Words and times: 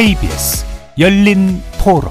KBS 0.00 0.64
열린 0.98 1.60
토론 1.84 2.10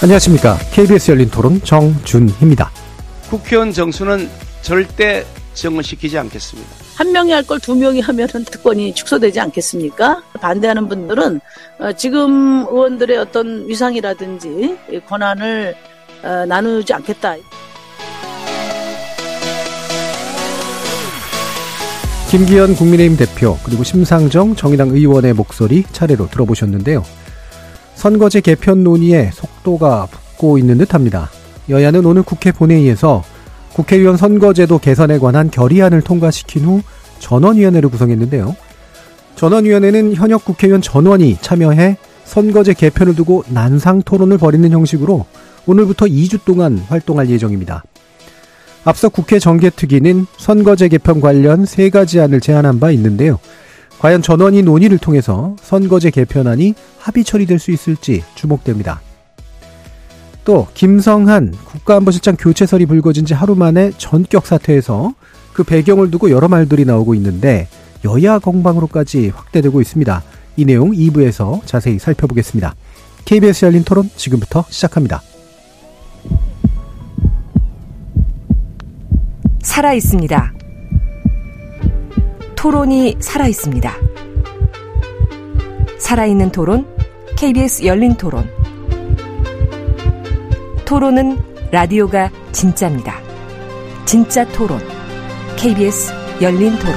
안녕하십니까. 0.00 0.56
KBS 0.72 1.10
열린 1.10 1.28
토론 1.28 1.60
정준희입니다. 1.62 2.70
국회의원 3.28 3.72
정수는 3.72 4.30
절대 4.62 5.24
정원시키지 5.54 6.16
않겠습니다. 6.18 6.70
한 6.96 7.10
명이 7.12 7.32
할 7.32 7.42
걸 7.44 7.58
두 7.58 7.74
명이 7.74 8.00
하면은 8.00 8.44
특권이 8.44 8.94
축소되지 8.94 9.40
않겠습니까? 9.40 10.22
반대하는 10.40 10.88
분들은 10.88 11.40
어, 11.80 11.92
지금 11.94 12.64
의원들의 12.70 13.16
어떤 13.18 13.68
위상이라든지 13.68 14.76
권한을 15.08 15.74
어, 16.22 16.46
나누지 16.46 16.94
않겠다. 16.94 17.34
김기현 22.30 22.76
국민의힘 22.76 23.16
대표 23.16 23.58
그리고 23.64 23.82
심상정 23.82 24.54
정의당 24.54 24.90
의원의 24.90 25.32
목소리 25.32 25.82
차례로 25.90 26.28
들어보셨는데요. 26.28 27.02
선거제 27.96 28.40
개편 28.40 28.84
논의에 28.84 29.32
속도가 29.32 30.06
붙고 30.06 30.56
있는 30.56 30.78
듯합니다. 30.78 31.28
여야는 31.68 32.06
오늘 32.06 32.22
국회 32.22 32.52
본회의에서 32.52 33.24
국회의원 33.72 34.16
선거제도 34.16 34.78
개선에 34.78 35.18
관한 35.18 35.50
결의안을 35.50 36.02
통과시킨 36.02 36.66
후 36.66 36.82
전원위원회를 37.18 37.88
구성했는데요. 37.88 38.54
전원위원회는 39.34 40.14
현역 40.14 40.44
국회의원 40.44 40.80
전원이 40.80 41.38
참여해 41.40 41.96
선거제 42.26 42.74
개편을 42.74 43.16
두고 43.16 43.42
난상 43.48 44.02
토론을 44.02 44.38
벌이는 44.38 44.70
형식으로 44.70 45.26
오늘부터 45.66 46.06
2주 46.06 46.44
동안 46.44 46.78
활동할 46.78 47.28
예정입니다. 47.28 47.82
앞서 48.84 49.08
국회 49.08 49.38
정개특위는 49.38 50.26
선거제 50.36 50.88
개편 50.88 51.20
관련 51.20 51.66
세 51.66 51.90
가지 51.90 52.20
안을 52.20 52.40
제안한 52.40 52.80
바 52.80 52.90
있는데요. 52.92 53.38
과연 53.98 54.22
전원이 54.22 54.62
논의를 54.62 54.96
통해서 54.96 55.54
선거제 55.60 56.10
개편안이 56.10 56.74
합의 56.98 57.22
처리될 57.22 57.58
수 57.58 57.70
있을지 57.70 58.22
주목됩니다. 58.34 59.02
또 60.44 60.66
김성한 60.72 61.52
국가안보실장 61.52 62.36
교체설이 62.36 62.86
불거진 62.86 63.26
지 63.26 63.34
하루 63.34 63.54
만에 63.54 63.92
전격 63.98 64.46
사퇴해서 64.46 65.12
그 65.52 65.64
배경을 65.64 66.10
두고 66.10 66.30
여러 66.30 66.48
말들이 66.48 66.86
나오고 66.86 67.14
있는데 67.16 67.68
여야 68.06 68.38
공방으로까지 68.38 69.28
확대되고 69.34 69.82
있습니다. 69.82 70.22
이 70.56 70.64
내용 70.64 70.92
2부에서 70.92 71.64
자세히 71.66 71.98
살펴보겠습니다. 71.98 72.74
KBS 73.26 73.66
열린 73.66 73.84
토론 73.84 74.08
지금부터 74.16 74.64
시작합니다. 74.70 75.22
살아 79.62 79.92
있습니다. 79.92 80.52
토론이 82.56 83.16
살아 83.20 83.46
있습니다. 83.46 83.92
살아있는 85.98 86.50
토론, 86.50 86.86
KBS 87.36 87.84
열린 87.84 88.14
토론. 88.16 88.48
토론은 90.84 91.38
라디오가 91.70 92.30
진짜입니다. 92.52 93.14
진짜 94.04 94.44
토론, 94.48 94.80
KBS 95.56 96.12
열린 96.42 96.76
토론. 96.78 96.94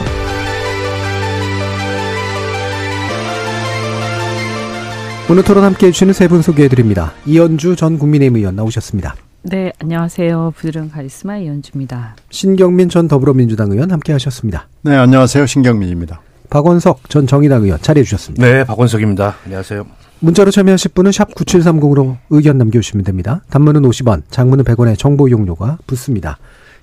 오늘 5.30 5.44
토론 5.44 5.64
함께 5.64 5.88
해주시는 5.88 6.14
세 6.14 6.27
분 6.27 6.42
소개해드립니다. 6.42 7.14
이현주 7.26 7.76
전 7.76 7.98
국민의힘 7.98 8.38
의원 8.38 8.55
나오셨습니다. 8.55 9.15
네, 9.45 9.73
안녕하세요. 9.80 10.54
부드러운 10.55 10.89
카리스마 10.89 11.37
이현주입니다. 11.37 12.15
신경민 12.30 12.87
전 12.87 13.09
더불어민주당 13.09 13.73
의원 13.73 13.92
함께 13.92 14.14
하셨습니다. 14.14 14.70
네, 14.83 14.95
안녕하세요. 14.95 15.45
신경민입니다. 15.45 16.21
박원석 16.49 17.09
전 17.09 17.27
정의당 17.27 17.64
의원 17.64 17.82
자리해 17.82 18.05
주셨습니다. 18.05 18.45
네, 18.45 18.64
박원석입니다. 18.64 19.36
안녕하세요. 19.43 19.86
문자로 20.21 20.49
참여하실 20.49 20.92
분은 20.93 21.11
샵 21.11 21.36
9730으로 21.36 22.15
의견 22.30 22.58
남겨주시면 22.58 23.03
됩니다. 23.03 23.42
단문은 23.49 23.82
50원, 23.82 24.21
장문은 24.30 24.64
100원의 24.64 24.98
정보 24.98 25.27
이용료가 25.27 25.80
붙습니다. 25.87 26.37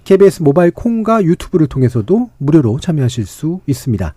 KBS 0.05 0.43
모바일 0.43 0.71
콩과 0.73 1.25
유튜브를 1.25 1.67
통해서도 1.67 2.29
무료로 2.37 2.79
참여하실 2.81 3.25
수 3.25 3.61
있습니다. 3.67 4.13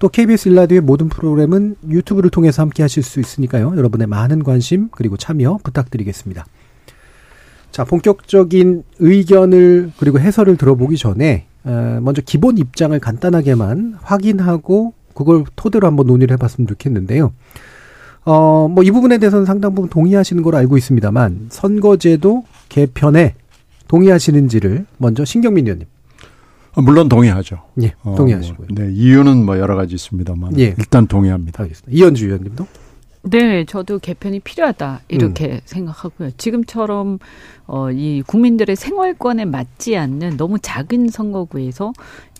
또 0.00 0.08
KBS 0.10 0.50
일라디오의 0.50 0.82
모든 0.82 1.08
프로그램은 1.08 1.76
유튜브를 1.88 2.28
통해서 2.28 2.60
함께 2.60 2.82
하실 2.82 3.02
수 3.02 3.20
있으니까요. 3.20 3.72
여러분의 3.74 4.06
많은 4.06 4.42
관심 4.42 4.90
그리고 4.90 5.16
참여 5.16 5.60
부탁드리겠습니다. 5.62 6.44
자, 7.76 7.84
본격적인 7.84 8.84
의견을 9.00 9.92
그리고 9.98 10.18
해설을 10.18 10.56
들어보기 10.56 10.96
전에 10.96 11.44
어, 11.62 11.98
먼저 12.00 12.22
기본 12.24 12.56
입장을 12.56 12.98
간단하게만 12.98 13.98
확인하고 14.00 14.94
그걸 15.12 15.44
토대로 15.56 15.86
한번 15.86 16.06
논의를 16.06 16.32
해봤으면 16.32 16.68
좋겠는데요. 16.68 17.34
어, 18.24 18.66
뭐 18.68 18.82
이 18.82 18.90
부분에 18.90 19.18
대해서는 19.18 19.44
상당 19.44 19.74
부분 19.74 19.90
동의하시는 19.90 20.42
걸로 20.42 20.56
알고 20.56 20.78
있습니다만 20.78 21.48
선거제도 21.50 22.44
개편에 22.70 23.34
동의하시는지를 23.88 24.86
먼저 24.96 25.26
신경민 25.26 25.66
의원님. 25.66 25.86
어, 26.76 26.80
물론 26.80 27.10
동의하죠. 27.10 27.58
예, 27.82 27.92
동의하시고요. 28.16 28.68
어, 28.70 28.74
네, 28.74 28.90
이유는 28.90 29.44
뭐 29.44 29.58
여러 29.58 29.76
가지 29.76 29.94
있습니다만 29.96 30.58
예. 30.60 30.74
일단 30.78 31.06
동의합니다. 31.06 31.62
알겠습니다. 31.64 31.94
이현주 31.94 32.24
의원님도? 32.24 32.66
네, 33.28 33.64
저도 33.64 33.98
개편이 33.98 34.40
필요하다 34.40 35.00
이렇게 35.08 35.46
음. 35.54 35.60
생각하고요. 35.64 36.30
지금처럼 36.36 37.18
어, 37.66 37.90
이 37.90 38.22
국민들의 38.24 38.76
생활권에 38.76 39.44
맞지 39.44 39.96
않는 39.96 40.36
너무 40.36 40.58
작은 40.60 41.08
선거구에서 41.08 41.92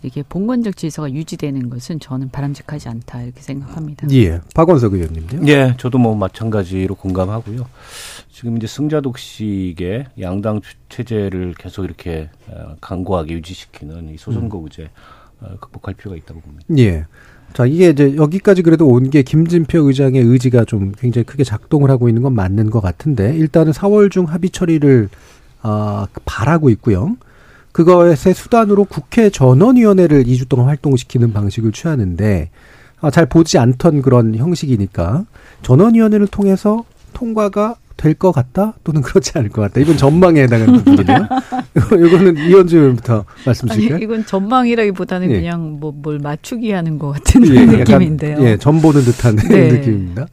이게 0.03 0.23
봉건적 0.23 0.77
질서가 0.77 1.11
유지되는 1.11 1.69
것은 1.71 1.99
저는 1.99 2.29
바람직하지 2.29 2.89
않다 2.89 3.23
이렇게 3.23 3.41
생각합니다. 3.41 4.07
예, 4.13 4.41
박원석 4.55 4.95
의원님도요? 4.95 5.41
예, 5.49 5.75
저도 5.79 5.99
뭐 5.99 6.15
마찬가지로 6.15 6.95
공감하고요. 6.95 7.67
지금 8.31 8.57
이제 8.57 8.69
승자 8.69 9.01
독식의 9.01 10.07
양당 10.21 10.61
체제를 10.89 11.55
계속 11.59 11.85
이렇게 11.85 12.31
어, 12.49 12.77
강고하게 12.81 13.35
유지시키는 13.35 14.11
이 14.11 14.19
소선거구제 14.19 14.83
음. 14.83 15.57
극복할 15.61 15.95
필요가 15.95 16.17
있다고 16.17 16.41
봅니다. 16.41 16.67
예. 16.79 17.05
자, 17.55 17.65
이게 17.67 17.89
이제 17.91 18.17
여기까지 18.17 18.63
그래도 18.63 18.87
온 18.87 19.11
게 19.11 19.23
김진표 19.23 19.87
의장의 19.89 20.23
의지가 20.23 20.65
좀 20.65 20.93
굉장히 20.99 21.25
크게 21.25 21.43
작동을 21.45 21.91
하고 21.91 22.09
있는 22.09 22.23
건 22.23 22.35
맞는 22.35 22.71
것 22.71 22.81
같은데 22.81 23.35
일단은 23.37 23.73
4월 23.73 24.11
중 24.11 24.25
합의 24.27 24.51
처리를 24.51 25.09
어, 25.63 26.07
바라고 26.25 26.69
있고요. 26.71 27.17
그것의 27.73 28.17
수단으로 28.17 28.85
국회 28.85 29.31
전원위원회를 29.31 30.25
2주 30.25 30.49
동안 30.49 30.67
활동시키는 30.69 31.33
방식을 31.33 31.73
취하는데 31.73 32.51
아, 33.01 33.11
잘 33.11 33.27
보지 33.27 33.59
않던 33.59 34.03
그런 34.03 34.35
형식이니까 34.35 35.25
전원위원회를 35.63 36.27
통해서 36.29 36.85
통과가 37.13 37.77
될 37.97 38.15
것 38.15 38.33
같다 38.33 38.75
또는 38.85 39.01
그렇지 39.03 39.33
않을 39.37 39.49
것 39.51 39.63
같다. 39.63 39.81
이건 39.81 39.97
전망에 39.97 40.43
해당하는 40.43 40.75
부분이네요. 40.85 41.27
이거는 42.07 42.37
이현주 42.37 42.77
의원부터 42.79 43.25
말씀 43.45 43.69
주실까요? 43.69 43.99
이건 44.03 44.25
전망이라기보다는 44.27 45.31
예. 45.31 45.37
그냥 45.41 45.79
뭐 45.81 45.93
뭘 45.97 46.19
맞추기 46.19 46.71
하는 46.73 46.99
것 46.99 47.13
같은 47.13 47.47
예, 47.55 47.65
느낌인데요. 47.65 48.39
예, 48.43 48.57
전 48.59 48.81
보는 48.81 49.03
듯한 49.03 49.37
네. 49.37 49.73
느낌입니다. 49.73 50.27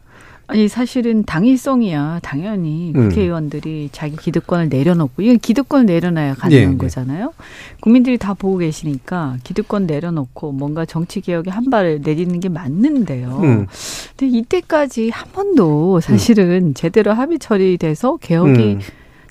아니 0.54 0.68
사실은 0.68 1.24
당위성이야 1.24 2.20
당연히 2.22 2.94
음. 2.96 3.10
국회의원들이 3.10 3.86
음. 3.86 3.90
자기 3.92 4.16
기득권을 4.16 4.70
내려놓고 4.70 5.24
이건 5.24 5.40
기득권을 5.40 5.88
내려놔야 5.88 6.36
가능한 6.36 6.72
네, 6.74 6.78
거잖아요. 6.78 7.26
네. 7.26 7.46
국민들이 7.80 8.20
다 8.20 8.36
보고 8.36 8.60
계시니까 8.60 9.38
기득권 9.44 9.88
내려놓고 9.88 10.52
뭔가 10.52 10.86
정치 10.86 11.22
개혁에 11.22 11.50
한 11.50 11.72
발을 11.72 12.02
내딛는 12.04 12.40
게 12.40 12.50
맞는데요. 12.50 13.40
음. 13.42 13.68
근데 14.16 14.38
이때까지 14.38 15.10
한 15.10 15.32
번도 15.32 16.02
사실은 16.02 16.68
음. 16.68 16.74
제대로 16.76 17.14
합의 17.14 17.40
처리돼서 17.40 18.18
개혁이 18.18 18.62
음. 18.74 18.80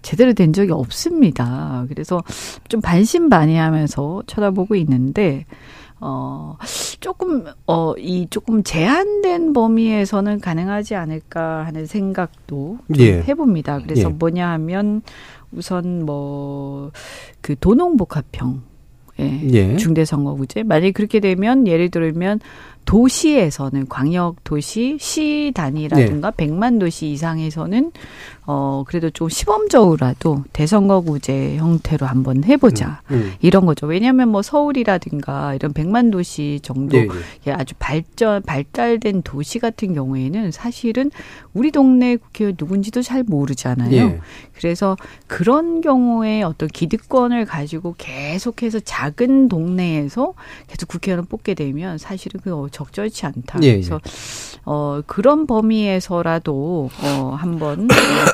제대로 0.03 0.33
된 0.33 0.53
적이 0.53 0.73
없습니다. 0.73 1.85
그래서 1.89 2.25
좀 2.67 2.81
반신반의하면서 2.81 4.25
쳐다보고 4.27 4.75
있는데 4.75 5.47
어, 6.05 6.57
조금, 6.99 7.47
어, 7.69 7.95
이 7.97 8.27
조금 8.29 8.65
제한된 8.65 9.53
범위에서는 9.53 10.41
가능하지 10.41 10.97
않을까 10.97 11.65
하는 11.65 11.87
생각도 11.87 12.79
예. 12.99 13.23
해봅니다. 13.23 13.79
그래서 13.79 14.09
예. 14.09 14.13
뭐냐 14.13 14.51
하면 14.51 15.03
우선 15.53 16.05
뭐, 16.05 16.91
그 17.41 17.55
도농복합형. 17.59 18.63
예. 19.21 19.41
예. 19.53 19.77
중대선거구제. 19.77 20.65
만약에 20.65 20.91
그렇게 20.91 21.21
되면 21.21 21.69
예를 21.69 21.91
들면 21.91 22.41
도시에서는 22.85 23.89
광역 23.89 24.43
도시 24.45 24.97
시 25.01 25.53
단위라든가 25.55 26.31
네. 26.31 26.47
100만 26.47 26.81
도시 26.81 27.11
이상에서는 27.11 27.93
어 28.45 28.83
그래도 28.87 29.09
좀 29.11 29.29
시범적으로라도 29.29 30.43
대선거구제 30.53 31.57
형태로 31.57 32.07
한번 32.07 32.43
해보자 32.43 33.01
음, 33.11 33.15
음. 33.15 33.33
이런 33.41 33.67
거죠. 33.67 33.87
왜냐하면 33.87 34.31
뭐 34.31 34.43
서울이라든가 34.43 35.55
이런 35.55 35.73
100만 35.73 36.11
도시 36.11 36.59
정도 36.63 36.97
네, 36.97 37.09
네. 37.45 37.53
아주 37.53 37.75
발전 37.79 38.43
발달된 38.43 39.23
도시 39.23 39.61
같은 39.61 39.95
경우에는 39.95 40.51
사실은 40.51 41.11
우리 41.55 41.71
동네 41.71 42.17
국회의원 42.17 42.57
누군지도 42.59 43.03
잘 43.03 43.23
모르잖아요. 43.23 43.91
네. 43.91 44.21
그래서 44.55 44.97
그런 45.27 45.81
경우에 45.81 46.43
어떤 46.43 46.69
기득권을 46.69 47.45
가지고 47.45 47.95
계속해서 47.97 48.81
작은 48.81 49.49
동네에서 49.49 50.35
계속 50.67 50.89
국회의원을 50.89 51.29
뽑게 51.29 51.55
되면 51.55 51.99
사실은 51.99 52.41
그 52.43 52.55
적절치 52.73 53.27
않다. 53.27 53.61
예, 53.63 53.75
그래서 53.75 54.01
어 54.65 55.01
그런 55.07 55.47
범위에서라도 55.47 56.91
어 57.03 57.37
한번 57.39 57.89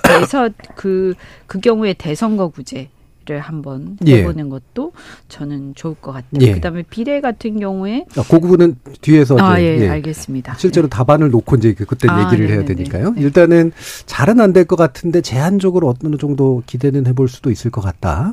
대선 0.04 0.54
그그 0.76 1.14
그 1.46 1.60
경우에 1.60 1.92
대선거구제 1.92 2.88
를 3.28 3.40
한번 3.40 3.98
예. 4.06 4.20
해보는 4.20 4.46
예. 4.46 4.48
것도 4.48 4.92
저는 5.28 5.74
좋을 5.74 5.96
것 5.96 6.12
같아요. 6.12 6.40
예. 6.40 6.52
그다음에 6.54 6.82
비례 6.88 7.20
같은 7.20 7.60
경우에 7.60 8.06
아, 8.16 8.24
그 8.26 8.40
부분은 8.40 8.76
뒤에서 9.02 9.36
아, 9.38 9.60
예, 9.60 9.80
예, 9.82 9.86
알겠습니다. 9.90 10.54
실제로 10.54 10.86
네. 10.88 10.96
답안을 10.96 11.30
놓고 11.30 11.56
이제 11.56 11.74
그 11.74 11.84
그때 11.84 12.08
아, 12.08 12.24
얘기를 12.24 12.46
네네네. 12.46 12.54
해야 12.54 12.64
되니까요. 12.64 13.10
네. 13.10 13.20
일단은 13.20 13.72
잘은 14.06 14.40
안 14.40 14.54
될 14.54 14.64
것 14.64 14.76
같은데 14.76 15.20
제한적으로 15.20 15.94
어느 16.02 16.16
정도 16.16 16.62
기대는 16.64 17.06
해볼 17.06 17.28
수도 17.28 17.50
있을 17.50 17.70
것 17.70 17.82
같다. 17.82 18.32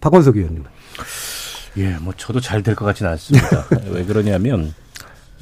박원석 0.00 0.36
의원님. 0.36 0.64
예, 1.76 1.90
뭐 2.00 2.12
저도 2.16 2.40
잘 2.40 2.64
될 2.64 2.74
것 2.74 2.84
같지는 2.84 3.12
않습니다. 3.12 3.64
왜 3.94 4.04
그러냐면 4.04 4.74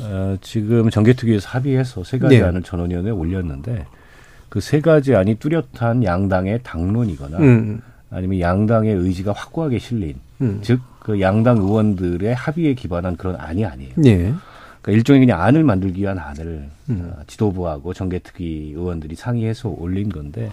어, 0.03 0.37
지금 0.41 0.91
정개특위에서 0.91 1.49
합의해서 1.49 2.05
세 2.05 2.19
가지 2.19 2.39
네. 2.39 2.45
안을 2.45 2.63
전원위원회에 2.63 3.13
올렸는데 3.13 3.87
그 4.49 4.61
세 4.61 4.81
가지 4.81 5.15
안이 5.15 5.37
뚜렷한 5.37 6.03
양당의 6.05 6.61
당론이거나 6.63 7.39
음. 7.39 7.81
아니면 8.11 8.41
양당의 8.41 8.95
의지가 8.95 9.33
확고하게 9.33 9.79
실린 9.79 10.15
음. 10.41 10.59
즉그 10.63 11.21
양당 11.21 11.59
의원들의 11.59 12.35
합의에 12.35 12.75
기반한 12.75 13.17
그런 13.17 13.37
안이 13.37 13.65
아니에요. 13.65 13.93
네. 13.97 14.35
그러니까 14.83 14.93
일종의 14.99 15.21
그냥 15.21 15.41
안을 15.43 15.63
만들기 15.63 16.01
위한 16.03 16.19
안을 16.19 16.69
음. 16.89 17.13
어, 17.13 17.23
지도부하고 17.29 17.95
정개특위 17.95 18.73
의원들이 18.75 19.15
상의해서 19.15 19.69
올린 19.69 20.09
건데 20.09 20.51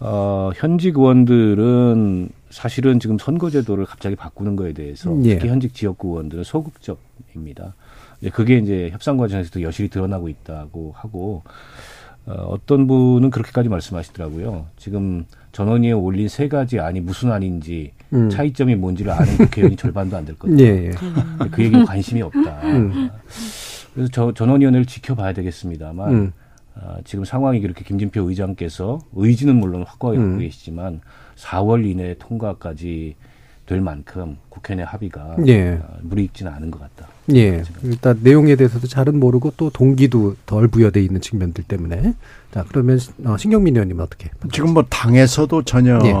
어, 0.00 0.50
현직 0.56 0.98
의원들은 0.98 2.28
사실은 2.50 3.00
지금 3.00 3.16
선거제도를 3.18 3.86
갑자기 3.86 4.14
바꾸는 4.16 4.56
거에 4.56 4.72
대해서 4.74 5.16
예. 5.24 5.36
특히 5.36 5.48
현직 5.48 5.74
지역구 5.74 6.08
의원들은 6.10 6.44
소극적입니다. 6.44 7.74
그게 8.32 8.58
이제 8.58 8.88
협상 8.92 9.16
과정에서도 9.16 9.62
여실히 9.62 9.88
드러나고 9.88 10.28
있다고 10.28 10.92
하고 10.96 11.42
어, 12.26 12.32
어떤 12.32 12.86
분은 12.86 13.30
그렇게까지 13.30 13.68
말씀하시더라고요. 13.68 14.66
지금 14.76 15.26
전원위에 15.52 15.92
올린 15.92 16.28
세 16.28 16.48
가지 16.48 16.80
안이 16.80 17.00
무슨 17.00 17.30
안인지 17.32 17.92
음. 18.14 18.30
차이점이 18.30 18.76
뭔지를 18.76 19.12
아는 19.12 19.36
국회의원이 19.36 19.76
절반도 19.76 20.16
안 20.16 20.24
될 20.24 20.38
거다. 20.38 20.58
예, 20.58 20.86
예. 20.86 20.90
그 21.50 21.62
얘기에 21.62 21.84
관심이 21.84 22.22
없다. 22.22 22.60
음. 22.64 23.10
그래서 23.92 24.10
저 24.10 24.32
전원위원회를 24.32 24.86
지켜봐야 24.86 25.32
되겠습니다만 25.34 26.10
음. 26.12 26.32
어, 26.76 26.96
지금 27.04 27.24
상황이 27.24 27.60
그렇게 27.60 27.84
김진표 27.84 28.22
의장께서 28.28 28.98
의지는 29.14 29.56
물론 29.56 29.82
확고하게 29.84 30.18
갖고 30.18 30.32
음. 30.32 30.38
계시지만 30.38 31.00
4월 31.36 31.86
이내 31.88 32.16
통과까지 32.18 33.14
될 33.66 33.80
만큼 33.80 34.36
국회 34.50 34.74
내 34.74 34.82
합의가 34.82 35.36
예. 35.46 35.80
어, 35.82 35.96
무리익지는 36.02 36.52
않은 36.52 36.70
것 36.70 36.80
같다. 36.80 37.08
예. 37.34 37.62
일단 37.82 38.18
내용에 38.22 38.56
대해서도 38.56 38.86
잘은 38.86 39.18
모르고 39.18 39.54
또 39.56 39.70
동기도 39.70 40.36
덜 40.44 40.68
부여돼 40.68 41.02
있는 41.02 41.20
측면들 41.20 41.64
때문에 41.64 42.14
자 42.52 42.64
그러면 42.68 42.98
어, 43.24 43.36
신경민 43.38 43.74
의원님 43.76 44.00
어떻게? 44.00 44.30
지금 44.52 44.74
뭐 44.74 44.84
당에서도 44.88 45.62
전혀 45.62 45.98
예. 46.04 46.14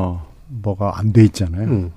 뭐가 0.48 0.98
안 0.98 1.12
돼 1.12 1.22
있잖아요. 1.24 1.68
음. 1.68 1.92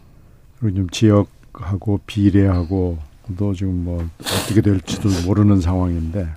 그리고 0.59 0.75
좀 0.77 0.89
지역하고 0.89 2.01
비례하고 2.05 2.97
또 3.37 3.53
지금 3.53 3.83
뭐 3.85 4.05
어떻게 4.19 4.61
될지도 4.61 5.09
모르는 5.25 5.61
상황인데 5.61 6.27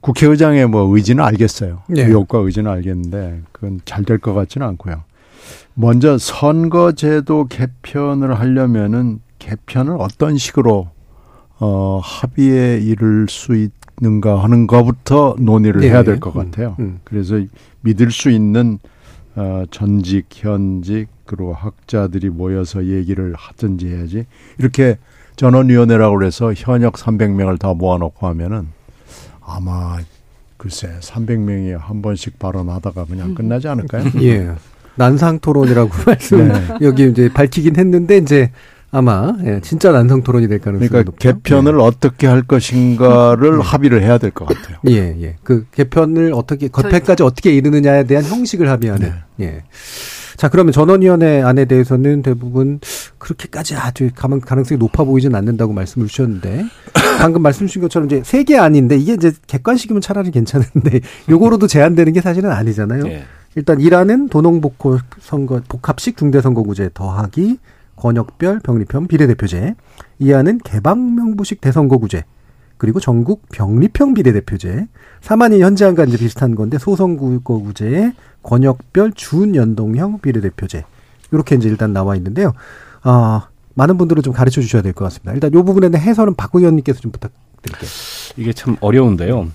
국회의장의 0.00 0.66
뭐 0.68 0.94
의지는 0.94 1.22
알겠어요. 1.24 1.82
예. 1.96 2.04
의혹과 2.06 2.38
의지는 2.38 2.70
알겠는데 2.70 3.42
그건 3.52 3.80
잘 3.84 4.04
될 4.04 4.18
것 4.18 4.32
같지는 4.34 4.66
않고요. 4.68 5.02
먼저 5.74 6.18
선거제도 6.18 7.46
개편을 7.46 8.38
하려면은 8.38 9.20
개편을 9.38 9.96
어떤 9.98 10.36
식으로 10.36 10.88
어 11.58 12.00
합의에 12.02 12.78
이를 12.78 13.26
수 13.28 13.52
있는가 14.00 14.42
하는 14.42 14.66
것부터 14.66 15.36
논의를 15.38 15.82
네. 15.82 15.88
해야 15.90 16.02
될 16.02 16.18
것 16.20 16.32
같아요. 16.32 16.76
음, 16.78 16.84
음. 16.84 17.00
그래서 17.04 17.40
믿을 17.82 18.10
수 18.10 18.30
있는 18.30 18.78
어 19.36 19.64
전직 19.70 20.26
현직 20.32 21.06
그리고 21.26 21.52
학자들이 21.54 22.30
모여서 22.30 22.84
얘기를 22.86 23.34
하든지 23.36 23.88
해야지 23.88 24.26
이렇게 24.58 24.98
전원위원회라고 25.36 26.16
그래서 26.16 26.52
현역 26.54 26.94
300명을 26.94 27.58
다 27.58 27.72
모아놓고 27.72 28.26
하면은 28.26 28.68
아마 29.40 29.98
글쎄 30.56 30.98
300명이 31.00 31.78
한 31.78 32.02
번씩 32.02 32.38
발언하다가 32.38 33.04
그냥 33.06 33.34
끝나지 33.34 33.68
않을까요? 33.68 34.04
예. 34.22 34.54
난상 35.00 35.38
토론이라고 35.40 35.90
말씀 36.06 36.48
네. 36.48 36.62
여기 36.82 37.08
이제 37.08 37.30
밝히긴 37.32 37.76
했는데 37.76 38.18
이제 38.18 38.50
아마 38.90 39.32
예, 39.46 39.60
진짜 39.62 39.92
난상 39.92 40.22
토론이 40.22 40.46
될 40.48 40.58
가능성이 40.60 40.88
그러니까 40.88 41.10
높죠. 41.10 41.28
개편을 41.40 41.76
네. 41.78 41.82
어떻게 41.82 42.26
할 42.26 42.42
것인가를 42.42 43.52
네. 43.56 43.62
합의를 43.62 44.02
해야 44.02 44.18
될 44.18 44.30
것 44.30 44.46
같아요. 44.46 44.76
예, 44.88 45.16
예. 45.22 45.36
그 45.42 45.64
개편을 45.72 46.32
어떻게 46.34 46.68
겉에까지 46.68 47.22
어떻게 47.22 47.50
이르느냐에 47.52 48.04
대한 48.04 48.24
형식을 48.24 48.68
합의하는. 48.68 49.12
네. 49.36 49.46
예. 49.46 49.62
자, 50.36 50.48
그러면 50.48 50.72
전원위원회 50.72 51.42
안에 51.42 51.66
대해서는 51.66 52.22
대부분 52.22 52.80
그렇게까지 53.18 53.76
아주 53.76 54.10
가능성이 54.14 54.78
높아 54.78 55.04
보이진 55.04 55.34
않는다고 55.34 55.72
말씀을 55.74 56.06
주셨는데, 56.08 56.64
방금 57.20 57.42
말씀 57.42 57.66
주신 57.66 57.82
것처럼 57.82 58.06
이제 58.06 58.22
세 58.24 58.42
개 58.44 58.56
아닌데, 58.56 58.96
이게 58.96 59.12
이제 59.14 59.32
객관식이면 59.46 60.00
차라리 60.00 60.30
괜찮은데, 60.30 61.00
요거로도 61.28 61.66
제한되는 61.66 62.12
게 62.14 62.22
사실은 62.22 62.50
아니잖아요. 62.50 63.02
네. 63.04 63.24
일단 63.56 63.78
1안은 63.78 64.30
도농복합 64.30 65.00
선거 65.20 65.60
복합식 65.68 66.16
중대선거구제 66.16 66.90
더하기 66.94 67.58
권역별 67.96 68.60
병립형 68.60 69.08
비례대표제. 69.08 69.74
2안은 70.20 70.60
개방명부식 70.64 71.60
대선거구제. 71.60 72.24
그리고 72.78 72.98
전국 72.98 73.42
병립형 73.52 74.14
비례대표제. 74.14 74.86
3안이 75.20 75.60
현재안과 75.60 76.04
이제 76.04 76.16
비슷한 76.16 76.54
건데 76.54 76.78
소선거구제에 76.78 78.12
권역별 78.42 79.12
준연동형 79.12 80.20
비례대표제. 80.20 80.84
이렇게 81.32 81.56
이제 81.56 81.68
일단 81.68 81.92
나와 81.92 82.16
있는데요. 82.16 82.52
아, 83.02 83.48
많은 83.74 83.98
분들은 83.98 84.22
좀 84.22 84.32
가르쳐 84.32 84.60
주셔야 84.62 84.80
될 84.82 84.92
것 84.94 85.04
같습니다. 85.04 85.32
일단 85.32 85.50
이 85.50 85.62
부분에 85.62 85.90
대한 85.90 86.06
해설은 86.06 86.34
박 86.36 86.54
의원님께서 86.54 87.00
좀 87.00 87.12
부탁드릴게요. 87.12 87.90
이게 88.38 88.52
참 88.54 88.76
어려운데요. 88.80 89.48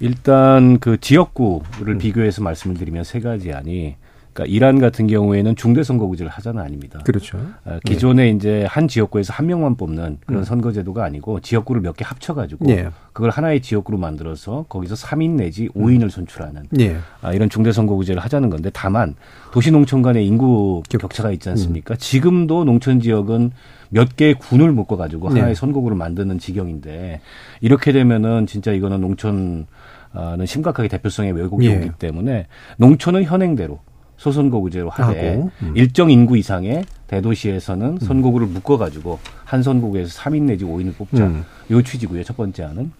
일단 0.00 0.78
그 0.80 0.98
지역구를 0.98 1.94
음. 1.94 1.98
비교해서 1.98 2.42
말씀을 2.42 2.76
드리면 2.76 3.04
세 3.04 3.20
가지 3.20 3.52
아니 3.52 3.96
그러니까 4.32 4.54
이란 4.54 4.78
같은 4.78 5.08
경우에는 5.08 5.56
중대 5.56 5.82
선거구제를 5.82 6.30
하자는 6.30 6.62
아닙니다. 6.62 7.00
그렇죠. 7.04 7.38
아, 7.64 7.80
기존에 7.84 8.26
네. 8.26 8.30
이제 8.30 8.64
한 8.68 8.86
지역구에서 8.86 9.32
한 9.34 9.46
명만 9.46 9.74
뽑는 9.76 10.18
그런 10.24 10.42
음. 10.42 10.44
선거제도가 10.44 11.04
아니고 11.04 11.40
지역구를 11.40 11.82
몇 11.82 11.96
개 11.96 12.04
합쳐가지고 12.04 12.64
네. 12.66 12.88
그걸 13.12 13.30
하나의 13.30 13.60
지역구로 13.60 13.98
만들어서 13.98 14.66
거기서 14.68 14.94
3인 14.94 15.30
내지 15.30 15.68
5인을 15.70 16.04
음. 16.04 16.08
선출하는 16.08 16.62
네. 16.70 16.96
아, 17.20 17.32
이런 17.32 17.50
중대 17.50 17.72
선거구제를 17.72 18.22
하자는 18.22 18.50
건데 18.50 18.70
다만 18.72 19.16
도시 19.52 19.72
농촌 19.72 20.00
간의 20.00 20.24
인구 20.24 20.82
격차가 20.88 21.32
있지 21.32 21.48
않습니까? 21.50 21.94
음. 21.94 21.96
지금도 21.98 22.64
농촌 22.64 23.00
지역은 23.00 23.50
몇 23.90 24.14
개의 24.14 24.34
군을 24.34 24.70
묶어가지고 24.70 25.30
네. 25.30 25.40
하나의 25.40 25.56
선거구를 25.56 25.96
만드는 25.96 26.38
지경인데 26.38 27.20
이렇게 27.60 27.90
되면은 27.90 28.46
진짜 28.46 28.70
이거는 28.70 29.00
농촌 29.00 29.66
는 30.12 30.44
심각하게 30.44 30.88
대표성의 30.88 31.32
왜곡이 31.32 31.66
예. 31.68 31.76
오기 31.76 31.90
때문에 31.98 32.46
농촌은 32.78 33.24
현행대로 33.24 33.78
소선거구제로 34.16 34.90
하되 34.90 35.42
음. 35.62 35.72
일정 35.76 36.10
인구 36.10 36.36
이상의 36.36 36.84
대도시에서는 37.06 37.86
음. 37.86 37.98
선거구를 37.98 38.46
묶어가지고 38.48 39.18
한 39.44 39.62
선거구에서 39.62 40.20
3인 40.20 40.42
내지 40.42 40.64
5인을 40.64 40.96
뽑자. 40.96 41.24
음. 41.26 41.44
요 41.70 41.82
취지고요. 41.82 42.22
첫 42.24 42.36
번째 42.36 42.64
안은. 42.64 42.92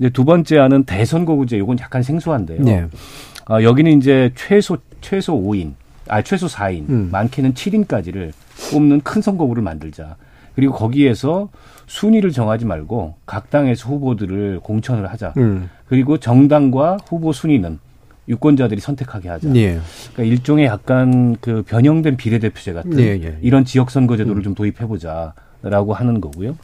이제 0.00 0.10
두 0.10 0.24
번째 0.24 0.58
안은 0.58 0.84
대선거구제. 0.84 1.58
요건 1.58 1.78
약간 1.80 2.02
생소한데요. 2.02 2.66
예. 2.66 2.86
아, 3.46 3.62
여기는 3.62 3.98
이제 3.98 4.32
최소 4.34 4.78
최소 5.00 5.34
5인, 5.34 5.74
아 6.08 6.22
최소 6.22 6.46
4인, 6.46 6.88
음. 6.88 7.08
많게는 7.12 7.52
7인까지를 7.52 8.32
뽑는 8.72 9.02
큰 9.02 9.20
선거구를 9.20 9.62
만들자. 9.62 10.16
그리고 10.54 10.72
거기에서 10.72 11.48
순위를 11.86 12.30
정하지 12.30 12.64
말고 12.64 13.14
각 13.26 13.50
당에서 13.50 13.88
후보들을 13.88 14.60
공천을 14.62 15.06
하자. 15.10 15.34
음. 15.36 15.68
그리고 15.86 16.18
정당과 16.18 16.98
후보 17.08 17.32
순위는 17.32 17.78
유권자들이 18.28 18.80
선택하게 18.80 19.28
하자. 19.28 19.54
예. 19.56 19.80
그러니까 20.12 20.22
일종의 20.22 20.66
약간 20.66 21.36
그 21.40 21.62
변형된 21.62 22.16
비례대표제 22.16 22.72
같은 22.72 22.98
예, 22.98 23.20
예. 23.22 23.38
이런 23.42 23.64
지역 23.64 23.90
선거 23.90 24.16
제도를 24.16 24.40
음. 24.40 24.42
좀 24.42 24.54
도입해 24.54 24.86
보자. 24.86 25.34
라고 25.66 25.94
하는 25.94 26.20
거고요. 26.20 26.58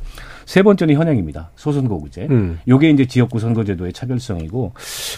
세 0.45 0.63
번째는 0.63 0.95
현행입니다. 0.95 1.51
소선거구제. 1.57 2.27
음. 2.31 2.59
요게 2.69 2.91
이제 2.91 3.07
지역구 3.07 3.39
선거제도의 3.39 3.95
차별성이고 3.95 4.73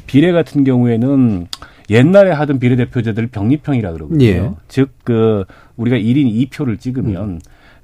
비례 0.06 0.30
같은 0.30 0.62
경우에는 0.62 1.48
옛날에 1.90 2.30
하던 2.30 2.60
비례대표제들 2.60 3.26
병립형이라 3.26 3.92
그러거든요. 3.92 4.24
예. 4.24 4.50
즉그 4.68 5.46
우리가 5.76 5.96
1인 5.96 6.48
2표를 6.50 6.78
찍으면 6.78 7.24
음. 7.24 7.38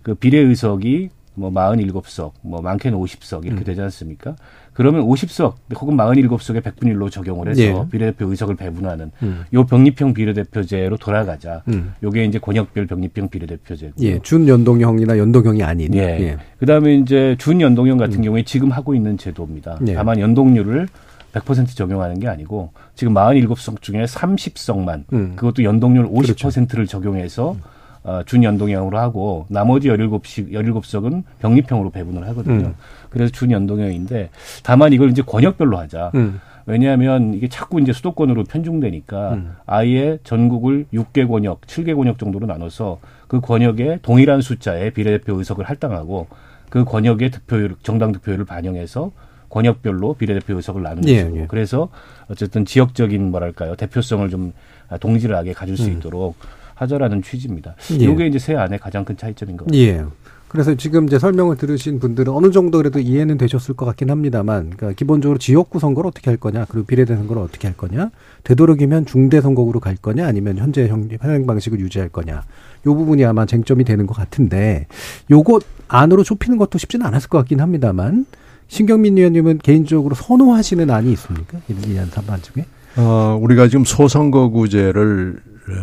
그 0.09 0.15
비례 0.15 0.39
의석이 0.39 1.11
뭐 1.35 1.53
47석, 1.53 2.33
뭐 2.41 2.63
많게는 2.63 2.99
50석 2.99 3.45
이렇게 3.45 3.61
음. 3.61 3.65
되지 3.65 3.83
않습니까? 3.83 4.37
그러면 4.73 5.03
50석 5.03 5.53
혹은 5.77 5.97
47석의 5.99 6.63
100분 6.63 6.85
1로 6.95 7.11
적용을 7.11 7.49
해서 7.51 7.61
예. 7.61 7.75
비례대표 7.91 8.31
의석을 8.31 8.57
배분하는 8.57 9.11
음. 9.23 9.45
요 9.53 9.67
병립형 9.67 10.15
비례대표제로 10.15 10.97
돌아가자. 10.97 11.63
음. 11.69 11.93
요게 12.03 12.25
이제 12.25 12.39
권역별 12.39 12.87
병립형 12.87 13.29
비례대표제고. 13.29 13.93
예, 14.01 14.19
준연동형이나 14.21 15.19
연동형이 15.19 15.63
아닌. 15.63 15.95
예. 15.95 16.01
예. 16.01 16.37
그다음에 16.59 16.95
이제 16.95 17.37
준연동형 17.39 17.99
같은 17.99 18.21
음. 18.21 18.23
경우에 18.23 18.45
지금 18.45 18.71
하고 18.71 18.95
있는 18.95 19.19
제도입니다. 19.19 19.79
예. 19.89 19.93
다만 19.93 20.19
연동률을 20.19 20.89
100% 21.35 21.77
적용하는 21.77 22.19
게 22.19 22.29
아니고 22.29 22.73
지금 22.95 23.13
47석 23.13 23.83
중에 23.83 24.05
30석만 24.05 25.05
음. 25.13 25.35
그것도 25.37 25.65
연동률 25.65 26.09
50%를 26.09 26.67
그렇죠. 26.67 26.87
적용해서 26.87 27.53
음. 27.53 27.61
어, 28.09 28.23
준연동형으로 28.25 28.99
하고 28.99 29.45
나머지 29.51 29.89
17씩 29.89 30.53
17석은 30.53 31.25
병립형으로 31.41 31.91
배분을 31.91 32.27
하거든요. 32.29 32.69
음. 32.69 32.75
그래서 33.11 33.31
준연동형인데 33.33 34.31
다만 34.63 34.95
이걸 34.95 35.11
이제 35.11 35.21
권역별로 35.21 35.77
하자. 35.77 36.13
음. 36.15 36.41
왜냐하면 36.65 37.35
이게 37.35 37.49
자꾸 37.49 37.81
이제 37.81 37.93
수도권으로 37.93 38.45
편중되니까 38.45 39.35
음. 39.35 39.57
아예 39.67 40.19
전국을 40.25 40.87
6개 40.93 41.29
권역, 41.29 41.61
7개 41.63 41.95
권역 41.95 42.19
정도로 42.19 42.47
나눠서 42.47 42.99
그 43.27 43.43
권역에 43.43 43.99
동일한 44.01 44.41
숫자의 44.41 44.93
비례대표 44.93 45.37
의석을 45.37 45.67
할당하고 45.67 46.29
그 46.71 46.85
권역의 46.85 47.31
득표율, 47.31 47.77
정당 47.83 48.13
득표율을 48.13 48.47
반영해서 48.47 49.11
권역별로 49.51 50.15
비례대표 50.15 50.57
의석을 50.57 50.83
나누는 50.83 51.09
예, 51.09 51.31
예. 51.35 51.47
그래서 51.47 51.91
어쨌든 52.31 52.65
지역적인 52.65 53.31
뭐랄까요 53.31 53.77
대표성을 53.77 54.29
좀 54.31 54.53
동질하게 55.01 55.53
가질 55.53 55.77
수 55.77 55.89
음. 55.89 55.97
있도록 55.97 56.37
하자라는 56.79 57.23
취지입니다. 57.23 57.75
예. 57.93 58.05
이게 58.05 58.27
이제 58.27 58.39
새 58.39 58.55
안의 58.55 58.79
가장 58.79 59.05
큰 59.05 59.17
차이점인 59.17 59.57
것 59.57 59.67
같습니다. 59.67 60.03
예. 60.03 60.05
그래서 60.49 60.75
지금 60.75 61.05
이제 61.05 61.19
설명을 61.19 61.57
들으신 61.57 61.99
분들은 61.99 62.33
어느 62.33 62.51
정도 62.51 62.79
그래도 62.79 62.99
이해는 62.99 63.37
되셨을 63.37 63.77
것 63.77 63.85
같긴 63.85 64.11
합니다만, 64.11 64.71
그러니까 64.71 64.93
기본적으로 64.93 65.39
지역구 65.39 65.79
선거를 65.79 66.09
어떻게 66.09 66.31
할 66.31 66.39
거냐, 66.39 66.65
그리고 66.71 66.87
비례대 66.87 67.15
선거를 67.17 67.43
어떻게 67.43 67.69
할 67.69 67.77
거냐, 67.77 68.11
되도록이면 68.45 69.05
중대 69.05 69.43
선거구로 69.43 69.79
갈 69.79 69.97
거냐, 69.97 70.27
아니면 70.27 70.57
현재 70.57 70.89
현행 70.89 71.47
방식을 71.47 71.81
유지할 71.81 72.09
거냐, 72.09 72.45
요 72.87 72.95
부분이 72.95 73.27
아마 73.27 73.45
쟁점이 73.45 73.85
되는 73.85 74.07
것 74.07 74.17
같은데, 74.17 74.87
요것 75.31 75.65
안으로 75.87 76.25
좁히는 76.25 76.57
것도 76.57 76.79
쉽지는 76.79 77.05
않았을 77.05 77.29
것 77.29 77.37
같긴 77.39 77.61
합니다만, 77.61 78.25
신경민 78.69 79.19
의원님은 79.19 79.59
개인적으로 79.59 80.15
선호하시는 80.15 80.91
안이 80.91 81.13
있습니까? 81.13 81.59
이안 81.69 82.09
3반 82.09 82.43
중에? 82.43 82.65
어, 82.97 83.39
우리가 83.41 83.69
지금 83.69 83.85
소선거구제를 83.85 85.41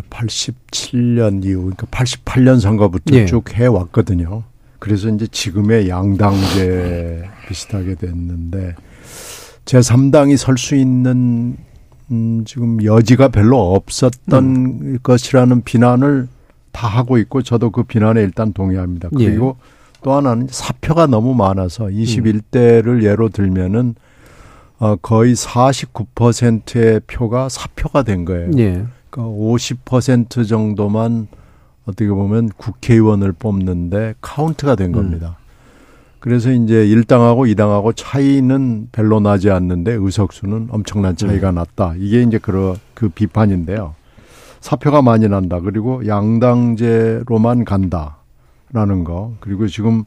87년 0.10 1.44
이후, 1.46 1.62
그러니까 1.62 1.88
88년 1.88 2.60
선거부터 2.60 3.16
예. 3.16 3.26
쭉 3.26 3.52
해왔거든요. 3.54 4.44
그래서 4.80 5.10
이제 5.10 5.28
지금의 5.28 5.90
양당제 5.90 7.24
비슷하게 7.48 7.96
됐는데 7.96 8.76
제3당이 9.66 10.38
설 10.38 10.58
수 10.58 10.76
있는 10.76 11.58
음, 12.12 12.44
지금 12.46 12.84
여지가 12.84 13.30
별로 13.30 13.74
없었던 13.74 14.44
음. 14.46 15.00
것이라는 15.02 15.64
비난을 15.64 16.28
다 16.72 16.88
하고 16.88 17.18
있고 17.18 17.42
저도 17.42 17.72
그 17.72 17.84
비난에 17.84 18.22
일단 18.22 18.54
동의합니다. 18.54 19.10
예. 19.20 19.26
그리고 19.26 19.58
예. 19.60 20.00
또 20.04 20.14
하나는 20.14 20.48
사표가 20.52 21.08
너무 21.08 21.34
많아서 21.34 21.86
21대를 21.86 22.88
음. 22.88 23.04
예로 23.04 23.30
들면은 23.30 23.96
어, 24.78 24.96
거의 24.98 25.34
49%의 25.34 27.00
표가 27.08 27.50
사표가 27.50 28.04
된 28.04 28.26
거예요. 28.26 28.52
예. 28.58 28.86
그러니까 29.16 29.24
50% 29.24 30.48
정도만 30.48 31.28
어떻게 31.86 32.10
보면 32.10 32.50
국회의원을 32.58 33.32
뽑는데 33.32 34.16
카운트가 34.20 34.76
된 34.76 34.88
음. 34.88 34.92
겁니다. 34.92 35.38
음. 35.40 35.46
그래서 36.20 36.52
이제 36.52 36.86
1당하고 36.88 37.50
2당하고 37.56 37.94
차이는 37.96 38.90
별로 38.92 39.20
나지 39.20 39.52
않는데 39.52 39.94
의석수는 39.94 40.68
엄청난 40.72 41.16
차이가 41.16 41.50
음. 41.52 41.56
났다. 41.56 41.94
이게 41.98 42.24
이제 42.24 42.40
그, 42.40 42.76
그 42.94 43.10
비판인데요. 43.10 43.96
사표가 44.60 45.02
많이 45.02 45.30
난다. 45.30 45.60
그리고 45.60 46.06
양당제로만 46.08 47.64
간다라는 47.64 49.04
거. 49.04 49.36
그리고 49.40 49.68
지금 49.68 50.04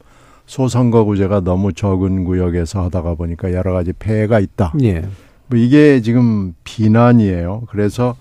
소선거구제가 0.46 1.40
너무 1.40 1.72
적은 1.72 2.24
구역에서 2.24 2.84
하다가 2.84 3.14
보니까 3.14 3.52
여러 3.52 3.72
가지 3.72 3.92
폐해가 3.92 4.40
있다. 4.40 4.72
예. 4.82 5.02
뭐 5.46 5.58
이게 5.58 6.00
지금 6.02 6.54
비난이에요. 6.64 7.62
그래서 7.70 8.16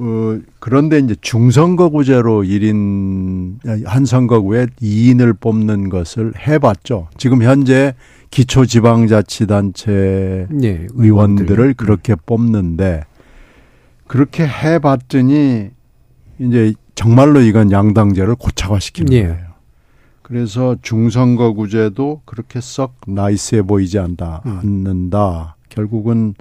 어, 0.00 0.38
그런데 0.60 1.00
이제 1.00 1.16
중선거구제로 1.20 2.42
1인, 2.42 3.58
한 3.84 4.04
선거구에 4.04 4.66
2인을 4.80 5.40
뽑는 5.40 5.88
것을 5.88 6.34
해봤죠. 6.36 7.08
지금 7.18 7.42
현재 7.42 7.94
기초지방자치단체 8.30 10.46
네, 10.50 10.86
의원들을 10.92 11.74
그렇게 11.74 12.14
뽑는데 12.14 13.02
그렇게 14.06 14.46
해봤더니 14.46 15.70
이제 16.38 16.74
정말로 16.94 17.40
이건 17.40 17.72
양당제를 17.72 18.36
고착화시키는 18.36 19.10
네. 19.10 19.26
거예요. 19.26 19.48
그래서 20.22 20.76
중선거구제도 20.80 22.20
그렇게 22.24 22.60
썩 22.60 23.00
나이스해 23.06 23.62
보이지 23.62 23.98
않다, 23.98 24.42
음. 24.46 24.60
않는다. 24.62 25.56
결국은 25.70 26.34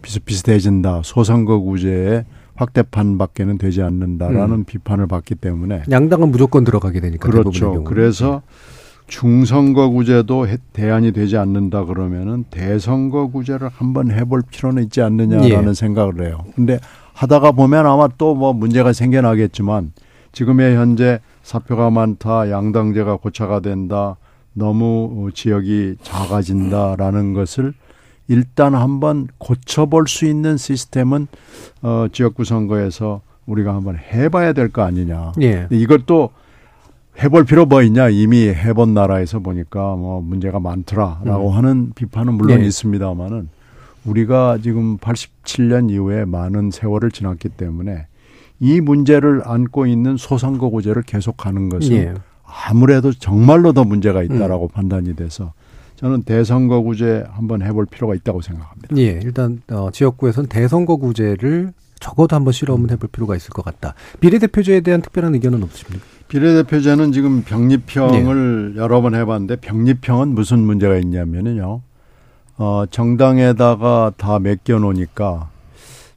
비슷비슷해진다. 0.00 1.02
소선거구제에 1.04 2.24
확대판밖에는 2.56 3.58
되지 3.58 3.82
않는다라는 3.82 4.54
음. 4.54 4.64
비판을 4.64 5.06
받기 5.06 5.34
때문에 5.36 5.82
양당은 5.90 6.30
무조건 6.30 6.64
들어가게 6.64 7.00
되니까 7.00 7.28
그렇죠. 7.28 7.84
그래서 7.84 8.42
중선거구제도 9.06 10.46
대안이 10.72 11.12
되지 11.12 11.36
않는다 11.36 11.84
그러면은 11.84 12.44
대선거구제를 12.50 13.68
한번 13.68 14.10
해볼 14.10 14.42
필요는 14.50 14.84
있지 14.84 15.02
않느냐라는 15.02 15.68
예. 15.68 15.74
생각을 15.74 16.26
해요. 16.26 16.44
근데 16.54 16.78
하다가 17.12 17.52
보면 17.52 17.86
아마 17.86 18.08
또 18.08 18.34
뭐 18.34 18.52
문제가 18.52 18.92
생겨나겠지만 18.92 19.92
지금의 20.32 20.76
현재 20.76 21.20
사표가 21.42 21.90
많다, 21.90 22.50
양당제가 22.50 23.16
고차가 23.18 23.60
된다, 23.60 24.16
너무 24.52 25.30
지역이 25.32 25.96
작아진다라는 26.02 27.34
것을 27.34 27.74
일단 28.28 28.74
한번 28.74 29.28
고쳐볼 29.38 30.08
수 30.08 30.24
있는 30.26 30.56
시스템은 30.56 31.26
어, 31.82 32.06
지역구 32.12 32.44
선거에서 32.44 33.20
우리가 33.46 33.74
한번 33.74 33.96
해봐야 33.98 34.52
될 34.54 34.70
거 34.70 34.82
아니냐. 34.82 35.32
예. 35.42 35.66
이것도 35.70 36.30
해볼 37.22 37.44
필요 37.44 37.66
뭐 37.66 37.82
있냐 37.82 38.08
이미 38.08 38.48
해본 38.48 38.94
나라에서 38.94 39.38
보니까 39.40 39.94
뭐 39.96 40.20
문제가 40.20 40.58
많더라라고 40.58 41.50
음. 41.50 41.56
하는 41.56 41.92
비판은 41.94 42.34
물론 42.34 42.60
예. 42.60 42.64
있습니다만은 42.66 43.48
우리가 44.04 44.58
지금 44.62 44.98
87년 44.98 45.90
이후에 45.90 46.24
많은 46.24 46.70
세월을 46.70 47.10
지났기 47.10 47.50
때문에 47.50 48.06
이 48.60 48.80
문제를 48.80 49.42
안고 49.44 49.86
있는 49.86 50.16
소선거구제를 50.16 51.02
계속하는 51.02 51.68
것은 51.68 51.92
예. 51.92 52.14
아무래도 52.68 53.12
정말로 53.12 53.72
더 53.72 53.84
문제가 53.84 54.22
있다라고 54.22 54.64
음. 54.64 54.68
판단이 54.72 55.14
돼서 55.16 55.52
저는 56.04 56.22
대선거구제 56.24 57.24
한번 57.30 57.62
해볼 57.62 57.86
필요가 57.86 58.14
있다고 58.14 58.42
생각합니다. 58.42 58.94
예, 58.98 59.18
일단 59.24 59.62
어, 59.70 59.88
지역구에서는 59.90 60.50
대선거구제를 60.50 61.72
적어도 61.98 62.36
한번 62.36 62.52
실험은 62.52 62.90
해볼 62.90 63.08
필요가 63.08 63.34
있을 63.34 63.48
것 63.54 63.64
같다. 63.64 63.94
비례대표제에 64.20 64.82
대한 64.82 65.00
특별한 65.00 65.34
의견은 65.34 65.62
없으십니까? 65.62 66.04
비례대표제는 66.28 67.12
지금 67.12 67.42
병립형을 67.42 68.74
예. 68.76 68.78
여러 68.78 69.00
번 69.00 69.14
해봤는데 69.14 69.56
병립형은 69.56 70.28
무슨 70.28 70.58
문제가 70.58 70.98
있냐면요. 70.98 71.80
어, 72.58 72.84
정당에다가 72.90 74.12
다 74.18 74.38
맡겨놓으니까 74.38 75.48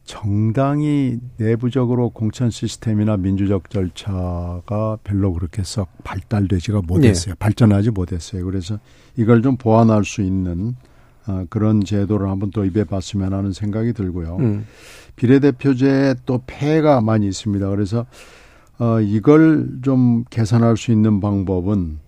정당이 0.07 1.17
내부적으로 1.35 2.09
공천 2.09 2.49
시스템이나 2.49 3.17
민주적 3.17 3.69
절차가 3.69 4.97
별로 5.03 5.33
그렇게 5.33 5.63
썩 5.63 5.89
발달되지가 6.05 6.81
못했어요. 6.87 7.33
네. 7.33 7.37
발전하지 7.37 7.91
못했어요. 7.91 8.45
그래서 8.45 8.79
이걸 9.17 9.41
좀 9.41 9.57
보완할 9.57 10.05
수 10.05 10.21
있는 10.21 10.75
어, 11.27 11.45
그런 11.49 11.83
제도를 11.83 12.29
한번 12.29 12.51
도입해 12.51 12.85
봤으면 12.85 13.33
하는 13.33 13.51
생각이 13.51 13.91
들고요. 13.91 14.37
음. 14.39 14.65
비례대표제에 15.17 16.15
또 16.25 16.41
폐해가 16.47 17.01
많이 17.01 17.27
있습니다. 17.27 17.69
그래서 17.69 18.05
어, 18.79 19.01
이걸 19.01 19.67
좀 19.81 20.23
개선할 20.29 20.77
수 20.77 20.93
있는 20.93 21.19
방법은 21.19 21.99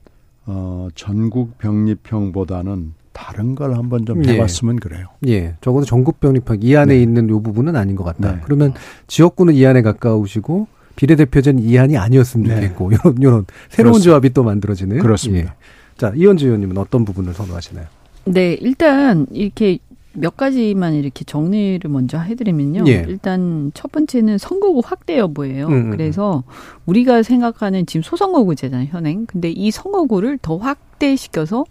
어, 0.46 0.88
전국 0.96 1.58
병립형보다는 1.58 2.94
다른 3.14 3.56
걸 3.56 3.76
한번 3.76 4.06
좀 4.06 4.24
예. 4.26 4.34
해봤으면 4.34 4.76
예. 4.76 4.80
그래요. 4.80 5.08
예, 5.28 5.56
적어도 5.62 5.86
전국 5.86 6.20
병립형 6.20 6.60
이 6.62 6.76
안에 6.76 6.96
네. 6.96 7.02
있는 7.02 7.30
요 7.30 7.42
부분은 7.42 7.76
아닌 7.76 7.96
것 7.96 8.04
같다. 8.04 8.36
네. 8.36 8.42
그러면 8.44 8.74
지역구는 9.08 9.54
이 9.56 9.66
안에 9.66 9.82
가까우시고 9.82 10.68
비례대표제는 10.96 11.64
이한이 11.64 11.98
아니었으면 11.98 12.48
네. 12.48 12.56
좋겠고 12.56 12.92
이런 12.94 13.16
이런 13.20 13.46
새로운 13.70 13.94
그렇습니다. 13.94 14.04
조합이 14.04 14.30
또 14.32 14.44
만들어지는 14.44 15.00
그렇습니다. 15.00 15.50
예. 15.52 15.98
자 15.98 16.14
이현주 16.16 16.46
의원님은 16.46 16.78
어떤 16.78 17.06
부분을 17.06 17.34
선호하시나요? 17.34 17.86
네, 18.26 18.54
일단 18.60 19.26
이렇게 19.32 19.80
몇 20.14 20.36
가지만 20.36 20.96
이렇게 20.96 21.24
정리를 21.24 21.90
먼저 21.90 22.18
해드리면요. 22.20 22.84
예. 22.88 23.06
일단 23.08 23.72
첫 23.74 23.92
번째는 23.92 24.38
선거구 24.38 24.82
확대 24.84 25.18
여부예요. 25.18 25.68
음, 25.68 25.74
음, 25.74 25.78
음. 25.86 25.92
그래서 25.92 26.44
우리가 26.86 27.24
생각하는 27.24 27.86
지금 27.86 28.02
소선거구제잖아요, 28.02 28.88
현행. 28.90 29.26
근데 29.26 29.50
이 29.52 29.72
선거구를 29.72 30.40
더 30.42 30.58
확대시켜서 30.58 31.66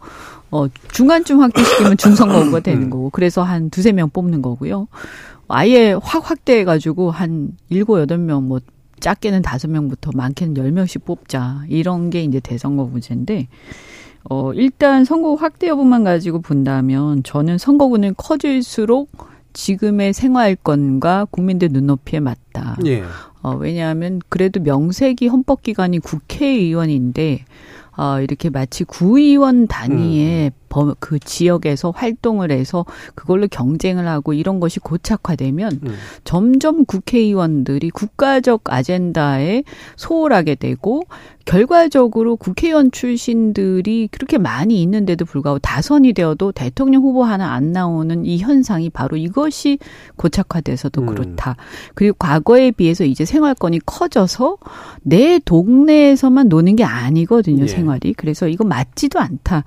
어 0.50 0.66
중간쯤 0.92 1.40
확대시키면 1.40 1.96
중선거구가 1.98 2.60
되는 2.60 2.84
음. 2.84 2.90
거고, 2.90 3.10
그래서 3.10 3.42
한 3.42 3.70
두세 3.70 3.92
명 3.92 4.10
뽑는 4.10 4.42
거고요. 4.42 4.88
아예 5.48 5.94
확 6.02 6.30
확대해가지고 6.30 7.10
한 7.10 7.56
일곱 7.68 8.00
여덟 8.00 8.18
명 8.18 8.44
뭐 8.44 8.60
작게는 9.00 9.42
다섯 9.42 9.68
명부터 9.70 10.10
많게는 10.14 10.56
열 10.56 10.72
명씩 10.72 11.04
뽑자 11.04 11.64
이런 11.68 12.10
게 12.10 12.22
이제 12.22 12.40
대선거구제인데. 12.40 13.48
어, 14.30 14.52
일단 14.52 15.04
선거 15.04 15.34
확대 15.36 15.68
여부만 15.68 16.04
가지고 16.04 16.40
본다면 16.40 17.22
저는 17.22 17.56
선거구는 17.56 18.14
커질수록 18.16 19.08
지금의 19.54 20.12
생활권과 20.12 21.28
국민들 21.30 21.68
눈높이에 21.70 22.20
맞다. 22.20 22.76
예. 22.84 23.04
어, 23.42 23.54
왜냐하면 23.54 24.20
그래도 24.28 24.60
명색이 24.60 25.28
헌법기관이 25.28 26.00
국회의원인데 26.00 27.44
어, 27.98 28.20
이렇게 28.20 28.48
마치 28.48 28.84
구의원 28.84 29.66
단위의 29.66 30.46
음. 30.46 30.50
범, 30.68 30.94
그 31.00 31.18
지역에서 31.18 31.90
활동을 31.90 32.50
해서 32.50 32.84
그걸로 33.14 33.48
경쟁을 33.48 34.06
하고 34.06 34.32
이런 34.32 34.60
것이 34.60 34.80
고착화되면 34.80 35.80
음. 35.84 35.94
점점 36.24 36.84
국회의원들이 36.84 37.90
국가적 37.90 38.62
아젠다에 38.64 39.64
소홀하게 39.96 40.54
되고 40.56 41.02
결과적으로 41.48 42.36
국회의원 42.36 42.90
출신들이 42.90 44.08
그렇게 44.12 44.36
많이 44.36 44.82
있는데도 44.82 45.24
불구하고 45.24 45.58
다선이 45.60 46.12
되어도 46.12 46.52
대통령 46.52 47.02
후보 47.02 47.24
하나 47.24 47.54
안 47.54 47.72
나오는 47.72 48.26
이 48.26 48.36
현상이 48.38 48.90
바로 48.90 49.16
이것이 49.16 49.78
고착화돼서도 50.16 51.00
음. 51.00 51.06
그렇다. 51.06 51.56
그리고 51.94 52.16
과거에 52.18 52.70
비해서 52.70 53.04
이제 53.04 53.24
생활권이 53.24 53.80
커져서 53.86 54.58
내 55.00 55.38
동네에서만 55.42 56.50
노는 56.50 56.76
게 56.76 56.84
아니거든요, 56.84 57.62
예. 57.62 57.66
생활이. 57.66 58.12
그래서 58.12 58.46
이거 58.46 58.64
맞지도 58.64 59.18
않다. 59.18 59.64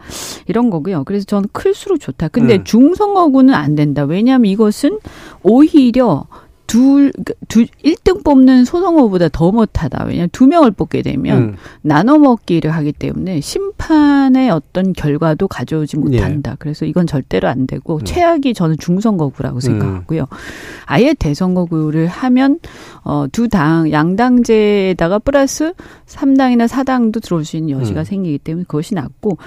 이런 0.48 0.70
거고요. 0.70 0.91
그래서 1.06 1.26
저는 1.26 1.50
클수록 1.52 2.00
좋다. 2.00 2.28
근데 2.30 2.58
음. 2.58 2.64
중선거구는 2.64 3.54
안 3.54 3.76
된다. 3.76 4.04
왜냐하면 4.04 4.46
이것은 4.52 5.00
오히려 5.44 6.26
둘, 6.72 7.12
그, 7.26 7.34
두, 7.50 7.66
1등 7.84 8.24
뽑는 8.24 8.64
소송 8.64 8.98
후보다 8.98 9.28
더 9.28 9.52
못하다. 9.52 10.06
왜냐면 10.06 10.30
두 10.32 10.48
명을 10.48 10.72
뽑게 10.72 11.02
되면 11.02 11.38
음. 11.38 11.56
나눠 11.82 12.18
먹기를 12.18 12.72
하기 12.72 12.94
때문에 12.94 13.42
심판의 13.42 14.50
어떤 14.52 14.94
결과도 14.94 15.50
가져오지 15.50 15.98
못한다. 15.98 16.52
예. 16.52 16.56
그래서 16.60 16.86
이건 16.86 17.08
절대로 17.08 17.50
안 17.50 17.68
되고 17.68 17.98
음. 17.98 18.06
최악이 18.06 18.54
저는 18.54 18.78
중선거구라고 18.78 19.58
음. 19.58 19.60
생각하고요. 19.60 20.22
음. 20.22 20.38
아예 20.86 21.14
대선거구를 21.14 22.08
하면 22.08 22.60
어, 23.04 23.26
두 23.30 23.50
당, 23.50 23.92
양당제에다가 23.92 25.20
플러스 25.20 25.74
3당이나 26.08 26.70
4당도 26.70 27.22
들어올 27.22 27.44
수 27.44 27.58
있는 27.58 27.82
여지가 27.82 28.00
음. 28.00 28.06
생기기 28.06 28.38
때문에 28.38 28.64
그것이 28.66 28.96
낫고 28.96 29.38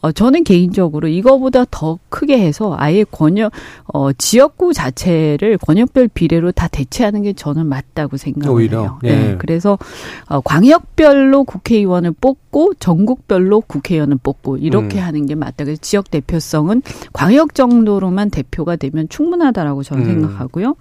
어, 0.00 0.12
저는 0.12 0.44
개인적으로 0.44 1.08
이거보다 1.08 1.64
더 1.70 1.98
크게 2.08 2.38
해서 2.38 2.74
아예 2.78 3.04
권역, 3.04 3.52
어, 3.92 4.12
지역구 4.12 4.72
자체를 4.72 5.58
권역별 5.58 6.08
비례로 6.08 6.52
다 6.52 6.68
대체하는 6.68 7.22
게 7.22 7.32
저는 7.32 7.66
맞다고 7.66 8.16
생각을 8.16 8.56
오히려? 8.56 8.80
해요. 8.80 8.98
예. 9.04 9.12
네. 9.12 9.36
그래서, 9.38 9.78
어, 10.26 10.40
광역별로 10.40 11.44
국회의원을 11.44 12.12
뽑고 12.20 12.74
전국별로 12.74 13.60
국회의원을 13.60 14.18
뽑고 14.22 14.58
이렇게 14.58 14.98
음. 14.98 15.04
하는 15.04 15.26
게 15.26 15.34
맞다. 15.34 15.64
그래서 15.64 15.80
지역 15.80 16.10
대표성은 16.10 16.82
광역 17.12 17.54
정도로만 17.54 18.30
대표가 18.30 18.76
되면 18.76 19.08
충분하다라고 19.08 19.82
저는 19.82 20.04
음. 20.04 20.08
생각하고요. 20.08 20.74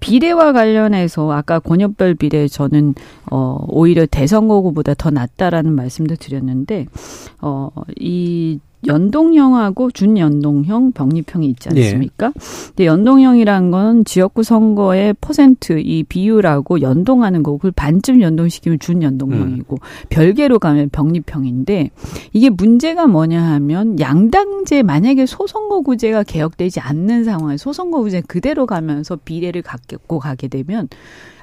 비례와 0.00 0.52
관련해서 0.52 1.30
아까 1.30 1.58
권역별 1.60 2.14
비례 2.14 2.48
저는 2.48 2.94
어 3.30 3.64
오히려 3.68 4.06
대선거구보다 4.06 4.94
더 4.94 5.10
낫다라는 5.10 5.72
말씀도 5.72 6.16
드렸는데 6.16 6.86
어이 7.40 8.58
연동형하고 8.86 9.90
준연동형 9.90 10.92
병립형이 10.92 11.46
있지 11.48 11.68
예. 11.74 11.86
않습니까? 11.86 12.26
예. 12.26 12.32
근데 12.68 12.86
연동형이란 12.86 13.70
건 13.70 14.04
지역구 14.04 14.42
선거의 14.42 15.14
퍼센트 15.20 15.78
이 15.78 16.02
비율하고 16.02 16.80
연동하는 16.80 17.42
거고 17.42 17.58
그걸 17.58 17.72
반쯤 17.72 18.20
연동시키면 18.22 18.78
준연동형이고 18.78 19.76
음. 19.76 20.06
별개로 20.08 20.58
가면 20.58 20.90
병립형인데 20.90 21.90
이게 22.32 22.50
문제가 22.50 23.06
뭐냐 23.06 23.42
하면 23.52 23.98
양당제 24.00 24.82
만약에 24.82 25.26
소선거구제가 25.26 26.22
개혁되지 26.22 26.80
않는 26.80 27.24
상황에 27.24 27.56
소선거구제 27.56 28.22
그대로 28.26 28.66
가면서 28.66 29.16
비례를 29.16 29.62
갖고 29.62 30.18
가게 30.18 30.48
되면 30.48 30.88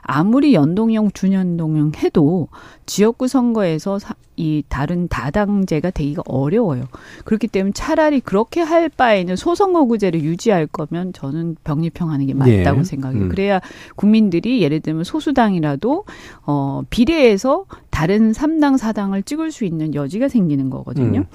아무리 0.08 0.54
연동형, 0.54 1.12
준연동형 1.12 1.92
해도 1.98 2.48
지역구 2.86 3.28
선거에서 3.28 4.00
이 4.38 4.64
다른 4.70 5.08
다당제가 5.08 5.92
되기가 5.92 6.24
어려워요. 6.26 6.86
그렇기 7.26 7.48
때문에 7.48 7.74
차라리 7.74 8.20
그렇게 8.20 8.62
할 8.62 8.88
바에는 8.88 9.36
소선거구제를 9.36 10.24
유지할 10.24 10.68
거면 10.68 11.12
저는 11.12 11.58
병립형하는 11.64 12.28
게 12.28 12.34
맞다고 12.34 12.80
예. 12.80 12.84
생각해요. 12.84 13.24
음. 13.24 13.30
그래야 13.30 13.60
국민들이 13.96 14.62
예를 14.62 14.80
들면 14.80 15.04
소수당이라도 15.04 16.06
어 16.46 16.82
비례해서 16.90 17.66
다른 17.98 18.32
3당, 18.32 18.78
4당을 18.78 19.26
찍을 19.26 19.52
수 19.52 19.66
있는 19.66 19.96
여지가 19.96 20.28
생기는 20.28 20.70
거거든요. 20.70 21.22
음. 21.22 21.26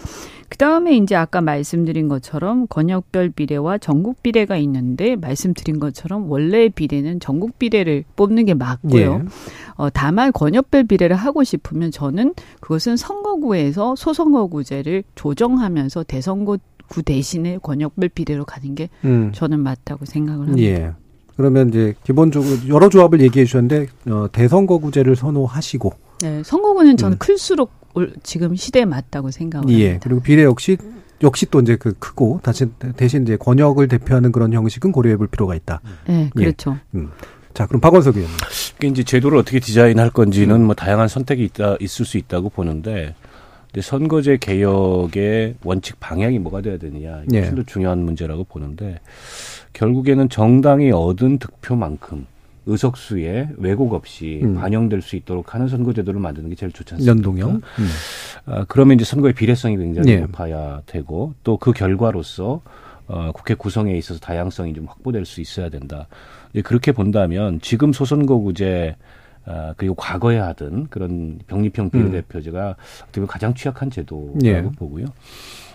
그 0.48 0.57
다음에 0.57 0.96
이제 0.96 1.16
아까 1.16 1.40
말씀드린 1.40 2.07
것처럼 2.07 2.68
권역별 2.68 3.31
비례와 3.31 3.79
전국 3.79 4.22
비례가 4.22 4.57
있는데 4.59 5.16
말씀드린 5.16 5.81
것처럼 5.81 6.31
원래 6.31 6.68
비례는 6.68 7.18
전국 7.18 7.59
비례를 7.59 8.05
뽑는 8.14 8.44
게 8.44 8.55
맞고요. 8.55 9.22
예. 9.25 9.29
어, 9.75 9.90
다만 9.90 10.31
권역별 10.31 10.85
비례를 10.85 11.16
하고 11.16 11.42
싶으면 11.42 11.90
저는 11.90 12.35
그것은 12.61 12.96
선거구에서 12.96 13.96
소선거구제를 13.96 15.03
조정하면서 15.16 16.05
대선구 16.05 16.59
대신에 17.05 17.59
권역별 17.61 18.11
비례로 18.11 18.44
가는 18.44 18.77
게 18.77 18.88
음. 19.05 19.33
저는 19.35 19.59
맞다고 19.59 20.05
생각을 20.05 20.46
합니다. 20.46 20.62
예. 20.62 20.92
그러면 21.35 21.70
이제 21.70 21.94
기본적으로 22.05 22.55
여러 22.68 22.88
조합을 22.88 23.20
얘기해 23.20 23.46
주셨는데 23.46 23.88
어, 24.11 24.27
대선거구제를 24.31 25.16
선호하시고 25.16 26.12
네, 26.22 26.42
선거구는 26.44 26.96
저는 26.96 27.16
음. 27.16 27.18
클수록 27.18 27.72
지금 28.22 28.54
시대에 28.54 28.85
맞다고 28.85 29.30
생각합니다. 29.30 29.78
예. 29.78 29.98
그리고 30.02 30.20
비례 30.20 30.44
역시 30.44 30.78
역시 31.22 31.46
또 31.50 31.61
이제 31.61 31.76
그 31.76 31.92
크고 31.98 32.40
다시 32.42 32.66
대신 32.96 33.22
이제 33.22 33.37
권역을 33.37 33.88
대표하는 33.88 34.32
그런 34.32 34.52
형식은 34.52 34.92
고려해 34.92 35.16
볼 35.16 35.26
필요가 35.26 35.54
있다. 35.54 35.80
네, 36.06 36.30
그렇죠. 36.35 36.78
예. 36.94 36.98
음. 36.98 37.11
자, 37.54 37.66
그럼 37.66 37.80
박원석 37.80 38.16
의원님. 38.16 38.37
이게 38.78 38.88
이제 38.88 39.02
제도를 39.02 39.38
어떻게 39.38 39.61
디자인할 39.61 40.11
건지는 40.11 40.56
음. 40.56 40.66
뭐 40.66 40.74
다양한 40.74 41.08
선택이 41.08 41.44
있다 41.44 41.76
있을 41.80 42.04
수 42.04 42.16
있다고 42.18 42.48
보는데 42.48 43.14
근데 43.72 43.82
선거제 43.82 44.38
개혁의 44.38 45.56
원칙 45.64 45.98
방향이 46.00 46.38
뭐가 46.38 46.61
돼야 46.61 46.78
되느냐 46.78 47.22
이게 47.26 47.38
예. 47.38 47.64
중요한 47.66 48.04
문제라고 48.04 48.44
보는데 48.44 49.00
결국에는 49.72 50.28
정당이 50.28 50.92
얻은 50.92 51.38
득표만큼 51.38 52.26
의석수에 52.66 53.51
왜곡 53.57 53.92
없이 53.94 54.40
음. 54.42 54.55
반영될 54.55 55.03
수 55.03 55.16
있도록 55.16 55.55
하는 55.55 55.68
선거제도를 55.68 56.20
만드는 56.20 56.48
게 56.51 56.55
제일 56.55 56.72
좋지 56.72 56.94
않습니까? 56.94 57.11
연동형. 57.11 57.51
음. 57.57 57.88
아, 58.46 58.64
그러면 58.68 58.96
이제 58.96 59.05
선거의 59.05 59.33
비례성이 59.35 59.77
굉장히 59.77 60.14
네. 60.14 60.20
높아야 60.20 60.83
되고 60.87 61.35
또 61.44 61.57
그 61.57 61.72
결과로서 61.72 62.61
어, 63.07 63.31
국회 63.33 63.55
구성에 63.55 63.96
있어서 63.98 64.18
다양성이 64.20 64.75
좀 64.75 64.87
확보될 64.87 65.25
수 65.25 65.40
있어야 65.40 65.68
된다. 65.68 66.07
이제 66.53 66.62
그렇게 66.62 66.92
본다면 66.92 67.61
지금 67.62 67.92
소선거구제 67.92 68.96
아, 69.44 69.75
그리고 69.77 69.94
과거에 69.94 70.38
하던 70.38 70.87
그런 70.88 71.40
병립형 71.48 71.90
비례대표제가 71.90 72.68
음. 72.68 72.75
어떻게 73.03 73.14
보면 73.20 73.27
가장 73.27 73.55
취약한 73.55 73.90
제도라고 73.90 74.38
네. 74.40 74.62
보고요. 74.62 75.07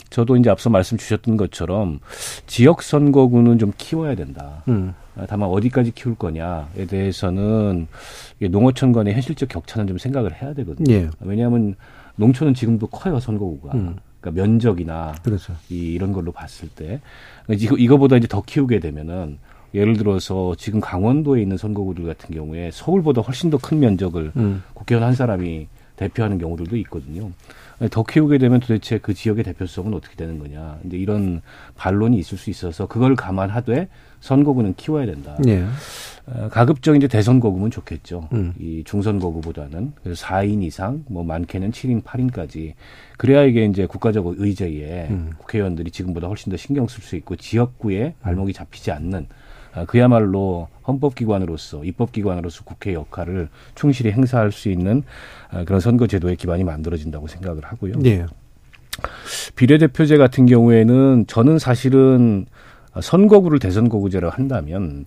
저도 0.09 0.37
이제 0.37 0.49
앞서 0.49 0.69
말씀 0.69 0.97
주셨던 0.97 1.35
것처럼 1.35 1.99
지역 2.47 2.81
선거구는 2.81 3.59
좀 3.59 3.73
키워야 3.77 4.15
된다. 4.15 4.63
음. 4.69 4.93
아, 5.17 5.25
다만 5.27 5.49
어디까지 5.49 5.91
키울 5.91 6.15
거냐에 6.15 6.85
대해서는 6.87 7.87
농어촌 8.39 8.91
간의 8.91 9.13
현실적 9.13 9.49
격차는 9.49 9.87
좀 9.87 9.97
생각을 9.97 10.41
해야 10.41 10.53
되거든요. 10.53 10.93
예. 10.93 11.09
왜냐하면 11.21 11.75
농촌은 12.15 12.53
지금도 12.53 12.87
커요 12.87 13.19
선거구가. 13.19 13.73
음. 13.75 13.95
그러니까 14.19 14.41
면적이나 14.43 15.15
그렇죠. 15.23 15.53
이, 15.69 15.93
이런 15.93 16.11
걸로 16.13 16.31
봤을 16.31 16.67
때 16.69 16.99
이거 17.49 17.75
이거보다 17.77 18.17
이제 18.17 18.27
더 18.27 18.41
키우게 18.41 18.79
되면은 18.79 19.37
예를 19.73 19.97
들어서 19.97 20.55
지금 20.57 20.79
강원도에 20.79 21.41
있는 21.41 21.57
선거구들 21.57 22.05
같은 22.05 22.33
경우에 22.33 22.71
서울보다 22.71 23.21
훨씬 23.21 23.49
더 23.49 23.57
큰 23.57 23.79
면적을 23.79 24.31
음. 24.35 24.63
국회의원 24.73 25.07
한 25.07 25.13
사람이 25.15 25.67
대표하는 25.97 26.37
경우들도 26.37 26.77
있거든요. 26.77 27.31
더 27.91 28.03
키우게 28.03 28.37
되면 28.37 28.59
도대체 28.59 28.97
그 28.97 29.13
지역의 29.13 29.43
대표성은 29.43 29.93
어떻게 29.93 30.15
되는 30.15 30.39
거냐. 30.39 30.79
이제 30.85 30.97
이런 30.97 31.41
반론이 31.75 32.17
있을 32.17 32.37
수 32.37 32.49
있어서 32.49 32.87
그걸 32.87 33.15
감안하되 33.15 33.87
선거구는 34.19 34.75
키워야 34.75 35.05
된다. 35.05 35.37
예. 35.47 35.65
어, 36.25 36.49
가급적 36.49 36.95
이제 36.95 37.07
대선 37.07 37.39
거구면 37.39 37.71
좋겠죠. 37.71 38.29
음. 38.33 38.53
이 38.59 38.83
중선 38.83 39.19
거구보다는 39.19 39.93
그래서 40.03 40.25
4인 40.25 40.63
이상, 40.63 41.03
뭐 41.07 41.23
많게는 41.23 41.71
7인, 41.71 42.03
8인까지 42.03 42.73
그래야 43.17 43.43
이게 43.43 43.65
이제 43.65 43.85
국가적 43.85 44.25
의제에 44.37 45.07
음. 45.09 45.31
국회의원들이 45.37 45.91
지금보다 45.91 46.27
훨씬 46.27 46.49
더 46.51 46.57
신경 46.57 46.87
쓸 46.87 47.01
수 47.03 47.15
있고 47.15 47.35
지역구에 47.35 48.15
발목이 48.21 48.53
잡히지 48.53 48.91
않는 48.91 49.27
아, 49.29 49.46
그야말로 49.85 50.67
헌법기관으로서 50.87 51.83
입법기관으로서 51.83 52.63
국회 52.63 52.93
역할을 52.93 53.49
충실히 53.75 54.11
행사할 54.11 54.51
수 54.51 54.69
있는 54.69 55.03
아, 55.49 55.63
그런 55.63 55.79
선거제도의 55.79 56.35
기반이 56.37 56.63
만들어진다고 56.63 57.27
생각을 57.27 57.63
하고요. 57.63 57.95
네. 57.99 58.25
비례대표제 59.55 60.17
같은 60.17 60.45
경우에는 60.45 61.25
저는 61.27 61.59
사실은 61.59 62.45
선거구를 62.99 63.59
대선거구제로 63.59 64.29
한다면 64.29 65.05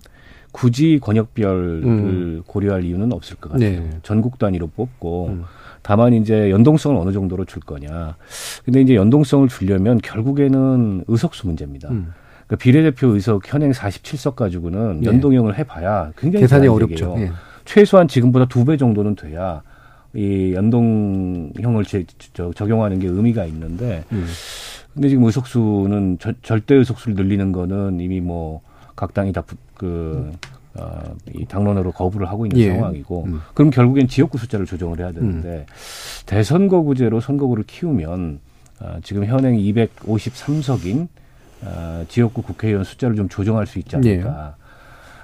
굳이 0.51 0.99
권역별을 1.01 1.83
음. 1.83 2.43
고려할 2.45 2.83
이유는 2.83 3.11
없을 3.13 3.37
것 3.37 3.51
같아요. 3.51 3.81
네. 3.81 3.89
전국 4.03 4.37
단위로 4.37 4.67
뽑고 4.67 5.27
음. 5.27 5.43
다만 5.81 6.13
이제 6.13 6.51
연동성을 6.51 6.95
어느 6.97 7.11
정도로 7.11 7.45
줄 7.45 7.61
거냐. 7.61 8.15
근데 8.65 8.81
이제 8.81 8.95
연동성을 8.95 9.47
주려면 9.47 9.97
결국에는 9.99 11.05
의석수 11.07 11.47
문제입니다. 11.47 11.89
음. 11.89 12.13
그러니까 12.51 12.55
비례대표 12.57 13.07
의석 13.07 13.41
현행 13.51 13.71
47석 13.71 14.35
가지고는 14.35 14.99
네. 15.01 15.07
연동형을 15.07 15.57
해봐야 15.57 16.11
굉장히 16.17 16.41
계산이 16.43 16.67
어렵죠. 16.67 17.15
예. 17.19 17.31
최소한 17.63 18.09
지금보다 18.09 18.45
두 18.45 18.65
배 18.65 18.75
정도는 18.75 19.15
돼야 19.15 19.61
이 20.13 20.51
연동형을 20.53 21.85
제, 21.85 22.05
저, 22.33 22.51
적용하는 22.51 22.99
게 22.99 23.07
의미가 23.07 23.45
있는데 23.45 24.03
음. 24.11 24.27
근데 24.93 25.07
지금 25.07 25.23
의석수는 25.23 26.17
저, 26.19 26.33
절대 26.41 26.75
의석수를 26.75 27.15
늘리는 27.15 27.51
거는 27.53 27.99
이미 28.01 28.19
뭐 28.19 28.61
각 28.93 29.13
당이 29.15 29.31
다그 29.31 29.83
음. 29.83 30.33
어, 30.75 31.01
이 31.33 31.45
당론으로 31.45 31.91
거부를 31.91 32.27
하고 32.29 32.45
있는 32.45 32.59
예. 32.59 32.75
상황이고 32.75 33.23
음. 33.25 33.41
그럼 33.55 33.71
결국엔 33.71 34.07
지역구 34.09 34.37
숫자를 34.37 34.65
조정을 34.67 34.99
해야 34.99 35.11
되는데 35.11 35.65
음. 35.67 36.25
대선거구제로 36.27 37.19
선거구를 37.19 37.63
키우면 37.65 38.39
어, 38.81 38.97
지금 39.01 39.25
현행 39.25 39.55
253석인 39.55 41.07
어, 41.63 42.03
지역구 42.07 42.41
국회의원 42.41 42.83
숫자를 42.83 43.15
좀 43.15 43.29
조정할 43.29 43.67
수 43.67 43.79
있지 43.79 43.95
않을까. 43.95 44.55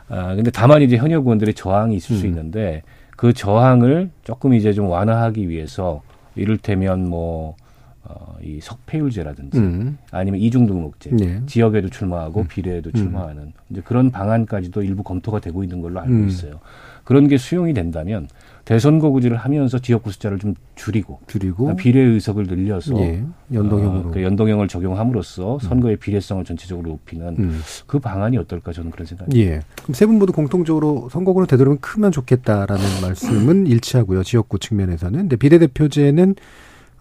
네. 0.10 0.15
아, 0.15 0.36
근데 0.36 0.52
다만 0.52 0.82
이제 0.82 0.97
현역 0.97 1.26
의원들의 1.26 1.54
저항이 1.54 1.95
있을 1.95 2.15
음. 2.15 2.19
수 2.19 2.28
있는데 2.28 2.84
그 3.17 3.34
저항을 3.34 4.10
조금 4.23 4.54
이제 4.54 4.71
좀 4.73 4.88
완화하기 4.88 5.50
위해서 5.50 6.02
이를테면 6.36 7.10
뭐 7.10 7.56
어, 8.04 8.38
이 8.41 8.60
석패율제라든지 8.62 9.58
음. 9.58 9.97
아니면 10.12 10.39
이중등록제 10.39 11.10
네. 11.12 11.41
지역에도 11.45 11.89
출마하고 11.89 12.41
음. 12.41 12.47
비례에도 12.47 12.89
음. 12.91 12.93
출마하는 12.93 13.54
이제 13.69 13.82
그런 13.82 14.12
방안까지도 14.12 14.82
일부 14.84 15.04
검토가 15.04 15.39
되고 15.39 15.62
있는 15.63 15.82
걸로 15.82 16.00
알고 16.00 16.13
음. 16.13 16.28
있어요. 16.28 16.60
그런 17.04 17.28
게 17.28 17.38
수용이 17.38 17.73
된다면 17.73 18.30
대선거구제를 18.67 19.38
하면서 19.38 19.80
지역구 19.80 20.12
숫자를 20.12 20.39
좀 20.39 20.53
줄이고, 20.75 21.21
줄이고 21.25 21.73
비례 21.77 22.01
의석을 22.01 22.47
늘려서 22.47 22.99
예, 22.99 23.23
연동형으로 23.53 24.10
어, 24.10 24.12
그 24.12 24.21
연동형을 24.21 24.67
적용함으로써 24.67 25.53
음. 25.53 25.60
선거의 25.60 25.95
비례성을 25.95 26.43
전체적으로 26.43 26.89
높이는 26.89 27.27
음. 27.39 27.62
그 27.86 27.99
방안이 27.99 28.38
어떨까 28.38 28.73
저는 28.73 28.91
그런 28.91 29.06
생각입니다. 29.06 29.39
예. 29.39 29.62
그럼 29.84 29.93
세 29.93 30.06
분 30.06 30.19
모두 30.19 30.34
공통적으로 30.34 31.08
선거구는 31.13 31.47
되도록이면 31.47 31.80
크면 31.80 32.12
좋겠다라는 32.12 32.84
말씀은 33.03 33.67
일치하고요. 33.67 34.23
지역구 34.23 34.60
측면에서는. 34.60 35.17
근데 35.17 35.36
비례대표제는 35.38 36.36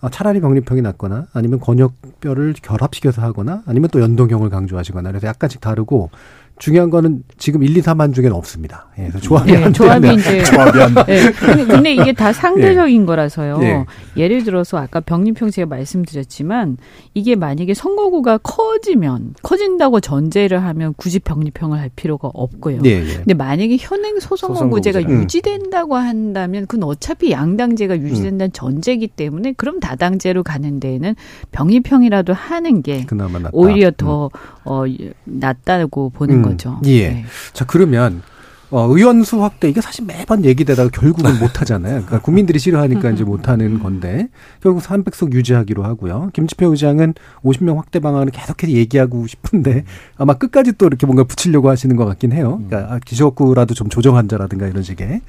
어, 0.03 0.09
차라리 0.09 0.41
병립형이 0.41 0.83
낫거나 0.83 1.27
아니면 1.33 1.59
권역별을 1.59 2.55
결합시켜서 2.63 3.23
하거나 3.23 3.63
아니면 3.67 3.89
또 3.91 4.01
연동형을 4.01 4.51
강조하시거나 4.51 5.09
그래서 5.09 5.27
약간씩 5.27 5.61
다르고 5.61 6.11
중요한 6.59 6.89
거는 6.89 7.23
지금 7.37 7.63
1, 7.63 7.77
2, 7.77 7.83
3안 7.83 8.15
중에는 8.15 8.35
없습니다. 8.35 8.87
예, 8.99 9.03
그래서 9.03 9.21
조합이 9.21 9.53
네, 9.53 9.63
안 9.63 9.73
조합이 9.75 10.15
이제 10.15 10.43
조합이 10.45 10.81
안 10.81 10.95
네. 11.07 11.31
근데 11.67 11.93
이게 11.93 12.13
다 12.15 12.33
상대적인 12.33 13.01
네. 13.03 13.07
거라서요. 13.07 13.59
네. 13.59 13.85
예를 14.17 14.43
들어서 14.43 14.79
아까 14.79 15.01
병립형 15.01 15.51
제가 15.51 15.69
말씀드렸지만 15.69 16.79
이게 17.13 17.37
만약에 17.37 17.75
선거구가 17.75 18.39
커지면 18.39 19.35
커진다고 19.43 20.01
전제를 20.01 20.63
하면 20.65 20.95
굳이 20.97 21.19
병립형을 21.19 21.79
할 21.79 21.91
필요가 21.95 22.29
없고요. 22.33 22.81
네, 22.81 23.05
네. 23.05 23.15
근데 23.17 23.35
만약에 23.35 23.77
현행 23.79 24.19
소선거구제가 24.19 25.01
음. 25.01 25.23
유지된다고 25.23 25.97
한다면 25.97 26.67
그건 26.67 26.89
어차피 26.89 27.33
양당제가 27.33 27.99
유지된다는 27.99 28.47
음. 28.47 28.53
전제이기 28.53 29.09
때문에 29.09 29.53
그럼 29.53 29.79
다당제로 29.79 30.43
가는 30.43 30.81
데에는 30.81 31.17
병립형이라도 31.53 32.33
하는 32.33 32.81
게 32.81 33.05
오히려 33.53 33.91
더 33.95 34.31
음. 34.33 34.57
어, 34.65 34.85
낫다고 35.25 36.11
보는 36.11 36.37
음. 36.37 36.46
거죠. 36.51 36.81
예. 36.85 37.09
네. 37.09 37.25
자, 37.53 37.65
그러면 37.65 38.23
어, 38.71 38.89
의원 38.91 39.23
수 39.23 39.43
확대 39.43 39.69
이게 39.69 39.81
사실 39.81 40.05
매번 40.07 40.45
얘기되다가 40.45 40.91
결국은 40.91 41.31
못 41.39 41.61
하잖아요. 41.61 41.93
그러니까 41.95 42.21
국민들이 42.21 42.59
싫어하니까 42.59 43.11
이제 43.11 43.23
못 43.23 43.49
하는 43.49 43.79
건데 43.79 44.29
결국 44.61 44.83
300석 44.83 45.33
유지하기로 45.33 45.85
하고요. 45.85 46.31
김치표 46.33 46.71
의장은 46.71 47.15
50명 47.45 47.77
확대 47.77 48.01
방안을 48.01 48.33
계속해서 48.33 48.73
얘기하고 48.73 49.27
싶은데 49.27 49.85
아마 50.17 50.35
끝까지 50.35 50.73
또 50.73 50.87
이렇게 50.87 51.07
뭔가 51.07 51.25
붙이려고 51.25 51.71
하시는 51.71 51.95
것 51.95 52.05
같긴 52.07 52.33
해요. 52.33 52.61
그러니까 52.67 52.95
아, 52.95 52.99
기적구라도 52.99 53.75
좀 53.75 53.89
조정한자라든가 53.89 54.67
이런 54.67 54.83
식의 54.83 55.21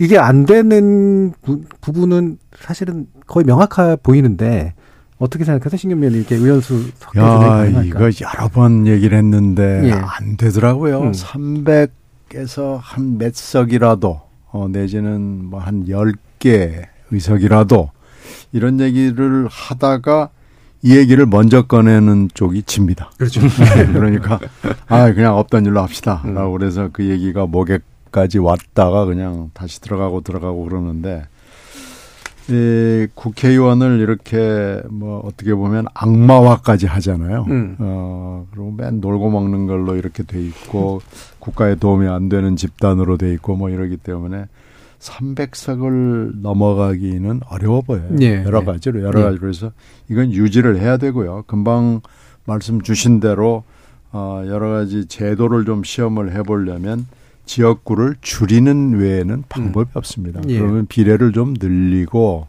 이게 0.00 0.18
안 0.18 0.44
되는 0.44 1.32
부, 1.42 1.62
부분은 1.80 2.38
사실은 2.58 3.06
거의 3.26 3.44
명확해 3.44 3.96
보이는데 4.02 4.74
어떻게 5.20 5.44
생각하세요, 5.44 5.78
의원님? 5.84 6.18
이렇게 6.20 6.34
의원수 6.34 6.90
야, 7.18 7.64
이거 7.84 8.10
여러 8.22 8.48
번 8.48 8.86
얘기를 8.86 9.16
했는데 9.18 9.82
예. 9.84 9.92
안 9.92 10.36
되더라고요. 10.38 11.00
음. 11.02 11.12
300에서 11.12 12.78
한 12.80 13.18
몇 13.18 13.34
석이라도 13.34 14.20
어, 14.50 14.68
내지는 14.68 15.44
뭐 15.44 15.60
한 15.60 15.84
10개 15.86 16.84
의석이라도 17.10 17.90
이런 18.52 18.80
얘기를 18.80 19.46
하다가 19.50 20.30
이 20.82 20.96
얘기를 20.96 21.26
먼저 21.26 21.62
꺼내는 21.66 22.30
쪽이 22.32 22.62
집니다. 22.62 23.10
그렇죠. 23.18 23.42
그러니까 23.92 24.40
아 24.88 25.12
그냥 25.12 25.36
없던 25.36 25.66
일로 25.66 25.82
합시다라고 25.82 26.52
음. 26.54 26.58
그래서 26.58 26.88
그 26.92 27.04
얘기가 27.04 27.44
목에까지 27.46 28.38
왔다가 28.38 29.04
그냥 29.04 29.50
다시 29.52 29.80
들어가고 29.82 30.22
들어가고 30.22 30.64
그러는데 30.64 31.24
이 32.48 33.06
국회의원을 33.14 34.00
이렇게 34.00 34.82
뭐 34.90 35.20
어떻게 35.20 35.54
보면 35.54 35.86
악마화까지 35.94 36.86
하잖아요. 36.86 37.44
음. 37.48 37.76
어, 37.78 38.46
그리고 38.50 38.72
맨 38.72 39.00
놀고 39.00 39.30
먹는 39.30 39.66
걸로 39.66 39.96
이렇게 39.96 40.22
돼 40.22 40.42
있고 40.42 41.00
국가에 41.38 41.76
도움이 41.76 42.08
안 42.08 42.28
되는 42.28 42.56
집단으로 42.56 43.16
돼 43.18 43.32
있고 43.34 43.56
뭐 43.56 43.70
이러기 43.70 43.98
때문에 43.98 44.46
300석을 44.98 46.40
넘어가기는 46.42 47.40
어려워 47.48 47.82
보여요. 47.82 48.08
예, 48.20 48.44
여러 48.44 48.64
가지로 48.64 49.02
여러 49.02 49.20
예. 49.20 49.24
가지로 49.24 49.40
그래서 49.40 49.72
이건 50.08 50.32
유지를 50.32 50.78
해야 50.78 50.96
되고요. 50.96 51.44
금방 51.46 52.00
말씀 52.44 52.80
주신 52.82 53.20
대로 53.20 53.64
어 54.12 54.42
여러 54.46 54.70
가지 54.70 55.06
제도를 55.06 55.64
좀 55.64 55.84
시험을 55.84 56.34
해 56.34 56.42
보려면 56.42 57.06
지역구를 57.50 58.14
줄이는 58.20 58.94
외에는 59.00 59.42
방법이 59.48 59.90
음. 59.90 59.98
없습니다. 59.98 60.40
예. 60.46 60.60
그러면 60.60 60.86
비례를 60.86 61.32
좀 61.32 61.54
늘리고 61.58 62.46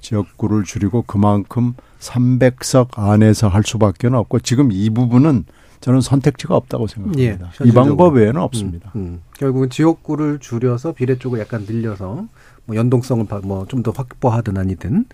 지역구를 0.00 0.64
줄이고 0.64 1.02
그만큼 1.06 1.72
300석 2.00 2.98
안에서 2.98 3.48
할 3.48 3.62
수밖에 3.64 4.08
없고 4.08 4.40
지금 4.40 4.70
이 4.72 4.90
부분은 4.90 5.46
저는 5.80 6.02
선택지가 6.02 6.54
없다고 6.54 6.86
생각합니다. 6.86 7.50
예, 7.64 7.68
이 7.68 7.72
방법 7.72 8.16
외에는 8.16 8.38
없습니다. 8.40 8.92
음, 8.96 9.00
음. 9.00 9.20
결국은 9.38 9.70
지역구를 9.70 10.38
줄여서 10.38 10.92
비례 10.92 11.18
쪽을 11.18 11.38
약간 11.40 11.64
늘려서 11.66 12.26
뭐 12.66 12.76
연동성을 12.76 13.26
뭐 13.44 13.64
좀 13.68 13.82
더 13.82 13.90
확보하든 13.92 14.58
아니든 14.58 15.06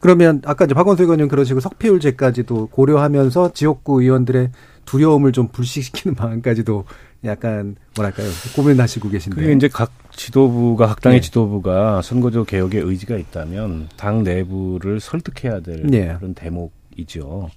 그러면 0.00 0.40
아까 0.46 0.64
이제 0.64 0.74
박원순 0.74 1.04
의원님 1.04 1.28
식으로 1.44 1.60
석패율제까지도 1.60 2.68
고려하면서 2.68 3.52
지역구 3.52 4.02
의원들의 4.02 4.50
두려움을 4.90 5.30
좀 5.30 5.46
불식시키는 5.48 6.14
방안까지도 6.16 6.84
약간 7.24 7.76
뭐랄까요 7.94 8.28
고민하시고 8.56 9.08
계신데 9.10 9.40
그게 9.40 9.52
이제 9.52 9.68
각 9.68 9.92
지도부가 10.10 10.86
각 10.86 11.00
당의 11.00 11.20
네. 11.20 11.24
지도부가 11.24 12.02
선거제 12.02 12.42
개혁에 12.46 12.80
의지가 12.80 13.16
있다면 13.16 13.88
당 13.96 14.24
내부를 14.24 14.98
설득해야 14.98 15.60
될 15.60 15.82
네. 15.86 16.14
그런 16.16 16.34
대목이죠. 16.34 17.50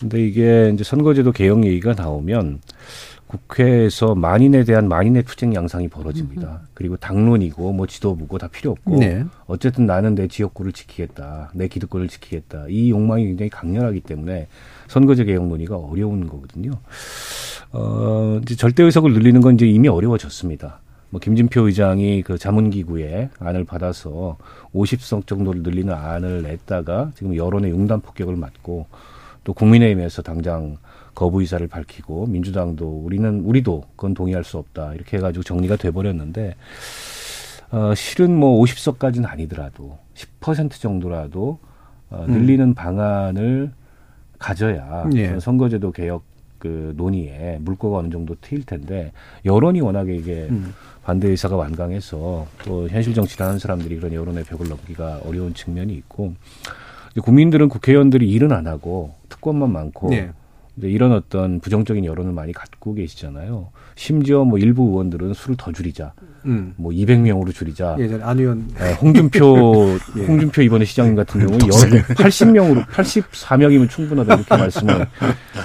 근데 0.00 0.26
이게 0.26 0.70
이제 0.74 0.82
선거제도 0.82 1.30
개혁 1.32 1.64
얘기가 1.64 1.94
나오면 1.94 2.60
국회에서 3.26 4.14
만인에 4.14 4.64
대한 4.64 4.88
만인의 4.88 5.24
투쟁 5.24 5.54
양상이 5.54 5.88
벌어집니다. 5.88 6.48
음흠. 6.48 6.58
그리고 6.74 6.96
당론이고 6.96 7.72
뭐 7.72 7.86
지도부고 7.86 8.38
다 8.38 8.48
필요 8.48 8.72
없고 8.72 8.98
네. 8.98 9.24
어쨌든 9.46 9.86
나는 9.86 10.14
내 10.14 10.28
지역구를 10.28 10.72
지키겠다, 10.72 11.50
내 11.54 11.68
기득권을 11.68 12.08
지키겠다 12.08 12.66
이 12.68 12.90
욕망이 12.90 13.24
굉장히 13.26 13.50
강렬하기 13.50 14.00
때문에 14.00 14.46
선거제 14.88 15.24
개혁 15.24 15.46
논의가 15.46 15.76
어려운 15.76 16.28
거거든요. 16.28 16.72
어, 17.72 18.38
이제 18.42 18.54
절대 18.54 18.84
의석을 18.84 19.12
늘리는 19.12 19.40
건 19.40 19.54
이제 19.54 19.66
이미 19.66 19.88
어려워졌습니다. 19.88 20.80
뭐 21.10 21.20
김진표 21.20 21.66
의장이 21.66 22.22
그 22.22 22.38
자문기구의 22.38 23.30
안을 23.38 23.64
받아서 23.64 24.36
50석 24.74 25.26
정도를 25.26 25.62
늘리는 25.62 25.92
안을 25.92 26.42
냈다가 26.42 27.12
지금 27.14 27.36
여론의 27.36 27.70
융단 27.70 28.00
폭격을 28.00 28.36
맞고 28.36 28.86
또 29.44 29.52
국민의힘에서 29.52 30.22
당장 30.22 30.76
거부 31.16 31.40
의사를 31.40 31.66
밝히고 31.66 32.26
민주당도 32.26 33.00
우리는 33.04 33.40
우리도 33.40 33.84
그건 33.96 34.14
동의할 34.14 34.44
수 34.44 34.58
없다 34.58 34.94
이렇게 34.94 35.16
해가지고 35.16 35.42
정리가 35.42 35.76
돼버렸는데 35.76 36.54
어, 37.72 37.94
실은 37.96 38.36
뭐 38.36 38.62
50석까지는 38.62 39.26
아니더라도 39.26 39.98
10% 40.14 40.72
정도라도 40.72 41.58
어, 42.10 42.26
늘리는 42.28 42.66
음. 42.68 42.74
방안을 42.74 43.72
가져야 44.38 45.08
예. 45.14 45.40
선거제도 45.40 45.90
개혁 45.90 46.22
그 46.58 46.92
논의에 46.96 47.58
물꼬가 47.60 47.98
어느 47.98 48.10
정도 48.10 48.34
트일 48.40 48.64
텐데 48.64 49.12
여론이 49.44 49.80
워낙에 49.80 50.14
이게 50.14 50.46
음. 50.50 50.74
반대 51.02 51.28
의사가 51.28 51.56
완강해서 51.56 52.46
또 52.64 52.88
현실 52.88 53.14
정치를 53.14 53.46
하는 53.46 53.58
사람들이 53.58 53.96
그런 53.96 54.12
여론의 54.12 54.44
벽을 54.44 54.68
넘기가 54.68 55.20
어려운 55.24 55.54
측면이 55.54 55.94
있고 55.94 56.34
국민들은 57.22 57.68
국회의원들이 57.68 58.30
일은 58.30 58.52
안 58.52 58.66
하고 58.66 59.14
특권만 59.28 59.72
많고 59.72 60.10
네. 60.10 60.30
이제 60.76 60.88
이런 60.88 61.12
어떤 61.12 61.58
부정적인 61.60 62.04
여론을 62.04 62.32
많이 62.32 62.52
갖고 62.52 62.94
계시잖아요. 62.94 63.70
심지어 63.94 64.44
뭐 64.44 64.58
일부 64.58 64.82
의원들은 64.88 65.32
술을 65.32 65.56
더 65.58 65.72
줄이자, 65.72 66.12
음. 66.44 66.74
뭐 66.76 66.92
200명으로 66.92 67.54
줄이자. 67.54 67.96
예전 67.98 68.22
안 68.22 68.38
의원. 68.38 68.68
네, 68.78 68.92
홍준표, 68.94 69.96
예. 70.18 70.26
홍준표 70.26 70.62
이번에 70.62 70.84
시장님 70.84 71.14
같은 71.16 71.46
경우 71.46 71.58
80명으로 71.58 72.86
84명이면 72.86 73.88
충분하다 73.88 74.34
이렇게 74.34 74.48
말씀을 74.56 75.06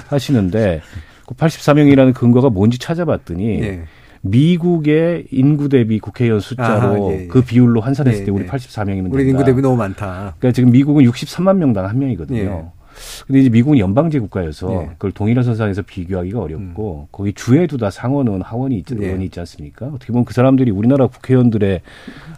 하시는데 0.08 0.80
그 1.26 1.34
84명이라는 1.34 2.14
근거가 2.14 2.48
뭔지 2.48 2.78
찾아봤더니 2.78 3.62
예. 3.62 3.82
미국의 4.22 5.26
인구 5.30 5.68
대비 5.68 5.98
국회의원 5.98 6.40
숫자로 6.40 7.08
아, 7.08 7.12
예, 7.12 7.22
예. 7.22 7.26
그 7.26 7.42
비율로 7.42 7.80
환산했을 7.80 8.22
예, 8.22 8.24
때 8.24 8.30
우리 8.30 8.46
84명이면 8.46 9.02
된다. 9.02 9.10
우리 9.12 9.28
인구 9.28 9.44
대비 9.44 9.60
너무 9.60 9.76
많다. 9.76 10.36
그러니까 10.38 10.52
지금 10.52 10.70
미국은 10.70 11.04
63만 11.04 11.56
명당 11.56 11.86
한 11.86 11.98
명이거든요. 11.98 12.72
예. 12.92 13.24
근데 13.26 13.40
이제 13.40 13.50
미국은 13.50 13.78
연방제 13.78 14.18
국가여서 14.20 14.68
네. 14.68 14.86
그걸 14.92 15.12
동일한 15.12 15.44
선상에서 15.44 15.82
비교하기가 15.82 16.40
어렵고 16.40 17.00
음. 17.02 17.08
거기 17.10 17.32
주에 17.32 17.66
두다 17.66 17.90
상원은 17.90 18.42
하원이 18.42 18.76
있, 18.78 18.86
네. 18.86 19.06
의원이 19.06 19.26
있지 19.26 19.40
않습니까? 19.40 19.86
어떻게 19.86 20.12
보면 20.12 20.24
그 20.24 20.34
사람들이 20.34 20.70
우리나라 20.70 21.06
국회의원들의 21.06 21.80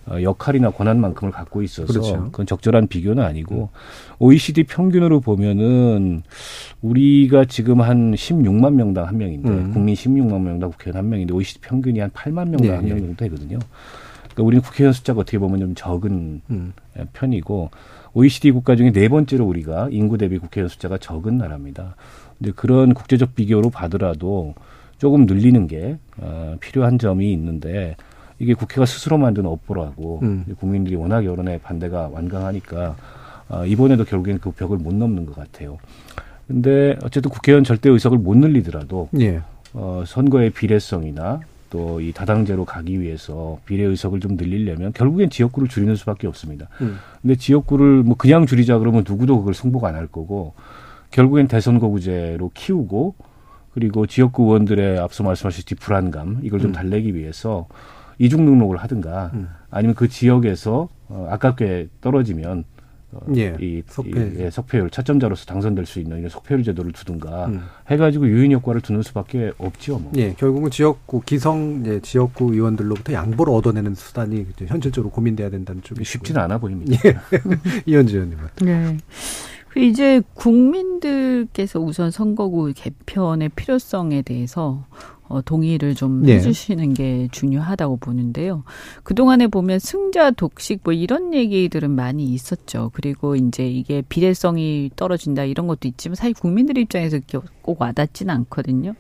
어, 0.06 0.22
역할이나 0.22 0.70
권한만큼을 0.70 1.32
갖고 1.32 1.62
있어서 1.62 1.92
그렇죠. 1.92 2.24
그건 2.24 2.46
적절한 2.46 2.88
비교는 2.88 3.22
아니고 3.22 3.70
음. 3.72 4.14
OECD 4.18 4.64
평균으로 4.64 5.20
보면은 5.20 6.22
우리가 6.82 7.46
지금 7.46 7.80
한 7.80 8.12
16만 8.12 8.74
명당 8.74 9.06
한 9.06 9.16
명인데 9.16 9.48
음. 9.48 9.72
국민 9.72 9.94
16만 9.94 10.40
명당 10.40 10.70
국회의원 10.70 11.04
한 11.04 11.10
명인데 11.10 11.34
OECD 11.34 11.60
평균이 11.60 12.00
한 12.00 12.10
8만 12.10 12.50
명당 12.50 12.60
네. 12.60 12.70
한명 12.70 12.98
정도 12.98 13.16
되거든요. 13.16 13.58
그러니까 14.34 14.42
우리는 14.42 14.62
국회의원 14.62 14.92
숫자가 14.92 15.20
어떻게 15.20 15.38
보면 15.38 15.60
좀 15.60 15.74
적은 15.74 16.42
음. 16.50 16.72
편이고 17.12 17.70
OECD 18.12 18.50
국가 18.52 18.76
중에 18.76 18.92
네 18.92 19.08
번째로 19.08 19.46
우리가 19.46 19.88
인구 19.90 20.18
대비 20.18 20.38
국회의원 20.38 20.68
숫자가 20.68 20.98
적은 20.98 21.38
나라입니다. 21.38 21.96
근데 22.38 22.52
그런 22.52 22.94
국제적 22.94 23.34
비교로 23.34 23.70
봐더라도 23.70 24.54
조금 24.98 25.26
늘리는 25.26 25.66
게 25.66 25.98
어, 26.18 26.56
필요한 26.60 26.98
점이 26.98 27.32
있는데 27.32 27.96
이게 28.38 28.54
국회가 28.54 28.84
스스로 28.86 29.18
만든 29.18 29.46
업보라고 29.46 30.20
음. 30.22 30.44
국민들이 30.58 30.96
워낙 30.96 31.24
여론의 31.24 31.60
반대가 31.60 32.08
완강하니까 32.08 32.96
어, 33.48 33.66
이번에도 33.66 34.04
결국엔 34.04 34.38
그 34.40 34.50
벽을 34.50 34.78
못 34.78 34.94
넘는 34.94 35.26
것 35.26 35.36
같아요. 35.36 35.78
근데 36.46 36.96
어쨌든 37.02 37.30
국회의원 37.30 37.64
절대 37.64 37.88
의석을 37.88 38.18
못 38.18 38.36
늘리더라도 38.36 39.08
예. 39.20 39.42
어, 39.72 40.04
선거의 40.06 40.50
비례성이나 40.50 41.40
또 41.74 42.00
이 42.00 42.12
다당제로 42.12 42.64
가기 42.64 43.00
위해서 43.00 43.58
비례 43.64 43.82
의석을 43.84 44.20
좀 44.20 44.36
늘리려면 44.36 44.92
결국엔 44.92 45.28
지역구를 45.30 45.68
줄이는 45.68 45.96
수밖에 45.96 46.28
없습니다. 46.28 46.68
음. 46.80 46.98
근데 47.20 47.34
지역구를 47.34 48.04
뭐 48.04 48.16
그냥 48.16 48.46
줄이자 48.46 48.78
그러면 48.78 49.04
누구도 49.06 49.38
그걸 49.38 49.54
승복 49.54 49.84
안 49.84 49.96
할 49.96 50.06
거고 50.06 50.54
결국엔 51.10 51.48
대선거구제로 51.48 52.50
키우고 52.54 53.14
그리고 53.72 54.06
지역구 54.06 54.44
의원들의 54.44 54.98
앞서 55.00 55.24
말씀하셨듯이 55.24 55.74
불안감 55.74 56.38
이걸 56.42 56.60
좀 56.60 56.70
음. 56.70 56.72
달래기 56.72 57.14
위해서 57.16 57.66
이중 58.18 58.44
등록을 58.44 58.76
하든가 58.76 59.32
음. 59.34 59.48
아니면 59.70 59.96
그 59.96 60.06
지역에서 60.08 60.88
어, 61.08 61.26
아깝게 61.30 61.88
떨어지면 62.00 62.58
어, 62.60 62.64
예, 63.36 63.56
이, 63.60 63.82
석패. 63.86 64.10
이 64.10 64.40
예, 64.40 64.50
석패율 64.50 64.90
차점자로서 64.90 65.46
당선될 65.46 65.86
수 65.86 66.00
있는 66.00 66.18
이런 66.18 66.30
석패율 66.30 66.62
제도를 66.62 66.92
두든가 66.92 67.46
음. 67.46 67.62
해가지고 67.90 68.28
유인 68.28 68.52
효과를 68.52 68.80
두는 68.80 69.02
수밖에 69.02 69.52
없지요. 69.58 69.98
뭐. 69.98 70.12
예, 70.16 70.34
결국은 70.34 70.70
지역구 70.70 71.20
기성 71.20 71.82
예, 71.86 72.00
지역구 72.00 72.52
의원들로부터 72.52 73.12
양보를 73.12 73.52
얻어내는 73.52 73.94
수단이 73.94 74.46
현실적으로 74.66 75.10
고민돼야 75.10 75.50
된다는 75.50 75.82
쪽이 75.82 76.04
쉽지는 76.04 76.40
않아 76.42 76.58
보입니다. 76.58 76.96
예. 77.04 77.16
이현주 77.86 78.16
의원님. 78.16 78.38
네. 78.62 78.98
그 79.74 79.80
이제 79.80 80.22
국민들께서 80.34 81.80
우선 81.80 82.12
선거구 82.12 82.72
개편의 82.76 83.48
필요성에 83.50 84.22
대해서 84.22 84.84
어, 85.34 85.42
동의를 85.42 85.96
좀 85.96 86.22
네. 86.22 86.34
해주시는 86.34 86.94
게 86.94 87.28
중요하다고 87.32 87.96
보는데요. 87.96 88.62
그동안에 89.02 89.48
보면 89.48 89.80
승자 89.80 90.30
독식 90.30 90.80
뭐 90.84 90.92
이런 90.92 91.34
얘기들은 91.34 91.90
많이 91.90 92.24
있었죠. 92.26 92.92
그리고 92.94 93.34
이제 93.34 93.66
이게 93.66 94.02
비례성이 94.08 94.92
떨어진다 94.94 95.42
이런 95.44 95.66
것도 95.66 95.88
있지만 95.88 96.14
사실 96.14 96.34
국민들 96.34 96.78
입장에서 96.78 97.18
꼭 97.64 97.80
와닿지는 97.80 98.32
않거든요. 98.34 98.94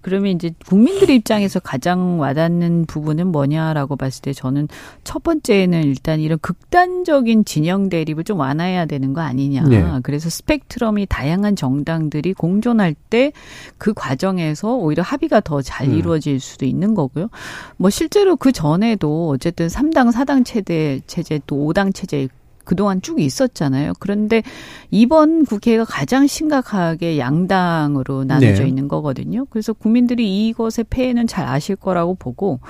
그러면 0.00 0.32
이제 0.32 0.50
국민들 0.66 1.10
입장에서 1.10 1.60
가장 1.60 2.18
와닿는 2.18 2.86
부분은 2.86 3.28
뭐냐라고 3.28 3.96
봤을 3.96 4.22
때 4.22 4.32
저는 4.32 4.68
첫 5.04 5.22
번째는 5.22 5.84
일단 5.84 6.20
이런 6.20 6.38
극단적인 6.40 7.44
진영 7.44 7.88
대립을 7.88 8.24
좀 8.24 8.40
완화해야 8.40 8.86
되는 8.86 9.12
거 9.12 9.20
아니냐. 9.20 9.62
네. 9.68 9.84
그래서 10.02 10.30
스펙트럼이 10.30 11.06
다양한 11.06 11.54
정당들이 11.56 12.34
공존할 12.34 12.94
때 12.94 13.32
그 13.78 13.92
과정에서 13.94 14.74
오히려 14.74 15.02
합의가 15.02 15.40
더잘 15.40 15.88
음. 15.88 15.94
이루어질 15.94 16.40
수도 16.40 16.64
있는 16.64 16.94
거고요. 16.94 17.28
뭐 17.76 17.90
실제로 17.90 18.36
그 18.36 18.52
전에도 18.52 19.28
어쨌든 19.28 19.68
3당 19.68 20.12
4당 20.12 20.44
체제 20.44 21.00
체제 21.06 21.40
또 21.46 21.56
5당 21.56 21.94
체제 21.94 22.28
그동안 22.66 23.00
쭉 23.00 23.20
있었잖아요. 23.20 23.94
그런데 23.98 24.42
이번 24.90 25.46
국회가 25.46 25.84
가장 25.84 26.26
심각하게 26.26 27.18
양당으로 27.18 28.24
나눠져 28.24 28.64
네. 28.64 28.68
있는 28.68 28.88
거거든요. 28.88 29.46
그래서 29.46 29.72
국민들이 29.72 30.48
이것의 30.48 30.84
폐해는 30.90 31.26
잘 31.26 31.46
아실 31.46 31.76
거라고 31.76 32.14
보고 32.14 32.60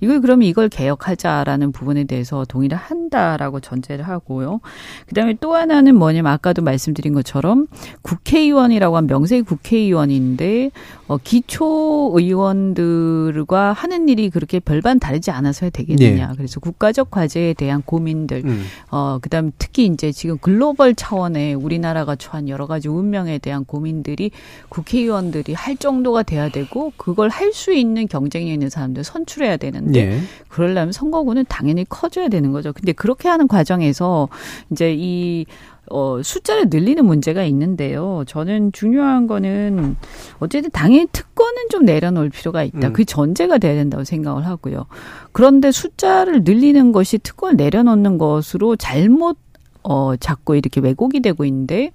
이걸 0.00 0.20
그러면 0.20 0.48
이걸 0.48 0.68
개혁하자라는 0.68 1.70
부분에 1.70 2.04
대해서 2.04 2.44
동의를 2.44 2.76
한다라고 2.76 3.60
전제를 3.60 4.08
하고요. 4.08 4.60
그다음에 5.06 5.36
또 5.40 5.54
하나는 5.54 5.94
뭐냐면 5.94 6.32
아까도 6.32 6.62
말씀드린 6.62 7.12
것처럼 7.12 7.66
국회의원이라고 8.00 8.96
한 8.96 9.06
명세 9.06 9.42
국회의원인데 9.42 10.70
어, 11.12 11.18
기초 11.22 12.10
의원들과 12.14 13.72
하는 13.72 14.08
일이 14.08 14.30
그렇게 14.30 14.60
별반 14.60 14.98
다르지 14.98 15.30
않아서 15.30 15.68
되겠느냐. 15.68 16.28
네. 16.28 16.34
그래서 16.36 16.58
국가적 16.58 17.10
과제에 17.10 17.52
대한 17.52 17.82
고민들, 17.82 18.42
음. 18.44 18.64
어, 18.90 19.18
그 19.20 19.28
다음 19.28 19.52
특히 19.58 19.84
이제 19.86 20.10
지금 20.10 20.38
글로벌 20.38 20.94
차원의 20.94 21.54
우리나라가 21.54 22.16
처한 22.16 22.48
여러 22.48 22.66
가지 22.66 22.88
운명에 22.88 23.38
대한 23.38 23.64
고민들이 23.64 24.30
국회의원들이 24.70 25.52
할 25.52 25.76
정도가 25.76 26.22
돼야 26.22 26.48
되고 26.48 26.92
그걸 26.96 27.28
할 27.28 27.52
수 27.52 27.70
있는 27.74 28.08
경쟁력 28.08 28.50
있는 28.50 28.70
사람들 28.70 29.04
선출해야 29.04 29.58
되는데 29.58 30.06
네. 30.06 30.20
그러려면 30.48 30.90
선거구는 30.92 31.44
당연히 31.50 31.84
커져야 31.86 32.28
되는 32.28 32.50
거죠. 32.50 32.72
근데 32.72 32.92
그렇게 32.92 33.28
하는 33.28 33.46
과정에서 33.46 34.30
이제 34.70 34.94
이 34.96 35.44
어, 35.92 36.22
숫자를 36.22 36.64
늘리는 36.70 37.04
문제가 37.04 37.44
있는데요. 37.44 38.24
저는 38.26 38.72
중요한 38.72 39.26
거는 39.26 39.96
어쨌든 40.38 40.70
당연히 40.70 41.06
특권은 41.12 41.68
좀 41.70 41.84
내려놓을 41.84 42.30
필요가 42.30 42.62
있다. 42.62 42.88
음. 42.88 42.92
그 42.92 43.04
전제가 43.04 43.58
돼야 43.58 43.74
된다고 43.74 44.02
생각을 44.02 44.46
하고요. 44.46 44.86
그런데 45.32 45.70
숫자를 45.70 46.44
늘리는 46.44 46.92
것이 46.92 47.18
특권을 47.18 47.56
내려놓는 47.56 48.16
것으로 48.16 48.76
잘못 48.76 49.36
어, 49.84 50.14
자꾸 50.16 50.56
이렇게 50.56 50.80
왜곡이 50.80 51.20
되고 51.20 51.44
있는데 51.44 51.90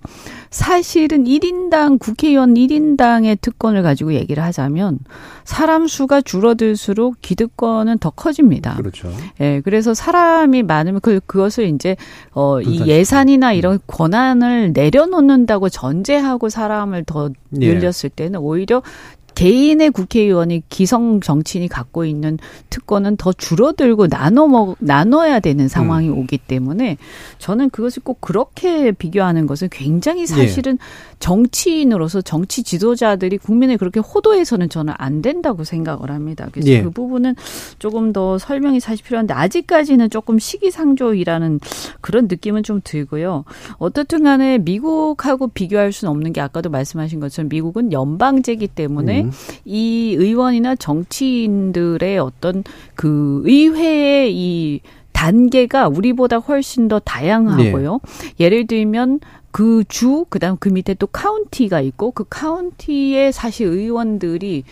사실은 0.49 1.25
1인당 1.25 1.99
국회의원 1.99 2.53
1인당의 2.53 3.39
특권을 3.41 3.83
가지고 3.83 4.13
얘기를 4.13 4.43
하자면 4.43 4.99
사람 5.45 5.87
수가 5.87 6.21
줄어들수록 6.21 7.17
기득권은 7.21 7.99
더 7.99 8.09
커집니다. 8.09 8.75
그렇죠. 8.75 9.11
예, 9.39 9.61
그래서 9.63 9.93
사람이 9.93 10.63
많으면 10.63 10.99
그 11.01 11.19
그것을 11.25 11.67
이제 11.67 11.95
어, 12.31 12.61
이 12.61 12.85
예산이나 12.85 13.53
이런 13.53 13.75
음. 13.75 13.79
권한을 13.87 14.73
내려놓는다고 14.73 15.69
전제하고 15.69 16.49
사람을 16.49 17.05
더 17.05 17.29
예. 17.61 17.73
늘렸을 17.73 18.09
때는 18.09 18.39
오히려 18.39 18.81
개인의 19.37 19.91
국회의원이 19.91 20.63
기성 20.67 21.21
정치인이 21.21 21.67
갖고 21.67 22.05
있는 22.05 22.39
특권은 22.71 23.17
더 23.17 23.31
줄어들고 23.31 24.07
나눠 24.07 24.47
먹 24.47 24.75
나눠야 24.79 25.41
되는 25.41 25.67
상황이 25.67 26.09
음. 26.09 26.17
오기 26.17 26.39
때문에 26.39 26.97
저는 27.37 27.69
그것을 27.69 28.01
꼭 28.01 28.19
그렇게 28.19 28.91
비교하는 28.91 29.45
것은 29.45 29.69
굉장히 29.71 30.25
사실은 30.25 30.79
예. 30.81 31.17
정치인으로서 31.19 32.21
정치 32.21 32.63
지도자들이 32.63 33.37
국민을 33.37 33.77
그렇게 33.77 33.99
호도해서는 33.99 34.69
저는 34.69 34.95
안 34.97 35.21
된다고 35.21 35.63
생각을 35.63 36.09
합니다. 36.09 36.47
그래서 36.51 36.69
예. 36.69 36.81
그 36.81 36.89
부분은 36.89 37.35
조금 37.77 38.13
더 38.13 38.39
설명이 38.39 38.79
사실 38.79 39.05
필요한데 39.05 39.35
아직까지는 39.35 40.09
조금 40.09 40.39
시기상조이라는 40.39 41.59
그런 42.01 42.27
느낌은 42.27 42.63
좀 42.63 42.81
들고요. 42.83 43.45
어떻든 43.77 44.23
간에 44.23 44.57
미국하고 44.57 45.49
비교할 45.49 45.91
수는 45.91 46.11
없는 46.11 46.33
게 46.33 46.41
아까도 46.41 46.71
말씀하신 46.71 47.19
것처럼 47.19 47.49
미국은 47.49 47.91
연방제기 47.91 48.69
때문에 48.69 49.25
음. 49.25 49.26
이 49.65 50.15
의원이나 50.17 50.75
정치인들의 50.75 52.19
어떤 52.19 52.63
그 52.95 53.41
의회의 53.45 54.35
이 54.35 54.81
단계가 55.11 55.87
우리보다 55.87 56.37
훨씬 56.37 56.87
더 56.87 56.99
다양하고요. 56.99 57.99
네. 58.03 58.33
예를 58.39 58.67
들면 58.67 59.19
그 59.51 59.83
주, 59.87 60.25
그 60.29 60.37
다음 60.37 60.57
그 60.59 60.69
밑에 60.69 60.93
또 60.93 61.07
카운티가 61.07 61.81
있고 61.81 62.11
그 62.11 62.25
카운티의 62.29 63.31
사실 63.33 63.67
의원들이 63.67 64.63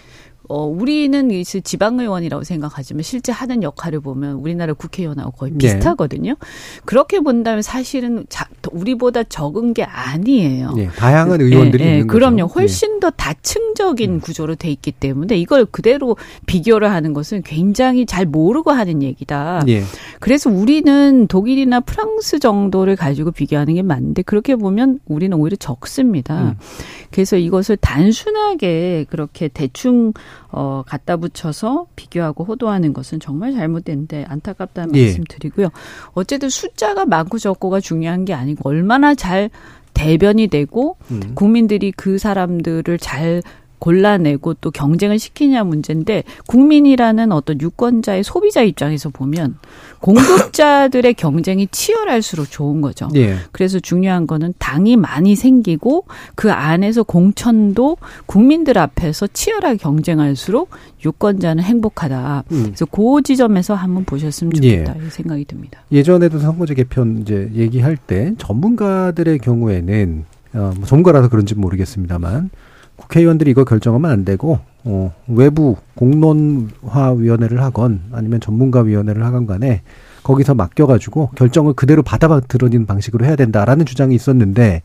어, 0.50 0.66
우리는 0.66 1.30
지방의원이라고 1.44 2.44
생각하지만 2.44 3.04
실제 3.04 3.32
하는 3.32 3.64
역할을 3.64 4.00
보면 4.00 4.36
우리나라 4.36 4.74
국회의원하고 4.74 5.32
거의 5.32 5.52
네. 5.54 5.58
비슷하거든요. 5.58 6.32
네. 6.32 6.48
그렇게 6.86 7.20
본다면 7.20 7.62
사실은 7.62 8.26
자, 8.30 8.48
우리보다 8.72 9.24
적은 9.24 9.74
게 9.74 9.84
아니에요. 9.84 10.74
네, 10.74 10.88
다양한 10.88 11.42
의원들이 11.42 11.84
네, 11.84 11.92
있는 11.94 12.08
그럼요. 12.08 12.48
거죠. 12.48 12.60
훨씬 12.60 13.00
더 13.00 13.10
다층적인 13.10 14.12
음. 14.12 14.20
구조로 14.20 14.56
돼 14.56 14.70
있기 14.70 14.92
때문에 14.92 15.38
이걸 15.38 15.66
그대로 15.66 16.18
비교를 16.46 16.92
하는 16.92 17.14
것은 17.14 17.42
굉장히 17.44 18.06
잘 18.06 18.26
모르고 18.26 18.72
하는 18.72 19.02
얘기다. 19.02 19.64
네. 19.66 19.84
그래서 20.20 20.50
우리는 20.50 21.28
독일이나 21.28 21.80
프랑스 21.80 22.40
정도를 22.40 22.96
가지고 22.96 23.32
비교하는 23.32 23.76
게 23.76 23.82
맞는데 23.82 24.22
그렇게 24.24 24.56
보면 24.56 25.00
우리는 25.06 25.36
오히려 25.38 25.56
적습니다. 25.58 26.42
음. 26.42 26.56
그래서 27.12 27.38
이것을 27.38 27.78
단순하게 27.78 29.06
그렇게 29.10 29.48
대충 29.48 30.14
어, 30.50 30.84
갖다 30.86 31.18
붙여서 31.18 31.88
비교하고 31.96 32.44
호도하는 32.44 32.94
것은 32.94 33.20
정말 33.20 33.54
잘못된데 33.54 34.26
안타깝다는 34.28 34.96
예. 34.96 35.06
말씀 35.06 35.24
드리고요. 35.28 35.70
어쨌든 36.14 36.50
숫자가 36.50 37.06
많고 37.06 37.38
적고가 37.38 37.80
중요한 37.80 38.26
게 38.26 38.34
아니고 38.34 38.68
얼마나 38.70 39.16
잘 39.16 39.50
대변이 39.94 40.48
되고 40.48 40.98
음. 41.10 41.32
국민들이 41.36 41.92
그 41.92 42.18
사람들을 42.18 42.98
잘 43.00 43.42
골라내고 43.80 44.56
또 44.56 44.72
경쟁을 44.72 45.20
시키냐 45.20 45.64
문제인데 45.64 46.24
국민이라는 46.48 47.32
어떤 47.32 47.60
유권자의 47.62 48.24
소비자 48.24 48.62
입장에서 48.62 49.10
보면 49.10 49.58
공급자들의 50.00 51.14
경쟁이 51.16 51.68
치열할수록 51.68 52.50
좋은 52.50 52.82
거죠. 52.82 53.08
예. 53.16 53.38
그래서 53.52 53.80
중요한 53.80 54.28
거는 54.28 54.54
당이 54.60 54.98
많이 54.98 55.36
생기고 55.36 56.06
그 56.36 56.52
안에서 56.52 57.04
공천도 57.04 57.98
국민들 58.26 58.78
앞에서 58.78 59.28
치열하게 59.28 59.78
경쟁할수록 59.78 60.70
유권자는 61.04 61.64
행복하다. 61.64 62.44
음. 62.52 62.64
그래서 62.66 62.86
그 62.86 63.22
지점에서 63.24 63.76
한번 63.76 64.06
보셨으면 64.06 64.54
좋겠다 64.54 64.96
예. 65.00 65.06
이 65.06 65.10
생각이 65.10 65.46
듭니다. 65.46 65.82
예전에도 65.92 66.40
선거제 66.40 66.74
개편 66.74 67.20
이제 67.22 67.50
얘기할 67.54 67.98
때 67.98 68.34
전문가들의 68.38 69.40
경우에는 69.40 70.26
어, 70.54 70.74
뭐 70.78 70.86
전문가라서 70.86 71.30
그런지 71.30 71.56
모르겠습니다만 71.56 72.50
국회의원들이 72.96 73.52
이거 73.52 73.64
결정하면 73.64 74.12
안 74.12 74.26
되고 74.26 74.60
어, 74.84 75.14
외부 75.28 75.76
공론화위원회를 75.96 77.62
하건 77.62 78.02
아니면 78.12 78.40
전문가위원회를 78.40 79.24
하건 79.24 79.48
간에 79.48 79.82
거기서 80.26 80.56
맡겨가지고 80.56 81.30
결정을 81.36 81.74
그대로 81.74 82.02
받아들여는 82.02 82.88
방식으로 82.88 83.26
해야 83.26 83.36
된다라는 83.36 83.86
주장이 83.86 84.16
있었는데 84.16 84.82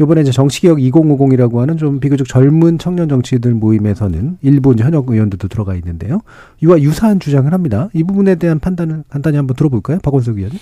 이번에 0.00 0.22
이제 0.22 0.32
정치개혁 0.32 0.78
2050이라고 0.78 1.58
하는 1.58 1.76
좀 1.76 2.00
비교적 2.00 2.26
젊은 2.26 2.78
청년 2.78 3.08
정치인들 3.08 3.52
모임에서는 3.52 4.38
일부 4.42 4.72
이제 4.72 4.84
현역 4.84 5.10
의원들도 5.10 5.48
들어가 5.48 5.74
있는데요. 5.74 6.20
이와 6.62 6.80
유사한 6.80 7.20
주장을 7.20 7.52
합니다. 7.52 7.90
이 7.92 8.02
부분에 8.02 8.36
대한 8.36 8.60
판단을 8.60 9.04
간단히 9.10 9.36
한번 9.36 9.56
들어볼까요, 9.56 9.98
박원석 10.02 10.36
의원님? 10.38 10.58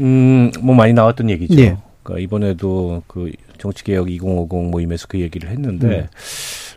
음, 0.00 0.52
뭐 0.62 0.74
많이 0.74 0.92
나왔던 0.92 1.30
얘기죠. 1.30 1.60
예. 1.60 1.76
그러니까 2.06 2.18
이번에도 2.20 3.02
그 3.08 3.32
정치개혁 3.58 4.10
2050 4.10 4.70
모임에서 4.70 5.08
그 5.08 5.20
얘기를 5.20 5.50
했는데 5.50 6.02
음. 6.02 6.06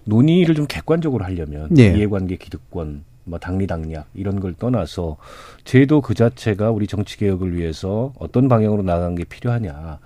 논의를 0.05 0.55
좀 0.55 0.65
객관적으로 0.67 1.23
하려면 1.23 1.69
예. 1.77 1.93
이해관계 1.95 2.37
기득권 2.37 3.03
뭐 3.25 3.37
당리당략 3.37 4.07
이런 4.15 4.39
걸 4.39 4.55
떠나서 4.55 5.17
제도 5.65 6.01
그 6.01 6.15
자체가 6.15 6.71
우리 6.71 6.87
정치 6.87 7.17
개혁을 7.17 7.55
위해서 7.55 8.11
어떤 8.17 8.49
방향으로 8.49 8.81
나가는 8.81 9.13
게 9.13 9.23
필요하냐 9.23 9.99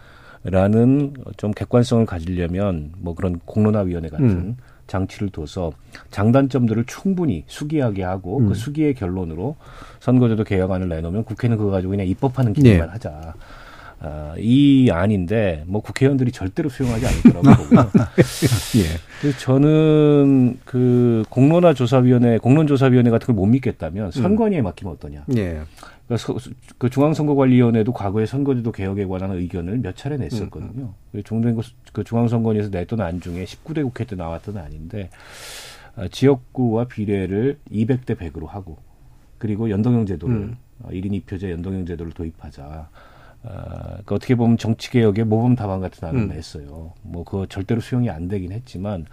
라는 0.44 1.14
좀 1.38 1.52
객관성을 1.52 2.06
가지려면 2.06 2.92
뭐 2.98 3.16
그런 3.16 3.40
공론화위원회 3.46 4.10
같은 4.10 4.28
음. 4.28 4.58
장치를 4.88 5.30
둬서 5.30 5.72
장단점들을 6.12 6.84
충분히 6.86 7.46
수기하게 7.48 8.04
하고 8.04 8.40
그 8.40 8.44
음. 8.44 8.50
그 8.50 8.56
수기의 8.56 8.96
결론으로 8.96 9.56
선거제도 10.02 10.44
개혁안을 10.44 10.90
내놓으면 10.90 11.24
국회는 11.24 11.58
그거 11.58 11.72
가지고 11.72 11.92
그냥 11.92 12.08
입법하는 12.08 12.52
기능만 12.52 12.88
네. 12.88 12.92
하자. 12.92 13.34
어, 14.06 14.34
이 14.38 14.90
안인데 14.92 15.64
뭐 15.66 15.82
국회의원들이 15.82 16.34
절대로 16.34 16.68
수용하지 16.68 17.08
않을 17.08 17.22
거라고 17.24 17.64
보고요. 17.64 17.90
예. 18.76 19.00
그래서 19.22 19.38
저는 19.40 20.60
그 20.66 21.24
공론화 21.30 21.74
조사위원회, 21.74 22.38
공론조사위원회 22.40 23.10
같은 23.10 23.28
걸 23.28 23.34
못 23.34 23.46
믿겠다면 23.48 24.08
음. 24.08 24.12
선관위에 24.12 24.62
맡기면 24.62 24.94
어떠냐. 24.96 25.26
예. 25.38 25.62
그러니까 26.08 26.34
그 26.78 26.90
중앙선거관리위원회도 26.90 27.94
과거에 27.94 28.26
선거제도 28.26 28.72
개혁에 28.74 29.06
관한 29.06 29.32
의견을 29.38 29.78
몇 29.80 29.96
차례 29.96 30.18
냈었거든요. 30.18 30.94
음. 31.16 31.24
종된 31.24 31.58
그 31.94 32.04
중앙선관위에서 32.04 32.70
냈던 32.70 33.00
안 33.00 33.22
중에 33.22 33.46
19대 33.46 33.84
국회 33.84 34.04
때 34.04 34.16
나왔던 34.18 34.58
안인데 34.58 35.10
어, 35.96 36.08
지역구와 36.10 36.86
비례를 36.88 37.58
200대 37.72 38.18
100으로 38.18 38.48
하고 38.48 38.78
그리고 39.38 39.70
연동형 39.70 40.06
제도를 40.08 40.36
음. 40.36 40.58
1인 40.90 41.24
2표제 41.26 41.50
연동형 41.52 41.86
제도를 41.86 42.12
도입하자. 42.12 42.90
어, 43.44 43.98
그 44.06 44.16
어떻게 44.16 44.36
보면 44.36 44.58
정치개혁의 44.58 45.26
모범 45.26 45.56
답안 45.56 45.82
같은 45.82 46.08
안을 46.08 46.22
음. 46.22 46.28
냈어요. 46.30 46.94
뭐 47.02 47.24
그거 47.24 47.46
절대로 47.46 47.82
수용이 47.82 48.10
안 48.10 48.28
되긴 48.28 48.52
했지만 48.52 49.06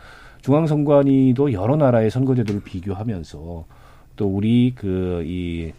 중앙선관위도 0.43 1.53
여러 1.53 1.77
나라의 1.77 2.11
선거제도를 2.11 2.62
비교하면서 2.62 3.64
또 4.16 4.27
우리 4.27 4.73
그 4.75 5.23
이 5.27 5.73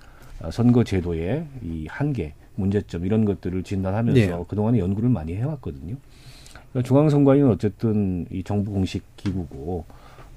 선거제도의 0.49 1.45
이 1.63 1.87
한계, 1.87 2.33
문제점 2.55 3.05
이런 3.05 3.25
것들을 3.25 3.63
진단하면서 3.63 4.37
네. 4.37 4.45
그동안에 4.47 4.79
연구를 4.79 5.09
많이 5.09 5.35
해왔거든요. 5.35 5.95
그러니까 6.71 6.87
중앙선관위는 6.87 7.49
어쨌든 7.49 8.25
이 8.31 8.43
정부 8.43 8.71
공식 8.71 9.03
기구고 9.17 9.85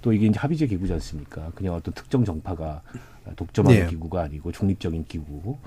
또 0.02 0.12
이게 0.12 0.26
이제 0.26 0.38
합의제 0.38 0.66
기구지 0.66 0.92
않습니까? 0.94 1.50
그냥 1.54 1.74
어떤 1.74 1.94
특정 1.94 2.24
정파가 2.24 2.82
독점하는 3.36 3.80
네. 3.80 3.86
기구가 3.86 4.22
아니고 4.22 4.52
중립적인 4.52 5.06
기구고 5.08 5.58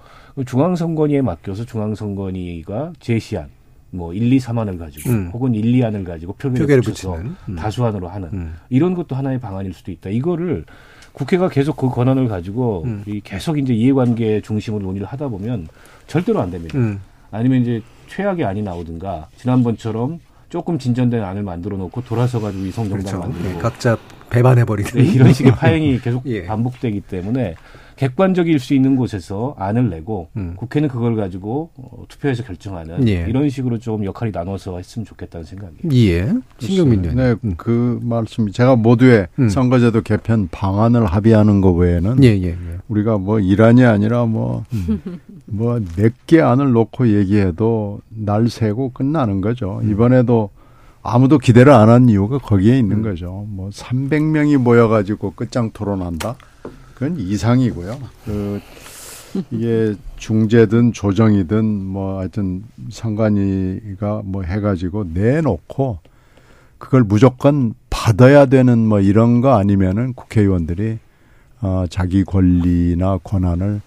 중앙선관위에 0.46 1.22
맡겨서 1.22 1.66
중앙선관위가 1.66 2.94
제시한 3.00 3.50
뭐 3.90 4.14
1, 4.14 4.32
2, 4.34 4.38
3안을 4.38 4.78
가지고 4.78 5.10
음. 5.10 5.30
혹은 5.34 5.56
1, 5.56 5.64
2안을 5.74 6.06
가지고 6.06 6.34
표결을, 6.34 6.62
표결을 6.62 6.82
붙여서 6.82 7.16
음. 7.50 7.56
다수안으로 7.56 8.10
하는 8.10 8.30
음. 8.34 8.56
이런 8.70 8.94
것도 8.94 9.16
하나의 9.16 9.40
방안일 9.40 9.74
수도 9.74 9.92
있다. 9.92 10.10
이거를 10.10 10.66
국회가 11.14 11.50
계속 11.50 11.78
그 11.78 11.90
권한을 11.90 12.28
가지고 12.28 12.84
음. 12.86 13.04
이 13.08 13.22
계속 13.22 13.58
이제 13.58 13.74
이해관계 13.74 14.42
중심으로 14.42 14.84
논의를 14.84 15.08
하다 15.08 15.30
보면 15.30 15.68
절대로 16.06 16.42
안 16.42 16.52
됩니다. 16.52 16.78
음. 16.78 17.00
아니면 17.32 17.62
이제 17.62 17.82
최악의 18.08 18.46
안이 18.46 18.62
나오든가 18.62 19.28
지난번처럼 19.38 20.20
조금 20.50 20.78
진전된 20.78 21.24
안을 21.24 21.44
만들어 21.44 21.76
놓고 21.78 22.04
돌아서 22.04 22.40
가지고 22.40 22.66
이성정당 22.66 23.00
그렇죠. 23.00 23.20
만들고 23.20 23.50
네, 23.50 23.58
각자 23.58 23.98
배반해버리는 24.30 24.92
네, 24.92 25.04
이런 25.04 25.34
식의 25.34 25.54
파행이 25.54 26.00
계속 26.04 26.24
예. 26.26 26.46
반복되기 26.46 27.02
때문에 27.02 27.56
객관적일 27.96 28.60
수 28.60 28.76
있는 28.76 28.96
곳에서 28.96 29.56
안을 29.58 29.90
내고 29.90 30.28
음. 30.38 30.54
국회는 30.56 30.88
그걸 30.88 31.16
가지고 31.16 31.72
어, 31.78 32.04
투표해서 32.08 32.44
결정하는 32.44 33.08
예. 33.08 33.26
이런 33.28 33.50
식으로 33.50 33.80
좀 33.80 34.06
역할이 34.06 34.32
나눠서 34.32 34.78
했으면 34.78 35.04
좋겠다는 35.06 35.44
생각이에요. 35.46 35.92
예. 35.96 36.34
신경민 36.60 37.04
의원. 37.06 37.16
네, 37.18 37.36
음. 37.44 37.56
그 37.58 38.00
말씀 38.04 38.52
제가 38.52 38.76
모두의 38.76 39.28
음. 39.40 39.50
선거제도 39.50 40.02
개편 40.02 40.48
방안을 40.52 41.06
합의하는 41.08 41.62
것 41.62 41.72
외에는 41.72 42.24
예, 42.24 42.28
예, 42.38 42.50
예. 42.50 42.58
우리가 42.88 43.18
뭐 43.18 43.40
일안이 43.40 43.84
아니라 43.84 44.26
뭐 44.26 44.64
뭐 45.48 45.80
몇 45.98 46.14
개 46.28 46.40
안을 46.42 46.74
놓고 46.74 47.08
얘기해도 47.18 48.02
날 48.10 48.50
새고 48.50 48.92
끝나는 48.92 49.42
거죠. 49.42 49.80
음. 49.82 49.90
이번에도 49.90 50.52
아무도 51.04 51.38
기대를 51.38 51.72
안 51.72 51.90
한 51.90 52.10
이유가 52.10 52.38
거기에 52.38 52.78
있는 52.78 52.98
음. 52.98 53.04
거죠. 53.04 53.46
뭐 53.50 53.70
300명이 53.70 54.58
모여가지고 54.58 55.34
끝장 55.36 55.72
토론한다. 55.72 56.36
그건 56.94 57.20
이상이고요. 57.20 57.98
그 58.26 58.60
이게 59.52 59.96
중재든 60.18 60.94
조정이든 60.94 61.66
뭐 61.66 62.20
하여튼 62.20 62.64
상관위가 62.90 64.22
뭐 64.26 64.44
해가지고 64.44 65.06
내놓고 65.14 66.00
그걸 66.78 67.04
무조건 67.04 67.74
받아야 67.90 68.46
되는 68.46 68.80
뭐 68.80 69.00
이런 69.00 69.42
거 69.42 69.58
아니면은 69.58 70.14
국회의원들이 70.14 71.00
어, 71.62 71.86
자기 71.90 72.24
권리나 72.24 73.20
권한을 73.24 73.82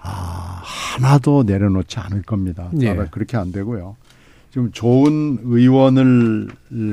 아, 0.00 0.60
하나도 0.62 1.44
내려놓지 1.44 1.98
않을 1.98 2.22
겁니다. 2.22 2.70
예. 2.80 2.94
그렇게 3.10 3.36
안 3.36 3.52
되고요. 3.52 3.96
지금 4.58 4.72
좋은 4.72 5.38
의원을 5.44 6.48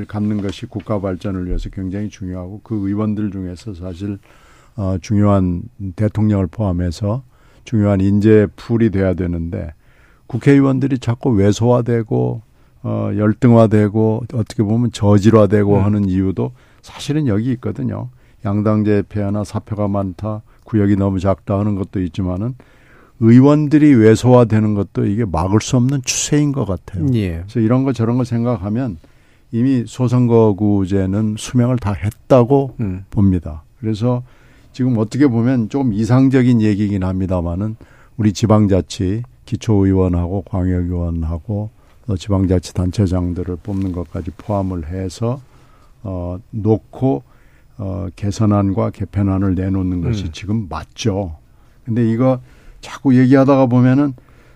갖는 0.06 0.40
것이 0.40 0.66
국가 0.66 1.00
발전을 1.00 1.48
위해서 1.48 1.68
굉장히 1.68 2.08
중요하고 2.08 2.60
그 2.62 2.88
의원들 2.88 3.32
중에서 3.32 3.74
사실 3.74 4.18
어, 4.76 4.98
중요한 5.00 5.62
대통령을 5.96 6.46
포함해서 6.46 7.24
중요한 7.64 8.00
인재 8.00 8.46
풀이 8.54 8.90
돼야 8.90 9.14
되는데 9.14 9.74
국회의원들이 10.28 11.00
자꾸 11.00 11.30
왜소화되고 11.30 12.42
어, 12.84 13.10
열등화되고 13.16 14.26
어떻게 14.32 14.62
보면 14.62 14.92
저질화되고 14.92 15.76
음. 15.76 15.84
하는 15.84 16.08
이유도 16.08 16.52
사실은 16.82 17.26
여기 17.26 17.50
있거든요. 17.54 18.10
양당제 18.44 19.04
폐하나 19.08 19.42
사표가 19.42 19.88
많다, 19.88 20.42
구역이 20.62 20.94
너무 20.94 21.18
작다 21.18 21.58
하는 21.58 21.74
것도 21.74 22.00
있지만은 22.00 22.54
의원들이 23.20 23.94
왜소화되는 23.94 24.74
것도 24.74 25.06
이게 25.06 25.24
막을 25.24 25.60
수 25.60 25.76
없는 25.76 26.02
추세인 26.04 26.52
것 26.52 26.66
같아요. 26.66 27.06
예. 27.14 27.38
그래서 27.38 27.60
이런 27.60 27.84
거 27.84 27.92
저런 27.92 28.18
거 28.18 28.24
생각하면 28.24 28.98
이미 29.52 29.84
소선거구제는 29.86 31.36
수명을 31.38 31.78
다 31.78 31.92
했다고 31.92 32.76
음. 32.80 33.04
봅니다. 33.10 33.62
그래서 33.80 34.22
지금 34.72 34.98
어떻게 34.98 35.26
보면 35.26 35.70
좀 35.70 35.92
이상적인 35.92 36.60
얘기긴 36.60 37.04
합니다만은 37.04 37.76
우리 38.18 38.32
지방자치 38.32 39.22
기초의원하고 39.46 40.42
광역의원하고 40.42 41.70
지방자치단체장들을 42.18 43.56
뽑는 43.62 43.92
것까지 43.92 44.30
포함을 44.36 44.88
해서 44.88 45.40
어 46.02 46.38
놓고 46.50 47.22
어 47.78 48.08
개선안과 48.14 48.90
개편안을 48.90 49.54
내놓는 49.54 50.02
것이 50.02 50.24
음. 50.24 50.32
지금 50.32 50.66
맞죠. 50.68 51.36
근데 51.84 52.10
이거 52.10 52.40
자꾸 52.80 53.16
얘기하다가 53.18 53.66
보면은 53.66 54.14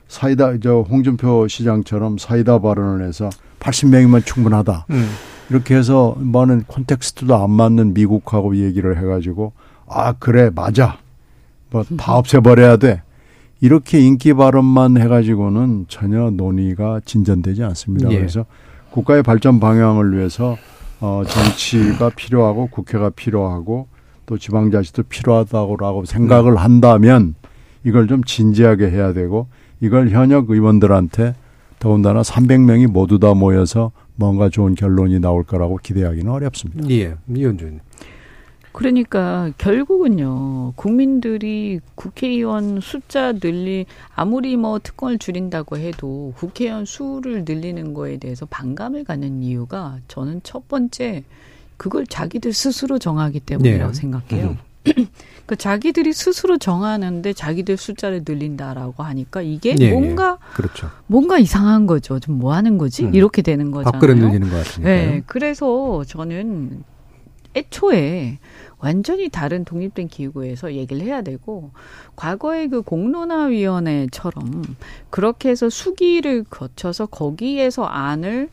사이다 0.08 0.58
저 0.62 0.80
홍준표 0.80 1.46
시장처럼 1.48 2.18
사이다 2.18 2.58
발언을 2.60 3.06
해서 3.06 3.30
80명이면 3.60 4.24
충분하다. 4.24 4.86
음. 4.90 5.08
이렇게 5.50 5.74
해서 5.76 6.14
많은 6.18 6.62
콘텍스트도 6.64 7.34
안 7.36 7.50
맞는 7.50 7.94
미국하고 7.94 8.56
얘기를 8.56 8.96
해가지고 8.98 9.52
아 9.88 10.12
그래 10.12 10.50
맞아 10.54 10.98
뭐 11.70 11.84
다 11.96 12.16
없애버려야 12.16 12.76
돼 12.76 13.02
이렇게 13.60 14.00
인기 14.00 14.32
발언만 14.32 14.96
해가지고는 14.96 15.86
전혀 15.88 16.30
논의가 16.30 17.00
진전되지 17.04 17.62
않습니다. 17.64 18.10
예. 18.10 18.18
그래서 18.18 18.46
국가의 18.90 19.22
발전 19.22 19.60
방향을 19.60 20.16
위해서 20.16 20.56
어 21.00 21.22
정치가 21.26 22.10
필요하고 22.10 22.68
국회가 22.68 23.10
필요하고 23.10 23.88
또 24.26 24.38
지방자치도 24.38 25.04
필요하다고 25.04 26.04
생각을 26.04 26.56
한다면 26.56 27.34
이걸 27.85 28.07
좀 28.07 28.24
진지하게 28.24 28.91
해야 28.91 29.12
되고 29.12 29.49
이걸 29.81 30.11
현역 30.11 30.51
의원들한테 30.51 31.35
더군다나 31.78 32.22
300명이 32.22 32.87
모두 32.87 33.18
다 33.18 33.35
모여서 33.35 33.93
뭔가 34.16 34.51
좋은 34.51 34.74
결론이 34.74 35.18
나올 35.20 35.45
거라고 35.45 35.78
기대하기는 35.83 36.31
어렵습니다. 36.31 36.89
예, 36.91 37.14
이현준. 37.35 37.81
그러니까 38.72 39.51
결국은요 39.59 40.74
국민들이 40.76 41.81
국회의원 41.97 42.81
숫자 42.81 43.33
늘리 43.33 43.87
아무리 44.14 44.57
뭐 44.57 44.78
특권을 44.78 45.18
줄인다고 45.18 45.76
해도 45.76 46.33
국회의원 46.37 46.85
수를 46.85 47.45
늘리는 47.45 47.95
거에 47.95 48.18
대해서 48.18 48.47
반감을 48.47 49.05
갖는 49.05 49.43
이유가 49.43 49.99
저는 50.07 50.43
첫 50.45 50.68
번째 50.68 51.24
그걸 51.76 52.07
자기들 52.07 52.53
스스로 52.53 52.99
정하기 52.99 53.41
때문이라고 53.41 53.93
네. 53.93 53.99
생각해요. 53.99 54.51
음. 54.51 54.59
그 55.47 55.57
자기들이 55.57 56.12
스스로 56.12 56.59
정하는데 56.59 57.33
자기들 57.33 57.76
숫자를 57.76 58.22
늘린다라고 58.26 59.03
하니까 59.03 59.43
이게 59.43 59.74
예, 59.78 59.91
뭔가 59.93 60.39
예. 60.41 60.55
그렇죠. 60.55 60.91
뭔가 61.07 61.39
이상한 61.39 61.87
거죠. 61.87 62.18
좀 62.18 62.39
뭐 62.41 62.55
하는 62.55 62.78
거지? 62.78 63.05
음. 63.05 63.14
이렇게 63.14 63.43
되는 63.43 63.70
거잖아요. 63.70 63.93
밥그릇 63.93 64.16
늘리는 64.16 64.49
것 64.49 64.57
같으니까. 64.57 64.89
네, 64.89 65.22
그래서 65.26 66.05
저는 66.05 66.83
애초에 67.57 68.39
완전히 68.78 69.28
다른 69.28 69.64
독립된 69.64 70.09
기구에서 70.09 70.72
얘기를 70.74 71.03
해야 71.03 71.20
되고 71.22 71.72
과거의 72.16 72.68
그 72.68 72.83
공론화위원회처럼 72.83 74.62
그렇게 75.11 75.51
해서 75.51 75.68
수기를 75.68 76.45
거쳐서 76.45 77.07
거기에서 77.07 77.85
안을 77.85 78.49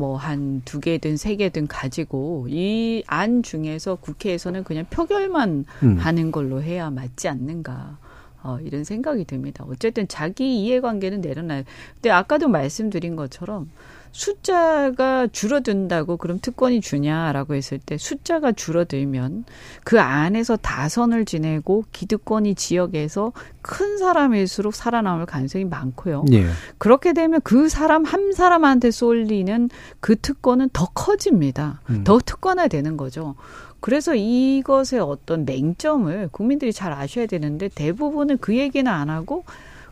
뭐 0.00 0.16
한 0.16 0.62
두 0.64 0.80
개든 0.80 1.16
세 1.18 1.36
개든 1.36 1.66
가지고 1.68 2.46
이 2.48 3.02
안 3.06 3.42
중에서 3.42 3.96
국회에서는 3.96 4.64
그냥 4.64 4.86
표결만 4.90 5.64
음. 5.82 5.96
하는 5.98 6.32
걸로 6.32 6.62
해야 6.62 6.90
맞지 6.90 7.28
않는가. 7.28 7.98
어, 8.42 8.58
이런 8.62 8.84
생각이 8.84 9.24
듭니다. 9.24 9.64
어쨌든 9.68 10.08
자기 10.08 10.62
이해관계는 10.62 11.20
내려놔요. 11.20 11.64
근데 11.94 12.10
아까도 12.10 12.48
말씀드린 12.48 13.16
것처럼 13.16 13.68
숫자가 14.12 15.28
줄어든다고 15.28 16.16
그럼 16.16 16.38
특권이 16.40 16.80
주냐라고 16.80 17.54
했을 17.54 17.78
때 17.78 17.96
숫자가 17.96 18.52
줄어들면 18.52 19.44
그 19.84 20.00
안에서 20.00 20.56
다선을 20.56 21.24
지내고 21.24 21.84
기득권이 21.92 22.56
지역에서 22.56 23.32
큰 23.62 23.98
사람일수록 23.98 24.74
살아남을 24.74 25.26
가능성이 25.26 25.64
많고요. 25.64 26.24
예. 26.32 26.46
그렇게 26.78 27.12
되면 27.12 27.40
그 27.44 27.68
사람 27.68 28.04
한 28.04 28.32
사람한테 28.32 28.90
쏠리는 28.90 29.70
그 30.00 30.16
특권은 30.16 30.70
더 30.72 30.86
커집니다. 30.86 31.80
음. 31.90 32.04
더 32.04 32.18
특권화되는 32.18 32.96
거죠. 32.96 33.36
그래서 33.80 34.14
이것의 34.14 35.00
어떤 35.00 35.44
맹점을 35.44 36.28
국민들이 36.32 36.72
잘 36.72 36.92
아셔야 36.92 37.26
되는데 37.26 37.68
대부분은 37.68 38.38
그 38.38 38.56
얘기는 38.56 38.90
안 38.90 39.10
하고 39.10 39.44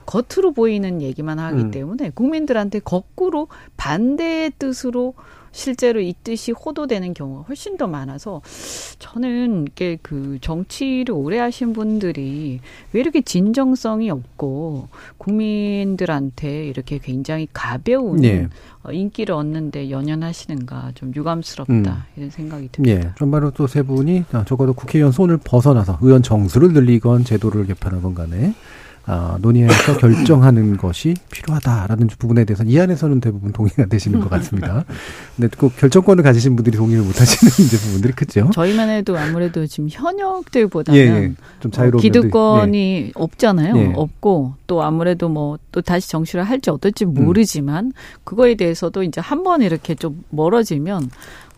겉으로 0.06 0.52
보이는 0.52 1.02
얘기만 1.02 1.38
하기 1.38 1.60
음. 1.60 1.70
때문에 1.70 2.10
국민들한테 2.10 2.78
거꾸로 2.78 3.48
반대의 3.76 4.52
뜻으로 4.58 5.14
실제로 5.58 6.00
이 6.00 6.14
뜻이 6.22 6.52
호도되는 6.52 7.14
경우가 7.14 7.42
훨씬 7.48 7.76
더 7.76 7.88
많아서 7.88 8.40
저는 9.00 9.66
이게 9.68 9.98
그 10.02 10.38
정치를 10.40 11.12
오래 11.12 11.38
하신 11.38 11.72
분들이 11.72 12.60
왜 12.92 13.00
이렇게 13.00 13.20
진정성이 13.20 14.08
없고 14.08 14.88
국민들한테 15.18 16.66
이렇게 16.66 16.98
굉장히 16.98 17.48
가벼운 17.52 18.20
네. 18.20 18.46
인기를 18.90 19.34
얻는데 19.34 19.90
연연하시는가 19.90 20.92
좀 20.94 21.12
유감스럽다 21.14 21.72
음. 21.72 22.02
이런 22.16 22.30
생각이 22.30 22.68
듭니다. 22.70 23.08
예. 23.08 23.10
정말로 23.18 23.50
또 23.50 23.66
세 23.66 23.82
분이 23.82 24.24
적어도 24.46 24.72
국회의원 24.72 25.12
손을 25.12 25.38
벗어나서 25.44 25.98
의원 26.00 26.22
정수를 26.22 26.72
늘리건 26.72 27.24
제도를 27.24 27.66
개편하건 27.66 28.14
간에 28.14 28.54
어, 29.08 29.38
논의해서 29.40 29.96
결정하는 29.96 30.76
것이 30.78 31.14
필요하다라는 31.30 32.08
부분에 32.18 32.44
대해서는 32.44 32.70
이 32.70 32.78
안에서는 32.78 33.20
대부분 33.20 33.52
동의가 33.52 33.86
되시는 33.86 34.20
것 34.20 34.28
같습니다. 34.28 34.84
근데 35.34 35.48
꼭 35.56 35.74
결정권을 35.76 36.22
가지신 36.22 36.54
분들이 36.56 36.76
동의를 36.76 37.02
못 37.02 37.18
하시는 37.18 37.50
이제 37.66 37.78
부분들이 37.78 38.12
크죠. 38.12 38.50
저희만 38.52 38.90
해도 38.90 39.16
아무래도 39.18 39.66
지금 39.66 39.88
현역들보다는 39.90 41.00
예, 41.00 41.06
예. 41.06 41.32
좀 41.60 41.70
자유로운 41.70 41.98
어, 41.98 42.02
기득권이 42.02 42.78
예. 43.06 43.12
없잖아요. 43.14 43.76
예. 43.78 43.92
없고 43.96 44.54
또 44.66 44.82
아무래도 44.82 45.28
뭐 45.28 45.58
또 45.72 45.82
다시 45.82 46.08
정치를 46.10 46.42
할지 46.44 46.70
어떨지 46.70 47.04
모르지만 47.04 47.86
음. 47.86 47.92
그거에 48.24 48.54
대해서도 48.56 49.04
이제 49.04 49.20
한 49.20 49.44
번 49.44 49.62
이렇게 49.62 49.94
좀 49.94 50.24
멀어지면 50.30 51.08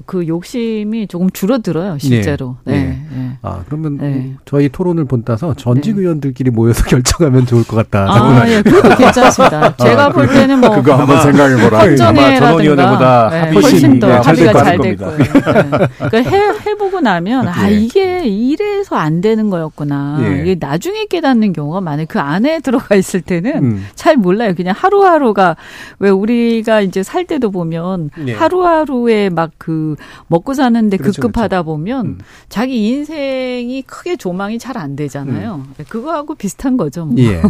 그 0.07 0.27
욕심이 0.27 1.07
조금 1.07 1.31
줄어들어요, 1.31 1.99
실제로. 1.99 2.57
네. 2.65 2.73
네. 2.75 2.81
네. 2.81 2.99
네. 3.17 3.31
아, 3.43 3.63
그러면 3.67 3.97
네. 3.99 4.35
저희 4.45 4.69
토론을 4.69 5.05
본따서 5.07 5.55
전직 5.55 5.95
네. 5.97 6.03
의원들끼리 6.03 6.51
모여서 6.51 6.85
결정하면 6.89 7.47
좋을 7.47 7.65
것 7.65 7.77
같다. 7.77 8.07
아, 8.13 8.49
예, 8.49 8.63
그것도 8.63 8.97
괜찮습니다. 8.97 9.65
아, 9.65 9.77
제가 9.77 10.11
볼 10.11 10.27
때는 10.29 10.61
뭐 10.61 10.71
그거 10.71 10.95
한번 10.95 11.21
생각해 11.23 11.63
보라. 11.63 11.81
아마 12.09 12.35
전원위원회보다 12.37 13.31
네, 13.31 13.51
훨씬 13.53 13.99
더 14.01 14.13
합의가 14.21 14.53
잘 14.65 14.79
될 14.81 14.97
거예요. 14.97 15.19
그러니까 15.19 16.19
해, 16.31 16.53
해보고 16.67 17.01
나면 17.01 17.49
아 17.49 17.69
이게 17.69 18.25
이래서 18.27 18.97
안 18.97 19.21
되는 19.21 19.51
거였구나. 19.51 20.19
예. 20.23 20.41
이게 20.43 20.57
나중에 20.59 21.07
깨닫는 21.07 21.53
경우가 21.53 21.81
많아요. 21.81 22.07
그 22.09 22.19
안에 22.21 22.61
들어가 22.61 22.95
있을 22.95 23.21
때는 23.21 23.57
음. 23.65 23.87
잘 23.95 24.17
몰라요. 24.17 24.55
그냥 24.57 24.75
하루하루가 24.77 25.57
왜 25.99 26.11
우리가 26.11 26.81
이제 26.81 27.03
살 27.03 27.27
때도 27.27 27.51
보면 27.51 28.11
예. 28.27 28.35
하루하루에 28.35 29.29
막그 29.31 29.90
먹고 30.27 30.55
사는데 30.55 30.97
그렇죠, 30.97 31.23
급급하다 31.23 31.63
그렇죠. 31.63 31.65
보면 31.65 32.07
음. 32.07 32.19
자기 32.49 32.89
인생이 32.89 33.83
크게 33.83 34.17
조망이 34.17 34.59
잘 34.59 34.81
안 34.81 34.97
되잖아요. 34.97 35.65
음. 35.67 35.85
그거하고 35.89 36.35
비슷한 36.35 36.77
거죠. 36.77 37.05
뭐. 37.05 37.15
예. 37.19 37.43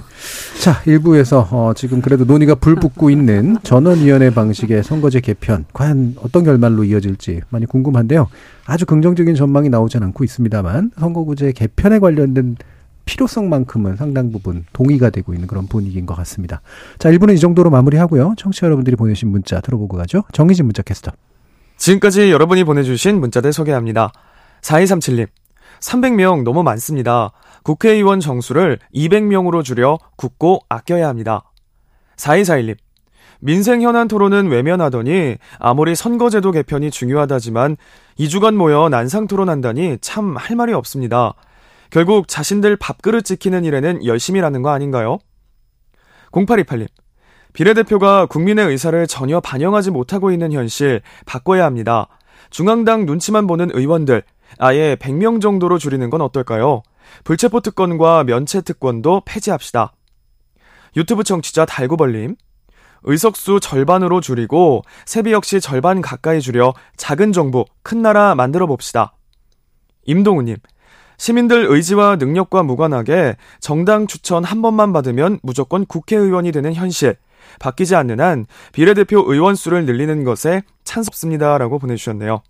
자, 0.61 0.83
일부에서 0.87 1.47
어, 1.51 1.73
지금 1.75 2.01
그래도 2.03 2.25
논의가 2.25 2.57
불붙고 2.57 3.09
있는 3.11 3.57
전원위원회 3.63 4.31
방식의 4.31 4.83
선거제 4.83 5.21
개편 5.21 5.65
과연 5.73 6.17
어떤 6.23 6.45
결말로 6.45 6.83
이어질지 6.85 7.43
많이 7.51 7.67
궁금한데요. 7.67 8.29
아주 8.67 8.87
긍정적인 8.87 9.35
전망이 9.35 9.69
나오진 9.69 10.03
않고 10.03 10.25
있습니다만 10.25 10.93
선거구제 10.99 11.53
개편에 11.53 11.99
관련된 11.99 12.57
필요성만큼은 13.05 13.97
상당 13.97 14.31
부분 14.31 14.65
동의가 14.73 15.11
되고 15.11 15.33
있는 15.35 15.47
그런 15.49 15.67
분위기인 15.67 16.07
것 16.07 16.15
같습니다. 16.17 16.61
자, 16.99 17.11
1부는 17.11 17.35
이 17.35 17.39
정도로 17.39 17.71
마무리하고요. 17.71 18.35
청취자 18.37 18.67
여러분들이 18.67 18.97
보내신 18.97 19.29
문자 19.31 19.61
들어보고 19.61 19.97
가죠. 19.97 20.23
정희진 20.33 20.67
문자 20.67 20.83
캐스터. 20.83 21.13
지금까지 21.81 22.31
여러분이 22.31 22.65
보내주신 22.65 23.21
문자들 23.21 23.55
소개합니다. 23.55 24.13
4237님, 24.61 25.29
300명 25.81 26.43
너무 26.43 26.63
많습니다. 26.63 27.33
국회의원 27.63 28.21
정수를 28.21 28.79
200명으로 28.95 29.65
줄여 29.65 29.99
굳고 30.17 30.61
아껴야 30.69 31.09
합니다. 31.09 31.43
4241님, 32.17 32.77
민생 33.41 33.81
현안 33.81 34.09
토론은 34.09 34.49
외면하더니 34.49 35.39
아무리 35.59 35.95
선거제도 35.95 36.53
개편이 36.53 36.91
중요하다지만 36.91 37.79
2주간 38.19 38.57
모여 38.57 38.91
난상 38.91 39.27
토론한다니 39.27 39.99
참 40.03 40.37
할 40.37 40.57
말이 40.57 40.75
없습니다. 40.75 41.33
결국 41.89 42.29
자신들 42.29 42.77
밥그릇 42.77 43.25
지키는 43.25 43.65
일에는 43.65 44.05
열심히 44.05 44.43
라는 44.43 44.61
거 44.61 44.69
아닌가요? 44.69 45.19
0828님, 46.33 46.89
비례대표가 47.53 48.27
국민의 48.27 48.67
의사를 48.67 49.07
전혀 49.07 49.41
반영하지 49.41 49.91
못하고 49.91 50.31
있는 50.31 50.53
현실 50.53 51.03
바꿔야 51.27 51.65
합니다. 51.65 52.09
중앙당 52.51 53.07
눈치만 53.07 53.47
보는 53.47 53.71
의원들 53.73 54.23
아예 54.59 54.97
100명 54.97 55.41
정도로 55.41 55.79
줄이는 55.79 56.11
건 56.11 56.21
어떨까요? 56.21 56.83
불체포 57.25 57.61
특권과 57.61 58.25
면체 58.25 58.61
특권도 58.61 59.23
폐지합시다. 59.25 59.93
유튜브 60.97 61.23
청취자 61.23 61.67
달구벌님 61.67 62.37
의석수 63.03 63.61
절반으로 63.61 64.21
줄이고 64.21 64.83
세비 65.07 65.33
역시 65.33 65.61
절반 65.61 66.01
가까이 66.01 66.41
줄여 66.41 66.75
작은 66.97 67.33
정부, 67.33 67.65
큰 67.83 68.03
나라 68.03 68.35
만들어 68.35 68.67
봅시다. 68.67 69.15
임동우님, 70.05 70.57
시민들 71.17 71.67
의지와 71.69 72.17
능력과 72.17 72.63
무관하게 72.63 73.37
정당 73.61 74.07
추천 74.07 74.45
한 74.45 74.63
번만 74.63 74.93
받으면 74.93 75.39
무조건 75.43 75.87
국회의원이 75.87 76.53
되는 76.53 76.75
현실. 76.75 77.17
바뀌지 77.61 77.95
않는 77.95 78.19
한 78.19 78.47
비례대표 78.73 79.25
의원 79.33 79.55
수를 79.55 79.87
늘리는 79.87 80.25
것에 80.25 80.63
찬성습니다라고 80.83 81.79
보내주셨네요. 81.79 82.43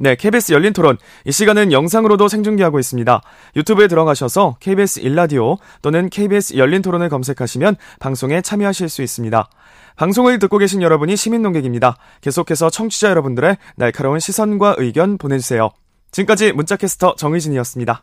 네, 0.00 0.14
KBS 0.14 0.52
열린 0.52 0.72
토론. 0.72 0.96
이 1.24 1.32
시간은 1.32 1.72
영상으로도 1.72 2.28
생중계하고 2.28 2.78
있습니다. 2.78 3.20
유튜브에 3.56 3.88
들어가셔서 3.88 4.56
KBS 4.60 5.00
일라디오 5.00 5.56
또는 5.82 6.08
KBS 6.08 6.56
열린 6.56 6.82
토론을 6.82 7.08
검색하시면 7.08 7.76
방송에 7.98 8.40
참여하실 8.40 8.88
수 8.88 9.02
있습니다. 9.02 9.48
방송을 9.96 10.38
듣고 10.38 10.58
계신 10.58 10.82
여러분이 10.82 11.16
시민 11.16 11.42
농객입니다. 11.42 11.96
계속해서 12.20 12.70
청취자 12.70 13.10
여러분들의 13.10 13.56
날카로운 13.74 14.20
시선과 14.20 14.76
의견 14.78 15.18
보내주세요. 15.18 15.70
지금까지 16.12 16.52
문자캐스터 16.52 17.16
정의진이었습니다. 17.16 18.02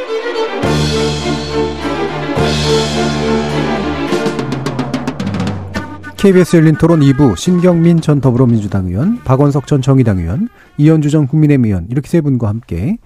KBS 6.21 6.57
열린 6.57 6.75
토론 6.75 6.99
2부 6.99 7.35
신경민 7.35 7.99
전 7.99 8.21
더불어민주당 8.21 8.85
의원, 8.85 9.17
박원석 9.23 9.65
전 9.65 9.81
정의당 9.81 10.19
의원, 10.19 10.49
이현주 10.77 11.09
전 11.09 11.25
국민의힘 11.25 11.65
의원 11.65 11.87
이렇게 11.89 12.07
세 12.07 12.21
분과 12.21 12.47
함께 12.47 12.97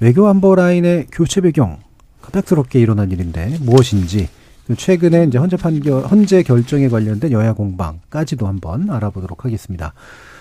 외교 0.00 0.26
안보 0.26 0.56
라인의 0.56 1.06
교체 1.12 1.40
배경 1.40 1.78
갑작스럽게 2.20 2.80
일어난 2.80 3.12
일인데 3.12 3.58
무엇인지 3.60 4.28
최근에 4.76 5.24
이제 5.24 5.38
헌재 5.38 5.56
판결 5.56 6.04
헌재 6.04 6.42
결정에 6.42 6.88
관련된 6.88 7.30
여야 7.30 7.52
공방까지도 7.52 8.48
한번 8.48 8.90
알아보도록 8.90 9.44
하겠습니다. 9.44 9.92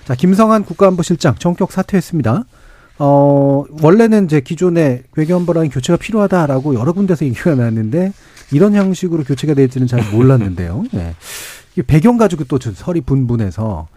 자, 0.05 0.15
김성한 0.15 0.65
국가안보실장 0.65 1.35
전격 1.35 1.71
사퇴했습니다. 1.71 2.45
어, 2.99 3.63
원래는 3.81 4.25
이제 4.25 4.39
기존에 4.39 5.03
외교안보 5.15 5.53
라인 5.53 5.69
교체가 5.69 5.97
필요하다라고 5.97 6.75
여러 6.75 6.93
군데서 6.93 7.25
얘기가 7.25 7.55
나왔는데 7.55 8.13
이런 8.51 8.75
형식으로 8.75 9.23
교체가 9.23 9.53
될지는 9.55 9.87
잘 9.87 10.01
몰랐는데요. 10.11 10.83
네. 10.93 11.15
배경 11.87 12.17
가지고 12.17 12.43
또 12.43 12.59
설이 12.59 13.01
분분해서 13.01 13.87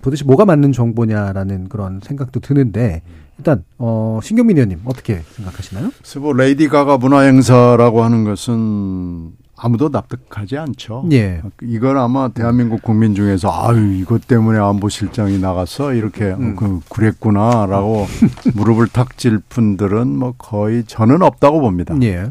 도대체 0.00 0.24
뭐가 0.24 0.44
맞는 0.46 0.72
정보냐라는 0.72 1.68
그런 1.68 2.00
생각도 2.02 2.40
드는데 2.40 3.02
일단 3.38 3.64
어 3.76 4.20
신경민 4.22 4.56
의원님 4.56 4.80
어떻게 4.84 5.22
생각하시나요? 5.32 5.90
그래서 5.98 6.20
뭐 6.20 6.32
레이디 6.32 6.68
가가 6.68 6.96
문화 6.96 7.20
행사라고 7.20 8.02
하는 8.02 8.24
것은 8.24 9.32
아무도 9.56 9.88
납득하지 9.88 10.58
않죠. 10.58 11.06
예. 11.12 11.40
이건 11.62 11.96
아마 11.96 12.28
대한민국 12.28 12.82
국민 12.82 13.14
중에서 13.14 13.50
아유 13.50 13.94
이것 13.94 14.26
때문에 14.26 14.58
안보실장이 14.58 15.38
나가서 15.38 15.94
이렇게 15.94 16.24
음. 16.26 16.56
그 16.56 16.80
그랬구나라고 16.90 18.06
무릎을 18.54 18.88
탁 18.88 19.16
질 19.16 19.38
분들은 19.38 20.08
뭐 20.08 20.34
거의 20.36 20.84
저는 20.84 21.22
없다고 21.22 21.60
봅니다. 21.60 21.96
예. 22.02 22.30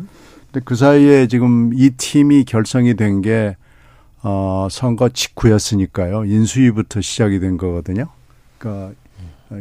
근데 0.51 0.61
그 0.63 0.75
사이에 0.75 1.27
지금 1.27 1.71
이 1.73 1.89
팀이 1.91 2.45
결성이 2.45 2.95
된 2.95 3.21
게 3.21 3.55
어, 4.27 4.67
선거 4.71 5.07
직후였으니까요. 5.09 6.25
인수위부터 6.25 6.99
시작이 7.01 7.39
된 7.39 7.57
거거든요. 7.57 8.05
그러니까 8.57 8.93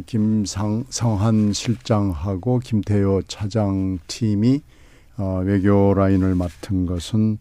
김상 0.07 0.85
성한 0.89 1.53
실장하고 1.53 2.61
김태효 2.61 3.23
차장 3.29 3.99
팀이 4.07 4.63
어, 5.19 5.43
외교 5.45 5.93
라인을 5.95 6.35
맡은 6.35 6.87
것은 6.87 7.39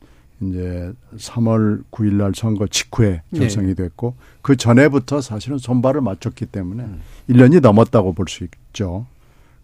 이제 0.49 0.91
3월 1.17 1.83
9일 1.91 2.13
날 2.13 2.33
선거 2.35 2.67
직후에 2.67 3.21
네. 3.29 3.39
결성이 3.39 3.75
됐고 3.75 4.15
네. 4.17 4.25
그 4.41 4.55
전에부터 4.55 5.21
사실은 5.21 5.57
손발을 5.57 6.01
맞췄기 6.01 6.45
때문에 6.47 6.83
음. 6.83 7.01
1년이 7.29 7.61
넘었다고 7.61 8.13
볼 8.13 8.27
수 8.27 8.43
있죠. 8.45 9.05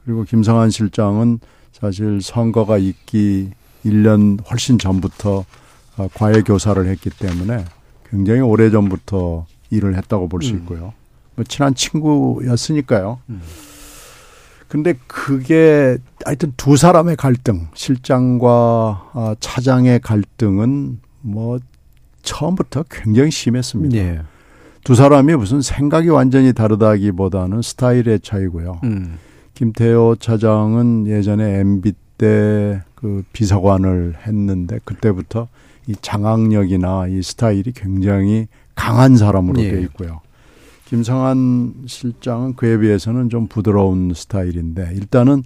그리고 0.05 0.23
김성한 0.23 0.69
실장은 0.69 1.39
사실 1.71 2.21
선거가 2.21 2.77
있기 2.77 3.51
1년 3.85 4.39
훨씬 4.49 4.77
전부터 4.77 5.45
어, 5.97 6.07
과외 6.13 6.41
교사를 6.41 6.83
했기 6.87 7.09
때문에 7.09 7.65
굉장히 8.09 8.41
오래 8.41 8.69
전부터 8.69 9.45
일을 9.69 9.95
했다고 9.97 10.27
볼수 10.29 10.53
음. 10.53 10.57
있고요. 10.59 10.93
뭐 11.35 11.45
친한 11.45 11.75
친구였으니까요. 11.75 13.19
음. 13.29 13.41
근데 14.69 14.93
그게 15.07 15.97
하여튼 16.23 16.53
두 16.55 16.77
사람의 16.77 17.17
갈등, 17.17 17.67
실장과 17.73 19.09
아, 19.13 19.35
차장의 19.39 19.99
갈등은 19.99 20.99
뭐 21.21 21.59
처음부터 22.21 22.85
굉장히 22.89 23.31
심했습니다. 23.31 23.95
네. 23.95 24.21
두 24.85 24.95
사람이 24.95 25.35
무슨 25.35 25.61
생각이 25.61 26.07
완전히 26.09 26.53
다르다기보다는 26.53 27.61
스타일의 27.61 28.21
차이고요. 28.21 28.79
음. 28.85 29.17
김태호 29.55 30.15
차장은 30.19 31.07
예전에 31.07 31.59
MB 31.59 31.91
때 32.17 32.81
그 32.99 33.23
비서관을 33.31 34.15
했는데 34.27 34.79
그때부터 34.83 35.47
이 35.87 35.95
장악력이나 36.01 37.07
이 37.07 37.23
스타일이 37.23 37.71
굉장히 37.71 38.47
강한 38.75 39.15
사람으로 39.15 39.61
예. 39.61 39.71
되어 39.71 39.79
있고요. 39.81 40.19
김성한 40.89 41.83
실장은 41.85 42.55
그에 42.55 42.79
비해서는 42.79 43.29
좀 43.29 43.45
부드러운 43.45 44.11
스타일인데 44.15 44.89
일단은 44.95 45.43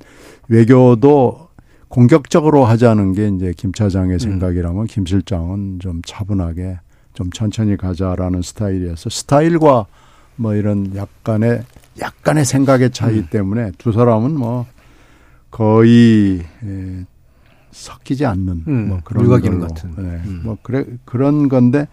외교도 0.48 1.50
공격적으로 1.90 2.64
하자는 2.64 3.12
게 3.12 3.28
이제 3.28 3.54
김 3.58 3.74
차장의 3.74 4.14
음. 4.14 4.20
생각이라면 4.20 4.86
김 4.86 5.06
실장은 5.06 5.80
좀 5.80 6.02
차분하게 6.06 6.80
좀 7.14 7.30
천천히 7.32 7.76
가자라는 7.76 8.42
스타일이어서 8.42 9.10
스타일과 9.10 9.86
뭐 10.38 10.56
이런 10.56 10.96
약간의 10.96 11.64
약간의 12.00 12.46
생각의 12.46 12.92
차이 12.92 13.18
음. 13.18 13.28
때문에 13.30 13.72
두 13.78 13.92
사람은 13.92 14.34
뭐 14.34 14.66
거의 15.52 16.40
에, 16.40 17.06
섞이지 17.72 18.26
않는 18.26 18.64
음, 18.66 18.88
뭐 18.88 19.00
그런 19.04 19.28
걸로 19.28 19.60
같은. 19.60 19.92
네, 19.98 20.22
음. 20.26 20.42
뭐 20.46 20.58
그래 20.64 20.86
그런 21.04 21.50
건데 21.50 21.90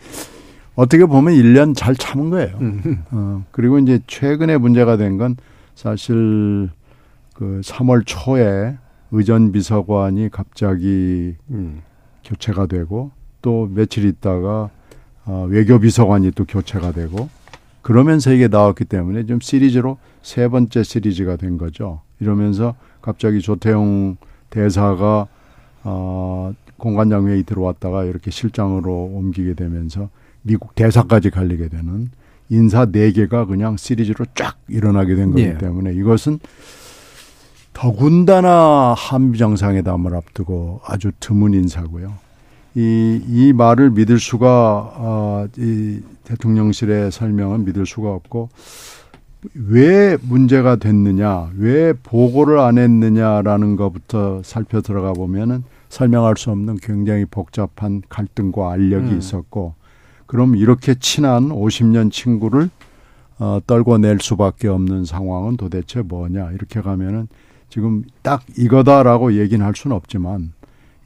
어떻게 0.76 1.04
보면 1.04 1.34
1년 1.34 1.74
잘 1.76 1.94
참은 1.94 2.30
거예요. 2.30 2.56
음. 2.60 3.02
어, 3.10 3.44
그리고 3.50 3.78
이제 3.78 4.00
최근에 4.06 4.56
문제가 4.58 4.96
된 4.96 5.18
건 5.18 5.36
사실 5.74 6.70
그 7.34 7.60
3월 7.64 8.02
초에 8.06 8.76
의전 9.12 9.50
비서관이 9.52 10.28
갑자기 10.30 11.34
음. 11.50 11.82
교체가 12.24 12.66
되고 12.66 13.10
또 13.42 13.68
며칠 13.72 14.04
있다가 14.04 14.70
어, 15.24 15.46
외교 15.48 15.78
비서관이 15.78 16.30
또 16.32 16.44
교체가 16.44 16.92
되고 16.92 17.28
그러면서 17.82 18.32
이게 18.32 18.46
나왔기 18.48 18.84
때문에 18.84 19.24
좀 19.26 19.40
시리즈로 19.40 19.98
세 20.22 20.48
번째 20.48 20.82
시리즈가 20.82 21.36
된 21.36 21.56
거죠. 21.58 22.00
이러면서 22.20 22.74
갑자기 23.00 23.40
조태용 23.40 24.16
대사가 24.50 25.26
어, 25.82 26.52
공관장 26.76 27.26
회의 27.26 27.42
들어왔다가 27.42 28.04
이렇게 28.04 28.30
실장으로 28.30 29.10
옮기게 29.14 29.54
되면서 29.54 30.10
미국 30.42 30.74
대사까지 30.74 31.30
갈리게 31.30 31.68
되는 31.68 32.10
인사 32.48 32.84
네 32.84 33.12
개가 33.12 33.46
그냥 33.46 33.76
시리즈로 33.76 34.24
쫙 34.34 34.56
일어나게 34.68 35.14
된 35.14 35.30
거기 35.30 35.42
예. 35.42 35.58
때문에 35.58 35.92
이것은 35.94 36.40
더군다나 37.72 38.94
한미 38.96 39.38
정상회담을 39.38 40.14
앞두고 40.14 40.80
아주 40.84 41.12
드문 41.20 41.54
인사고요. 41.54 42.12
이, 42.74 43.20
이 43.26 43.52
말을 43.52 43.90
믿을 43.90 44.18
수가, 44.18 44.92
어, 44.96 45.46
이 45.56 46.00
대통령실의 46.24 47.10
설명은 47.10 47.64
믿을 47.64 47.86
수가 47.86 48.12
없고, 48.12 48.48
왜 49.54 50.16
문제가 50.22 50.76
됐느냐, 50.76 51.50
왜 51.56 51.94
보고를 51.94 52.58
안 52.58 52.78
했느냐라는 52.78 53.76
것부터 53.76 54.42
살펴 54.44 54.82
들어가 54.82 55.12
보면은 55.14 55.64
설명할 55.88 56.34
수 56.36 56.50
없는 56.50 56.76
굉장히 56.82 57.24
복잡한 57.24 58.02
갈등과 58.08 58.70
알력이 58.72 59.12
음. 59.12 59.18
있었고, 59.18 59.74
그럼 60.30 60.54
이렇게 60.54 60.94
친한 60.94 61.48
50년 61.48 62.12
친구를 62.12 62.70
어, 63.40 63.58
떨궈낼 63.66 64.18
수밖에 64.20 64.68
없는 64.68 65.04
상황은 65.04 65.56
도대체 65.56 66.02
뭐냐, 66.02 66.52
이렇게 66.52 66.80
가면은 66.80 67.26
지금 67.68 68.04
딱 68.22 68.44
이거다라고 68.56 69.32
얘기는 69.32 69.64
할 69.66 69.74
수는 69.74 69.96
없지만, 69.96 70.52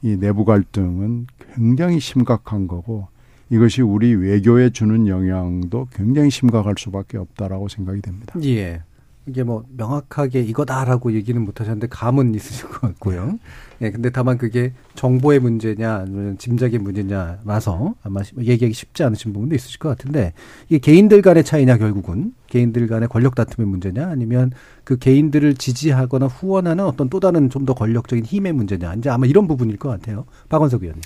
이 0.03 0.15
내부 0.15 0.45
갈등은 0.45 1.25
굉장히 1.55 1.99
심각한 1.99 2.67
거고 2.67 3.07
이것이 3.49 3.81
우리 3.81 4.13
외교에 4.13 4.69
주는 4.69 5.07
영향도 5.07 5.87
굉장히 5.91 6.29
심각할 6.29 6.75
수밖에 6.77 7.17
없다라고 7.17 7.67
생각이 7.67 8.01
됩니다. 8.01 8.39
예. 8.43 8.83
이게 9.27 9.43
뭐 9.43 9.65
명확하게 9.75 10.41
이거다라고 10.41 11.13
얘기는 11.13 11.39
못 11.41 11.59
하셨는데 11.59 11.87
감은 11.87 12.35
있으실 12.35 12.69
것 12.69 12.81
같고요. 12.81 13.39
예, 13.81 13.91
근데 13.91 14.09
다만 14.09 14.37
그게 14.37 14.71
정보의 14.93 15.39
문제냐 15.39 15.95
아니면 15.95 16.37
짐작의 16.37 16.79
문제냐라서 16.79 17.95
아마 18.03 18.21
얘기하기 18.39 18.73
쉽지 18.73 19.03
않으신 19.03 19.33
부분도 19.33 19.55
있으실 19.55 19.79
것 19.79 19.89
같은데 19.89 20.33
이게 20.69 20.77
개인들 20.77 21.21
간의 21.21 21.43
차이냐 21.43 21.77
결국은 21.77 22.33
개인들 22.47 22.87
간의 22.87 23.09
권력 23.09 23.35
다툼의 23.35 23.67
문제냐 23.67 24.07
아니면 24.07 24.51
그 24.83 24.97
개인들을 24.97 25.55
지지하거나 25.55 26.27
후원하는 26.27 26.85
어떤 26.85 27.09
또 27.09 27.19
다른 27.19 27.49
좀 27.49 27.65
더 27.65 27.73
권력적인 27.73 28.23
힘의 28.25 28.53
문제냐 28.53 28.93
이제 28.93 29.09
아마 29.09 29.25
이런 29.25 29.47
부분일 29.47 29.77
것 29.77 29.89
같아요. 29.89 30.25
박원석 30.49 30.83
의원님. 30.83 31.01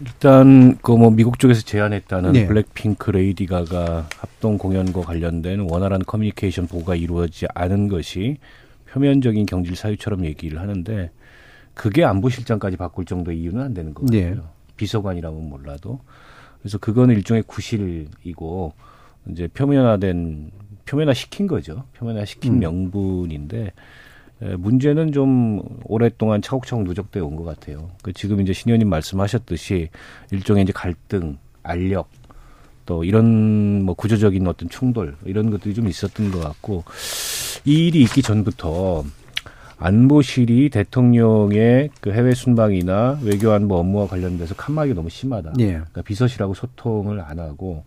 일단 0.00 0.76
그 0.78 0.92
뭐 0.92 1.10
미국 1.10 1.38
쪽에서 1.38 1.62
제안했다는 1.62 2.32
네. 2.32 2.46
블랙핑크 2.46 3.10
레이디 3.10 3.46
가가 3.46 4.06
합동 4.16 4.58
공연과 4.58 5.00
관련된 5.02 5.60
원활한 5.60 6.02
커뮤니케이션 6.04 6.66
보고가 6.66 6.94
이루어지지 6.94 7.46
않은 7.54 7.88
것이 7.88 8.38
표면적인 8.90 9.46
경질 9.46 9.76
사유처럼 9.76 10.24
얘기를 10.24 10.60
하는데 10.60 11.10
그게 11.74 12.04
안보실장까지 12.04 12.76
바꿀 12.76 13.04
정도 13.04 13.32
이유는 13.32 13.62
안 13.62 13.74
되는 13.74 13.94
것 13.94 14.06
같아요. 14.06 14.34
네. 14.34 14.40
비서관이라면 14.76 15.48
몰라도 15.48 16.00
그래서 16.60 16.78
그거는 16.78 17.14
일종의 17.16 17.42
구실이고 17.44 18.72
이제 19.30 19.48
표면화된 19.48 20.50
표면화 20.86 21.12
시킨 21.14 21.46
거죠. 21.46 21.84
표면화 21.94 22.24
시킨 22.24 22.54
음. 22.54 22.58
명분인데 22.60 23.58
예, 23.64 23.72
문제는 24.40 25.12
좀 25.12 25.62
오랫동안 25.84 26.42
차곡차곡 26.42 26.84
누적되어 26.84 27.24
온것 27.24 27.44
같아요. 27.44 27.90
그 28.02 28.12
지금 28.12 28.40
이제 28.40 28.52
신 28.52 28.70
의원님 28.70 28.88
말씀하셨듯이 28.88 29.88
일종의 30.30 30.64
이제 30.64 30.72
갈등, 30.72 31.38
알력, 31.62 32.08
또 32.86 33.04
이런 33.04 33.84
뭐 33.84 33.94
구조적인 33.94 34.46
어떤 34.46 34.68
충돌 34.68 35.14
이런 35.26 35.50
것들이 35.50 35.74
좀 35.74 35.88
있었던 35.88 36.30
것 36.30 36.40
같고 36.40 36.84
이 37.64 37.88
일이 37.88 38.00
있기 38.02 38.22
전부터 38.22 39.04
안보실이 39.76 40.70
대통령의 40.70 41.90
그 42.00 42.12
해외 42.12 42.34
순방이나 42.34 43.20
외교안보 43.22 43.76
업무와 43.76 44.06
관련돼서 44.06 44.54
칸막이 44.54 44.94
너무 44.94 45.10
심하다. 45.10 45.52
예. 45.60 45.66
그러니까 45.66 46.02
비서실하고 46.02 46.54
소통을 46.54 47.20
안 47.20 47.38
하고 47.38 47.84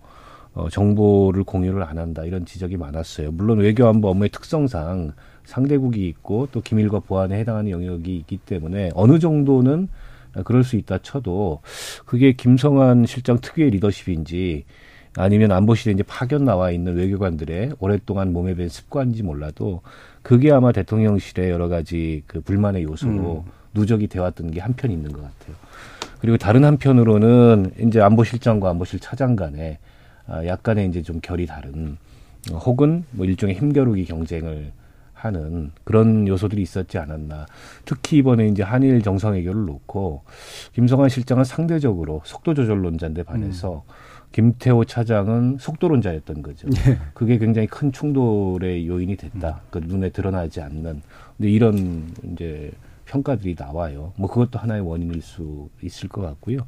어, 0.54 0.70
정보를 0.70 1.44
공유를 1.44 1.82
안 1.84 1.98
한다 1.98 2.24
이런 2.24 2.46
지적이 2.46 2.78
많았어요. 2.78 3.32
물론 3.32 3.60
외교안보 3.60 4.10
업무의 4.10 4.30
특성상 4.30 5.14
상대국이 5.52 6.08
있고 6.08 6.48
또 6.54 6.62
기밀과 6.62 7.02
보안에 7.02 7.38
해당하는 7.38 7.72
영역이 7.72 8.16
있기 8.18 8.38
때문에 8.38 8.92
어느 8.96 9.20
정도는 9.20 9.90
그럴 10.46 10.64
수 10.64 10.78
있다 10.78 11.00
쳐도 11.00 11.60
그게 12.06 12.32
김성한 12.32 13.06
실장 13.06 13.38
특유의 13.40 13.72
리더십인지 13.72 14.64
아니면 15.18 15.52
안보실에 15.52 15.92
이제 15.92 16.04
파견 16.04 16.46
나와 16.46 16.72
있는 16.72 16.96
외교관들의 16.96 17.74
오랫동안 17.80 18.32
몸에 18.32 18.56
밴 18.56 18.70
습관인지 18.70 19.24
몰라도 19.24 19.82
그게 20.22 20.54
아마 20.54 20.72
대통령실의 20.72 21.50
여러 21.50 21.68
가지 21.68 22.24
그 22.28 22.40
불만의 22.40 22.84
요소로 22.84 23.44
음. 23.46 23.52
누적이 23.74 24.08
되었던 24.08 24.52
게 24.52 24.62
한편 24.62 24.90
있는 24.90 25.12
것 25.12 25.22
같아요. 25.22 25.56
그리고 26.22 26.38
다른 26.38 26.64
한편으로는 26.64 27.74
이제 27.88 28.00
안보실장과 28.00 28.70
안보실 28.70 29.00
차장 29.00 29.36
간에 29.36 29.80
아, 30.28 30.46
약간의 30.46 30.88
이제 30.88 31.02
좀 31.02 31.20
결이 31.20 31.46
다른 31.46 31.98
혹은 32.52 33.04
뭐 33.12 33.26
일종의 33.26 33.56
힘겨루기 33.56 34.06
경쟁을 34.06 34.72
하는 35.22 35.72
그런 35.84 36.28
요소들이 36.28 36.62
있었지 36.62 36.98
않았나. 36.98 37.46
특히 37.86 38.18
이번에 38.18 38.48
이제 38.48 38.64
한일 38.64 39.02
정상회교를 39.02 39.66
놓고 39.66 40.24
김성환 40.74 41.10
실장은 41.10 41.44
상대적으로 41.44 42.22
속도 42.26 42.54
조절론자인데 42.54 43.24
반해서 43.24 43.84
음. 43.88 43.94
김태호 44.32 44.86
차장은 44.86 45.58
속도론자였던 45.60 46.42
거죠. 46.42 46.70
네. 46.70 46.98
그게 47.14 47.38
굉장히 47.38 47.68
큰 47.68 47.92
충돌의 47.92 48.88
요인이 48.88 49.16
됐다. 49.18 49.62
그 49.70 49.80
눈에 49.80 50.10
드러나지 50.10 50.62
않는. 50.62 51.02
근데 51.38 51.52
이런 51.52 52.12
이제 52.32 52.72
평가들이 53.06 53.56
나와요. 53.60 54.14
뭐 54.16 54.30
그것도 54.30 54.58
하나의 54.58 54.82
원인일 54.82 55.22
수 55.22 55.70
있을 55.84 56.08
것 56.08 56.22
같고요. 56.22 56.60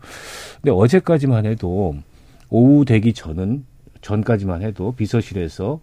근데 0.61 0.71
어제까지만 0.71 1.45
해도 1.45 1.95
오후 2.49 2.85
되기 2.85 3.13
전은 3.13 3.65
전까지만 4.01 4.61
해도 4.61 4.91
비서실에서 4.91 5.79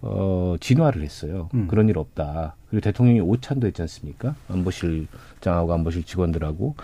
어, 0.00 0.54
진화를 0.60 1.02
했어요. 1.02 1.48
음. 1.54 1.66
그런 1.68 1.88
일 1.88 1.98
없다. 1.98 2.54
그리고 2.70 2.80
대통령이 2.82 3.20
오찬도 3.20 3.66
했지 3.66 3.82
않습니까? 3.82 4.34
안보실장하고 4.48 5.72
안보실 5.72 6.04
직원들하고. 6.04 6.76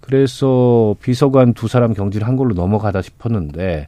그래서 0.00 0.96
비서관 1.00 1.54
두 1.54 1.68
사람 1.68 1.94
경질 1.94 2.24
한 2.24 2.36
걸로 2.36 2.54
넘어가다 2.54 3.02
싶었는데 3.02 3.86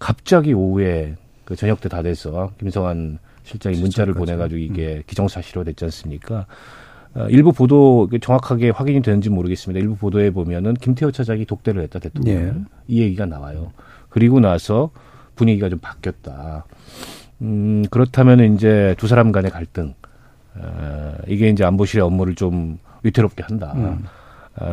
갑자기 0.00 0.52
오후에 0.54 1.16
그 1.44 1.56
저녁 1.56 1.80
때 1.80 1.88
다 1.88 2.02
돼서 2.02 2.52
김성환 2.58 3.18
실장이 3.44 3.78
문자를 3.80 4.14
보내가지고 4.14 4.58
이게 4.58 4.96
음. 4.96 5.02
기정사실화 5.06 5.64
됐지 5.64 5.84
않습니까? 5.84 6.46
어, 7.14 7.26
일부 7.30 7.52
보도 7.52 8.08
정확하게 8.20 8.70
확인이 8.70 9.02
되는지 9.02 9.30
모르겠습니다. 9.30 9.80
일부 9.80 9.96
보도에 9.96 10.30
보면은 10.30 10.74
김태호 10.74 11.12
차장이 11.12 11.44
독대를 11.46 11.82
했다 11.82 11.98
대통령 11.98 12.34
예. 12.36 12.54
이 12.88 13.00
얘기가 13.02 13.26
나와요. 13.26 13.72
그리고 14.08 14.40
나서 14.40 14.90
분위기가 15.34 15.68
좀 15.68 15.78
바뀌었다. 15.78 16.64
음, 17.42 17.84
그렇다면 17.90 18.54
이제 18.54 18.94
두 18.98 19.08
사람 19.08 19.32
간의 19.32 19.50
갈등, 19.50 19.94
어, 20.54 21.14
이게 21.26 21.48
이제 21.48 21.64
안보실의 21.64 22.04
업무를 22.04 22.34
좀 22.34 22.78
위태롭게 23.02 23.42
한다. 23.42 23.72
음. 23.76 24.04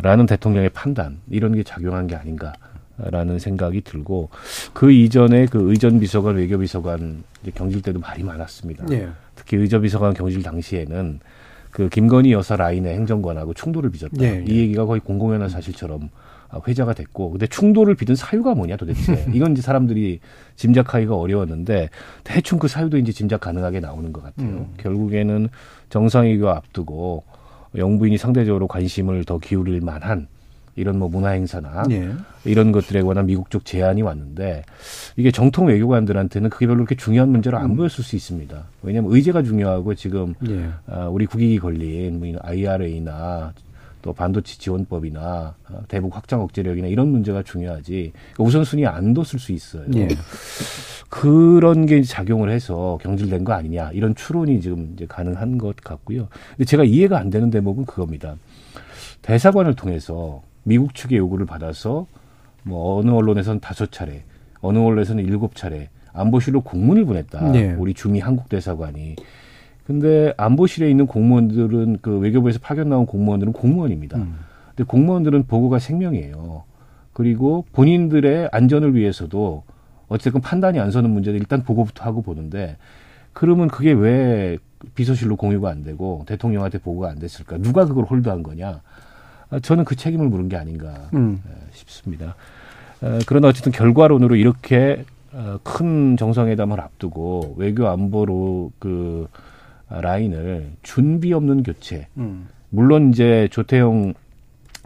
라는 0.02 0.26
대통령의 0.26 0.70
판단, 0.70 1.20
이런 1.28 1.54
게 1.54 1.62
작용한 1.62 2.06
게 2.06 2.16
아닌가. 2.16 2.52
라는 2.96 3.40
생각이 3.40 3.80
들고 3.80 4.30
그 4.72 4.92
이전에 4.92 5.46
그 5.46 5.68
의전 5.68 5.98
비서관 5.98 6.36
외교 6.36 6.56
비서관 6.56 7.24
경질 7.52 7.82
때도 7.82 7.98
말이 7.98 8.22
많았습니다. 8.22 8.86
예. 8.92 9.08
특히 9.34 9.56
의전 9.56 9.82
비서관 9.82 10.14
경질 10.14 10.44
당시에는 10.44 11.18
그 11.72 11.88
김건희 11.88 12.30
여사 12.30 12.54
라인의 12.54 12.94
행정관하고 12.94 13.52
충돌을 13.54 13.90
빚었다. 13.90 14.22
예, 14.22 14.36
예. 14.36 14.44
이 14.46 14.58
얘기가 14.60 14.84
거의 14.84 15.00
공공연한 15.00 15.48
사실처럼 15.48 16.02
아, 16.02 16.08
회자가 16.66 16.94
됐고 16.94 17.30
근데 17.30 17.46
충돌을 17.46 17.94
빚은 17.94 18.16
사유가 18.16 18.54
뭐냐 18.54 18.76
도대체 18.76 19.26
이건 19.32 19.52
이제 19.52 19.62
사람들이 19.62 20.20
짐작하기가 20.56 21.16
어려웠는데 21.16 21.90
대충 22.22 22.58
그 22.58 22.68
사유도 22.68 22.98
이제 22.98 23.12
짐작 23.12 23.40
가능하게 23.40 23.80
나오는 23.80 24.12
것 24.12 24.22
같아요. 24.22 24.48
음. 24.48 24.74
결국에는 24.76 25.48
정상회교 25.90 26.48
앞두고 26.48 27.24
영부인이 27.76 28.18
상대적으로 28.18 28.68
관심을 28.68 29.24
더 29.24 29.38
기울일 29.38 29.80
만한 29.80 30.28
이런 30.76 30.98
뭐 30.98 31.08
문화 31.08 31.30
행사나 31.30 31.84
예. 31.90 32.12
이런 32.44 32.72
것들에 32.72 33.02
관한 33.02 33.26
미국 33.26 33.50
쪽 33.50 33.64
제안이 33.64 34.02
왔는데 34.02 34.64
이게 35.16 35.30
정통 35.30 35.68
외교관들한테는 35.68 36.50
그게 36.50 36.66
별로 36.66 36.78
그렇게 36.78 36.96
중요한 36.96 37.28
문제로 37.28 37.58
안 37.58 37.70
음. 37.70 37.76
보였을 37.76 38.02
수 38.02 38.16
있습니다. 38.16 38.64
왜냐하면 38.82 39.12
의제가 39.12 39.42
중요하고 39.42 39.94
지금 39.94 40.34
예. 40.48 40.70
아, 40.86 41.06
우리 41.06 41.26
국익이 41.26 41.58
걸린 41.58 42.18
뭐 42.18 42.28
IRA나 42.42 43.52
또 44.04 44.12
반도체 44.12 44.58
지원법이나 44.58 45.54
어, 45.70 45.82
대북 45.88 46.14
확장 46.14 46.42
억제력이나 46.42 46.88
이런 46.88 47.08
문제가 47.08 47.42
중요하지 47.42 48.12
우선순위 48.38 48.86
안 48.86 49.14
뒀을 49.14 49.38
수 49.40 49.50
있어요. 49.50 49.86
예. 49.96 50.08
그런 51.08 51.86
게 51.86 52.02
작용을 52.02 52.50
해서 52.50 52.98
경질된 53.00 53.44
거 53.44 53.54
아니냐 53.54 53.92
이런 53.94 54.14
추론이 54.14 54.60
지금 54.60 54.90
이제 54.92 55.06
가능한 55.06 55.56
것 55.56 55.76
같고요. 55.76 56.28
근데 56.50 56.66
제가 56.66 56.84
이해가 56.84 57.18
안 57.18 57.30
되는 57.30 57.48
대목은 57.48 57.86
그겁니다. 57.86 58.36
대사관을 59.22 59.74
통해서 59.74 60.42
미국 60.64 60.94
측의 60.94 61.16
요구를 61.16 61.46
받아서 61.46 62.06
뭐 62.62 62.98
어느 62.98 63.10
언론에서는 63.10 63.60
다섯 63.60 63.90
차례, 63.90 64.22
어느 64.60 64.76
언론에서는 64.76 65.24
일곱 65.24 65.56
차례 65.56 65.88
안보실로 66.12 66.60
공문을 66.60 67.06
보냈다. 67.06 67.52
네. 67.52 67.72
우리 67.72 67.94
주미 67.94 68.20
한국 68.20 68.50
대사관이 68.50 69.16
근데 69.86 70.32
안보실에 70.36 70.88
있는 70.88 71.06
공무원들은 71.06 71.98
그 72.00 72.18
외교부에서 72.18 72.58
파견 72.62 72.88
나온 72.88 73.06
공무원들은 73.06 73.52
공무원입니다. 73.52 74.18
음. 74.18 74.38
근데 74.68 74.84
공무원들은 74.84 75.46
보고가 75.46 75.78
생명이에요. 75.78 76.64
그리고 77.12 77.64
본인들의 77.72 78.48
안전을 78.50 78.94
위해서도 78.94 79.62
어쨌든 80.08 80.40
판단이 80.40 80.80
안 80.80 80.90
서는 80.90 81.10
문제를 81.10 81.38
일단 81.38 81.62
보고부터 81.62 82.04
하고 82.04 82.22
보는데 82.22 82.76
그러면 83.32 83.68
그게 83.68 83.92
왜 83.92 84.58
비서실로 84.94 85.36
공유가 85.36 85.70
안 85.70 85.82
되고 85.82 86.24
대통령한테 86.26 86.78
보고가 86.78 87.10
안 87.10 87.18
됐을까? 87.18 87.58
누가 87.58 87.84
그걸 87.84 88.04
홀드한 88.04 88.42
거냐? 88.42 88.80
아, 89.50 89.60
저는 89.60 89.84
그 89.84 89.96
책임을 89.96 90.28
물은 90.28 90.48
게 90.48 90.56
아닌가 90.56 91.08
음. 91.14 91.42
싶습니다. 91.72 92.34
그러나 93.26 93.48
어쨌든 93.48 93.70
결과론으로 93.70 94.36
이렇게 94.36 95.04
어, 95.32 95.58
큰 95.62 96.16
정상회담을 96.16 96.80
앞두고 96.80 97.56
외교 97.58 97.88
안보로 97.88 98.70
그 98.78 99.26
라인을 99.88 100.72
준비 100.82 101.32
없는 101.32 101.62
교체. 101.62 102.08
음. 102.16 102.48
물론 102.70 103.10
이제 103.10 103.48
조태용 103.50 104.14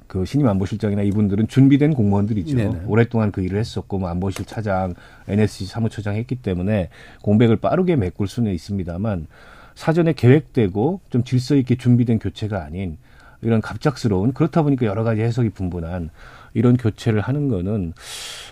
그 0.08 0.24
신임 0.24 0.48
안보실장이나 0.48 1.02
이분들은 1.02 1.48
준비된 1.48 1.94
공무원들이죠. 1.94 2.56
네네. 2.56 2.82
오랫동안 2.86 3.30
그 3.30 3.42
일을 3.42 3.58
했었고 3.58 3.98
뭐 3.98 4.08
안보실 4.08 4.46
차장, 4.46 4.94
NSC 5.28 5.66
사무처장 5.66 6.16
했기 6.16 6.34
때문에 6.36 6.88
공백을 7.22 7.56
빠르게 7.56 7.94
메꿀 7.94 8.26
수는 8.26 8.52
있습니다만 8.54 9.26
사전에 9.74 10.14
계획되고 10.14 11.02
좀 11.10 11.22
질서 11.22 11.54
있게 11.56 11.76
준비된 11.76 12.18
교체가 12.18 12.64
아닌 12.64 12.96
이런 13.42 13.60
갑작스러운 13.60 14.32
그렇다 14.32 14.62
보니까 14.62 14.86
여러 14.86 15.04
가지 15.04 15.20
해석이 15.20 15.50
분분한 15.50 16.10
이런 16.54 16.76
교체를 16.76 17.20
하는 17.20 17.48
거는 17.48 17.92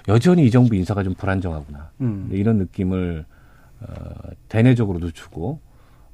여전히 0.08 0.44
이 0.44 0.50
정부 0.50 0.76
인사가 0.76 1.02
좀 1.02 1.14
불안정하구나 1.14 1.90
음. 2.02 2.28
이런 2.30 2.58
느낌을 2.58 3.24
어, 3.80 3.94
대내적으로도 4.48 5.10
주고 5.10 5.60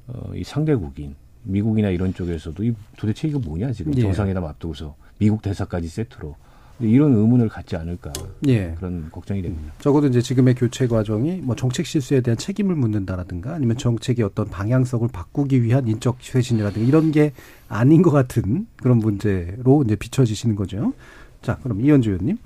어, 0.07 0.31
이 0.35 0.43
상대국인 0.43 1.15
미국이나 1.43 1.89
이런 1.89 2.13
쪽에서도 2.13 2.63
이 2.63 2.73
도대체 2.97 3.27
이거 3.27 3.39
뭐냐 3.39 3.71
지금 3.73 3.95
예. 3.97 4.01
정상회담 4.01 4.43
앞두고서 4.45 4.95
미국 5.17 5.41
대사까지 5.41 5.87
세트로 5.87 6.35
이런 6.79 7.13
의문을 7.13 7.49
갖지 7.49 7.75
않을까 7.75 8.11
예. 8.47 8.73
그런 8.77 9.09
걱정이 9.11 9.41
됩니다. 9.41 9.73
적어도 9.79 10.07
이제 10.07 10.21
지금의 10.21 10.55
교체 10.55 10.87
과정이 10.87 11.37
뭐 11.37 11.55
정책 11.55 11.85
실수에 11.85 12.21
대한 12.21 12.37
책임을 12.37 12.75
묻는다라든가 12.75 13.53
아니면 13.53 13.77
정책의 13.77 14.25
어떤 14.25 14.49
방향성을 14.49 15.07
바꾸기 15.09 15.63
위한 15.63 15.87
인적 15.87 16.17
쇄신이라든가 16.21 16.87
이런 16.87 17.11
게 17.11 17.33
아닌 17.69 18.01
것 18.01 18.11
같은 18.11 18.67
그런 18.77 18.97
문제로 18.97 19.83
이제 19.83 19.95
비춰지시는 19.95 20.55
거죠. 20.55 20.93
자, 21.41 21.57
그럼 21.61 21.81
이현주 21.81 22.09
의원님. 22.09 22.37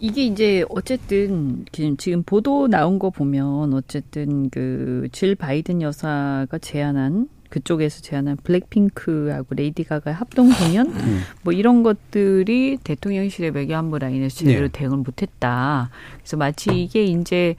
이게 0.00 0.24
이제 0.24 0.64
어쨌든 0.70 1.66
지금 1.98 2.22
보도 2.22 2.68
나온 2.68 2.98
거 2.98 3.10
보면 3.10 3.74
어쨌든 3.74 4.48
그 4.50 5.08
질 5.12 5.34
바이든 5.34 5.82
여사가 5.82 6.58
제안한 6.58 7.28
그쪽에서 7.50 8.00
제안한 8.00 8.38
블랙핑크하고 8.44 9.54
레이디 9.54 9.84
가가 9.84 10.12
합동 10.12 10.50
공연 10.52 10.86
음. 10.88 11.20
뭐 11.42 11.52
이런 11.52 11.82
것들이 11.82 12.78
대통령실의 12.82 13.50
외교 13.50 13.74
안보 13.76 13.98
라인에서 13.98 14.38
제대로 14.38 14.68
네. 14.68 14.72
대응을 14.72 14.98
못했다. 14.98 15.90
그래서 16.18 16.36
마치 16.36 16.82
이게 16.82 17.04
이제 17.04 17.56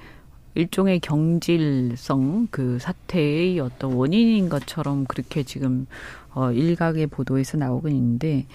일종의 0.56 1.00
경질성 1.02 2.48
그 2.52 2.80
사태의 2.80 3.60
어떤 3.60 3.94
원인인 3.94 4.50
것처럼 4.50 5.06
그렇게 5.06 5.44
지금 5.44 5.88
어 6.34 6.52
일각의 6.52 7.08
보도에서 7.08 7.58
나오고 7.58 7.90
있는데 7.90 8.46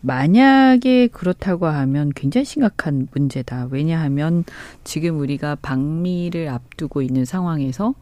만약에 0.00 1.08
그렇다고 1.08 1.66
하면 1.66 2.12
굉장히 2.14 2.44
심각한 2.44 3.08
문제다. 3.12 3.68
왜냐하면 3.70 4.44
지금 4.84 5.18
우리가 5.18 5.56
방미를 5.56 6.48
앞두고 6.48 7.02
있는 7.02 7.24
상황에서 7.24 7.94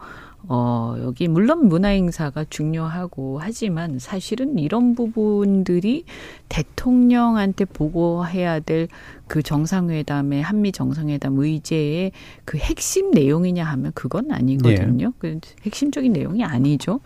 어, 0.49 0.95
여기 1.01 1.27
물론 1.27 1.69
문화행사가 1.69 2.45
중요하고 2.49 3.41
하지만 3.41 3.99
사실은 3.99 4.59
이런 4.59 4.95
부분들이 4.95 6.05
대통령한테 6.49 7.65
보고해야 7.65 8.61
될 8.61 8.87
그 9.29 9.43
정상회담의 9.43 10.43
한미 10.43 10.73
정상회담 10.73 11.39
의제의 11.39 12.13
그 12.45 12.59
핵심 12.59 13.11
내용이냐 13.11 13.65
하면 13.65 13.93
그건 13.95 14.31
아니거든요. 14.31 15.07
네. 15.07 15.13
그 15.19 15.41
핵심적인 15.65 16.13
내용이 16.13 16.45
아니죠. 16.45 17.01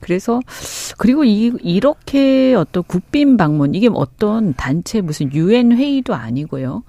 그래서 0.00 0.40
그리고 0.98 1.24
이 1.24 1.52
이렇게 1.62 2.54
어떤 2.54 2.82
국빈 2.82 3.36
방문 3.36 3.74
이게 3.74 3.88
어떤 3.92 4.54
단체 4.54 5.00
무슨 5.00 5.32
유엔 5.32 5.72
회의도 5.72 6.14
아니고요. 6.14 6.82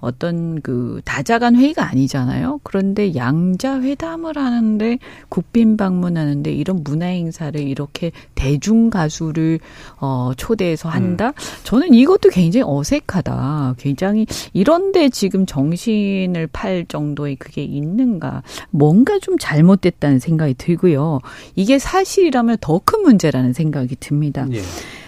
어떤 0.00 0.60
그 0.62 1.00
다자간 1.04 1.54
회의가 1.56 1.88
아니잖아요. 1.88 2.60
그런데 2.64 3.14
양자 3.14 3.80
회담을 3.82 4.36
하는데 4.36 4.98
국빈 5.28 5.76
방문하는데 5.76 6.52
이런 6.52 6.82
문화 6.82 7.06
행사를 7.06 7.60
이렇게 7.60 8.10
대중 8.34 8.90
가수를 8.90 9.60
어 10.00 10.32
초대해서 10.36 10.88
한다. 10.88 11.28
음. 11.28 11.32
저는 11.64 11.94
이것도 11.94 12.30
굉장히 12.30 12.64
어색하다. 12.66 13.76
굉장히 13.78 14.21
이런데 14.52 15.08
지금 15.08 15.46
정신을 15.46 16.48
팔 16.52 16.84
정도의 16.86 17.36
그게 17.36 17.62
있는가? 17.62 18.42
뭔가 18.70 19.18
좀 19.20 19.36
잘못됐다는 19.38 20.18
생각이 20.18 20.54
들고요. 20.54 21.20
이게 21.54 21.78
사실이라면 21.78 22.58
더 22.60 22.82
큰 22.84 23.02
문제라는 23.02 23.52
생각이 23.52 23.96
듭니다. 24.00 24.46
예. 24.52 24.60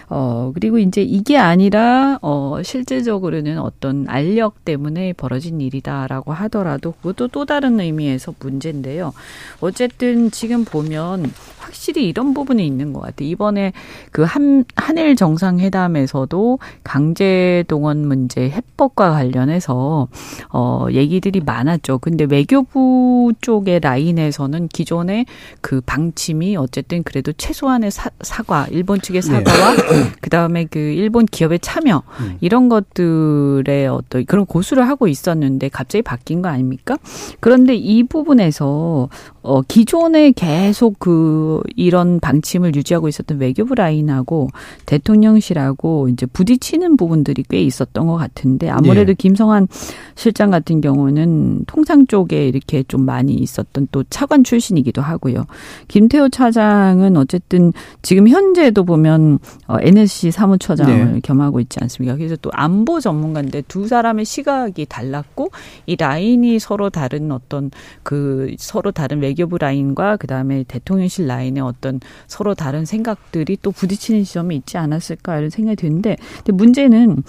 어, 0.09 0.51
그리고 0.55 0.79
이제 0.79 1.03
이게 1.03 1.39
아니라, 1.39 2.19
어, 2.23 2.59
실질적으로는 2.63 3.59
어떤 3.59 4.07
알력 4.09 4.65
때문에 4.65 5.13
벌어진 5.15 5.61
일이다라고 5.61 6.33
하더라도 6.33 6.93
그것도 6.93 7.29
또 7.29 7.45
다른 7.47 7.81
의미에서 7.81 8.35
문제인데요. 8.39 9.13
어쨌든 9.61 10.31
지금 10.31 10.65
보면 10.65 11.33
확실히 11.59 12.09
이런 12.09 12.35
부분이 12.35 12.65
있는 12.67 12.93
것 12.93 13.01
같아요. 13.01 13.29
이번에 13.29 13.73
그 14.13 14.23
한, 14.23 14.65
한일 14.77 15.17
정상회담에서도 15.17 16.59
강제 16.83 17.65
동원 17.69 18.07
문제 18.07 18.51
해법과 18.51 19.13
관련해서, 19.13 20.09
어, 20.51 20.87
얘기들이 20.91 21.41
많았죠. 21.41 21.99
근데 21.99 22.25
외교부 22.25 23.33
쪽의 23.41 23.81
라인에서는 23.81 24.69
기존의 24.69 25.27
그 25.61 25.81
방침이 25.81 26.57
어쨌든 26.57 27.03
그래도 27.03 27.33
최소한의 27.33 27.91
사, 27.91 28.11
사과, 28.21 28.67
일본 28.71 29.01
측의 29.01 29.23
네. 29.23 29.27
사과와 29.27 29.75
네. 29.75 29.93
그 30.20 30.30
다음에 30.30 30.64
그 30.64 30.78
일본 30.78 31.26
기업의 31.26 31.61
참여 31.61 32.03
음. 32.20 32.38
이런 32.40 32.68
것들의 32.68 33.86
어떤 33.88 34.24
그런 34.26 34.47
고수를 34.47 34.88
하고 34.88 35.09
있었는데 35.09 35.68
갑자기 35.68 36.03
바뀐 36.03 36.42
거 36.42 36.49
아닙니까? 36.49 36.97
그런데 37.40 37.74
이 37.74 38.05
부분에서 38.05 39.09
어 39.47 39.61
기존에 39.61 40.32
계속 40.32 40.99
그 40.99 41.61
이런 41.76 42.18
방침을 42.18 42.74
유지하고 42.74 43.09
있었던 43.09 43.38
외교부 43.38 43.74
라인하고 43.74 44.49
대통령실하고 44.86 46.09
이제 46.09 46.24
부딪히는 46.24 46.97
부분들이 46.97 47.45
꽤 47.51 47.61
있었던 47.61 48.07
것 48.07 48.16
같은데 48.16 48.70
아무래도 48.70 49.11
예. 49.11 49.14
김성한 49.14 49.68
실장 50.14 50.51
같은 50.51 50.80
경우는 50.80 51.66
통상 51.66 52.07
쪽에 52.07 52.49
이렇게 52.49 52.84
좀 52.84 53.05
많이 53.05 53.34
있었던 53.34 53.88
또 53.92 54.03
차관 54.09 54.45
출신이기도 54.45 55.03
하고요. 55.03 55.45
김태호 55.88 56.30
차장은 56.30 57.18
어쨌든 57.18 57.74
지금 58.01 58.28
현재도 58.28 58.84
보면 58.84 59.40
어, 59.66 59.76
NSC 59.78 60.30
사무처장을 60.30 61.12
네. 61.12 61.20
겸하고 61.22 61.61
있지 61.61 61.80
않습니까? 61.82 62.16
그래서 62.16 62.36
또 62.40 62.49
안보 62.55 62.99
전문가인데 62.99 63.64
두 63.68 63.88
사람의 63.88 64.24
시각이 64.24 64.86
달랐고 64.86 65.51
이 65.84 65.97
라인이 65.97 66.59
서로 66.61 66.88
다른 66.88 67.30
어떤 67.30 67.70
그 68.03 68.55
서로 68.59 68.90
다른 68.90 69.20
외교 69.20 69.34
부 69.47 69.59
라인과 69.59 70.16
그 70.16 70.26
다음에 70.26 70.64
대통령실 70.64 71.26
라인의 71.26 71.62
어떤 71.62 72.01
서로 72.26 72.55
다른 72.55 72.85
생각들이 72.85 73.59
또 73.62 73.70
부딪히는 73.70 74.24
지점이 74.24 74.57
있지 74.57 74.78
않았을까 74.78 75.39
이런 75.39 75.51
생각이 75.51 75.76
드는데 75.76 76.16
근데 76.37 76.53
문제는 76.53 77.22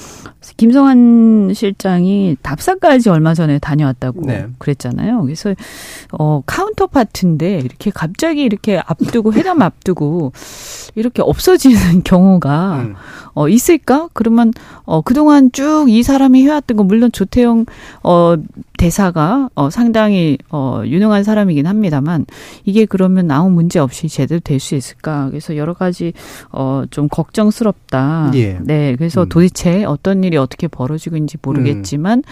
김성한 0.58 1.54
실장이 1.54 2.38
답사까지 2.42 3.10
얼마 3.10 3.34
전에 3.34 3.60
다녀왔다고 3.60 4.22
네. 4.26 4.48
그랬잖아요. 4.60 5.22
그래서 5.24 5.54
어 6.12 6.42
counterpart인데 6.46 7.60
이렇게 7.60 7.92
갑자기 7.92 8.44
이렇게 8.44 8.82
앞두고 8.86 9.34
회담 9.34 9.62
앞두고 9.62 10.32
이렇게 10.96 11.22
없어지는 11.22 12.04
경우가 12.06 12.78
음. 12.78 12.96
어 13.36 13.48
있을까? 13.50 14.10
그러면 14.14 14.52
어 14.86 15.02
그동안 15.02 15.52
쭉 15.52 15.88
이 15.90 16.02
사람이 16.04 16.44
해왔던 16.44 16.78
거 16.78 16.84
물론 16.84 17.12
조태영 17.12 17.66
어 18.04 18.36
대사가 18.78 19.50
어 19.56 19.70
상당히 19.70 20.38
어 20.50 20.82
유능한 20.86 21.24
사람이긴 21.24 21.68
합니다만 21.68 22.26
이게 22.64 22.86
그러면 22.86 23.30
아무 23.32 23.50
문제 23.52 23.78
없이 23.80 24.08
제대로 24.08 24.40
될 24.44 24.60
수 24.60 24.76
있을까? 24.76 25.28
그래서 25.30 25.56
여러 25.58 25.74
가지 25.74 26.14
어 26.52 26.84
좀 26.92 27.08
걱정스럽다. 27.10 28.32
예. 28.36 28.58
네. 28.62 28.96
그래서 28.96 29.24
음. 29.24 29.30
도대체 29.30 29.84
어떤 29.84 30.24
일이 30.24 30.38
어떻게 30.38 30.68
벌어지고 30.68 31.16
있는지 31.18 31.38
모르겠지만 31.42 32.20
음. 32.20 32.24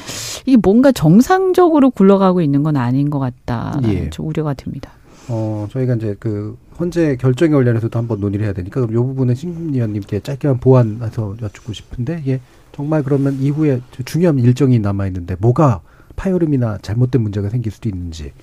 이게 0.46 0.58
뭔가 0.62 0.92
정상적으로 0.92 1.90
굴러가고 1.90 2.42
있는 2.42 2.64
건 2.64 2.78
아닌 2.78 3.10
것 3.10 3.20
같다라는 3.20 3.94
예. 3.94 4.10
좀 4.10 4.28
우려가 4.28 4.54
듭니다. 4.54 4.92
어, 5.28 5.68
저희가 5.72 5.96
이제 5.96 6.16
그 6.20 6.58
헌재 6.80 7.18
결정에 7.18 7.52
관련해서도 7.52 7.98
한번 7.98 8.20
논의를 8.20 8.46
해야 8.46 8.54
되니까 8.54 8.82
그럼 8.82 8.92
이 8.92 8.96
부분은 8.96 9.36
신위원님께 9.36 10.22
짧게만 10.22 10.60
보완해서 10.60 11.36
여쭙고 11.42 11.74
싶은데 11.74 12.24
예, 12.28 12.42
정말 12.72 13.04
그러면 13.04 13.36
이후에 13.40 13.82
중요한 14.06 14.40
일정이 14.40 14.80
남아 14.80 15.08
있는데 15.08 15.36
뭐가 15.40 15.82
파열음이나 16.16 16.80
잘못된 16.82 17.22
문제가 17.22 17.50
생길 17.50 17.72
수도 17.72 17.90
있는지 17.90 18.34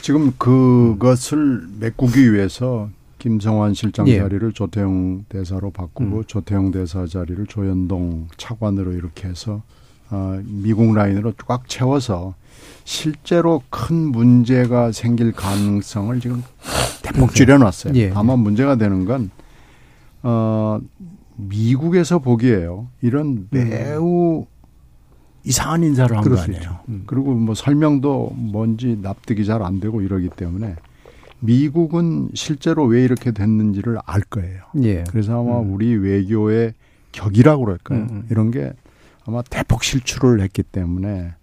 지금 0.00 0.32
그것을 0.38 1.66
메꾸기 1.80 2.32
위해서 2.32 2.90
김성환 3.18 3.74
실장 3.74 4.06
예. 4.08 4.18
자리를 4.18 4.52
조태영 4.52 5.24
대사로 5.28 5.70
바꾸고 5.70 6.18
음. 6.18 6.24
조태영 6.26 6.70
대사 6.70 7.06
자리를 7.06 7.46
조현동 7.46 8.28
차관으로 8.36 8.92
이렇게 8.92 9.28
해서 9.28 9.62
어, 10.10 10.40
미국 10.44 10.94
라인으로 10.94 11.32
꽉 11.46 11.68
채워서 11.68 12.34
실제로 12.84 13.62
큰 13.70 13.96
문제가 13.96 14.92
생길 14.92 15.32
가능성을 15.32 16.20
지금 16.20 16.42
대폭 17.16 17.34
줄여놨어요. 17.34 17.94
예. 17.96 18.10
다만 18.10 18.38
문제가 18.40 18.76
되는 18.76 19.04
건 19.04 19.30
어, 20.22 20.78
미국에서 21.36 22.18
보기에요. 22.18 22.88
이런 23.02 23.26
음. 23.26 23.48
매우 23.50 24.40
음. 24.40 24.44
이상한 25.44 25.84
인사를 25.84 26.16
한 26.16 26.24
거 26.24 26.40
아니에요. 26.40 26.78
음. 26.88 27.04
그리고 27.06 27.32
뭐 27.34 27.54
설명도 27.54 28.32
뭔지 28.34 28.98
납득이 29.00 29.44
잘 29.44 29.62
안 29.62 29.78
되고 29.80 30.00
이러기 30.02 30.30
때문에 30.30 30.74
미국은 31.40 32.30
실제로 32.34 32.84
왜 32.84 33.04
이렇게 33.04 33.30
됐는지를 33.30 33.98
알 34.06 34.22
거예요. 34.22 34.62
예. 34.82 35.04
그래서 35.10 35.40
아마 35.40 35.60
음. 35.60 35.72
우리 35.74 35.94
외교의 35.94 36.72
격이라고 37.12 37.64
그럴까요? 37.64 38.00
음. 38.00 38.08
음. 38.10 38.26
이런 38.30 38.50
게 38.50 38.72
아마 39.24 39.42
대폭 39.42 39.84
실출을 39.84 40.40
했기 40.40 40.62
때문에 40.62 41.34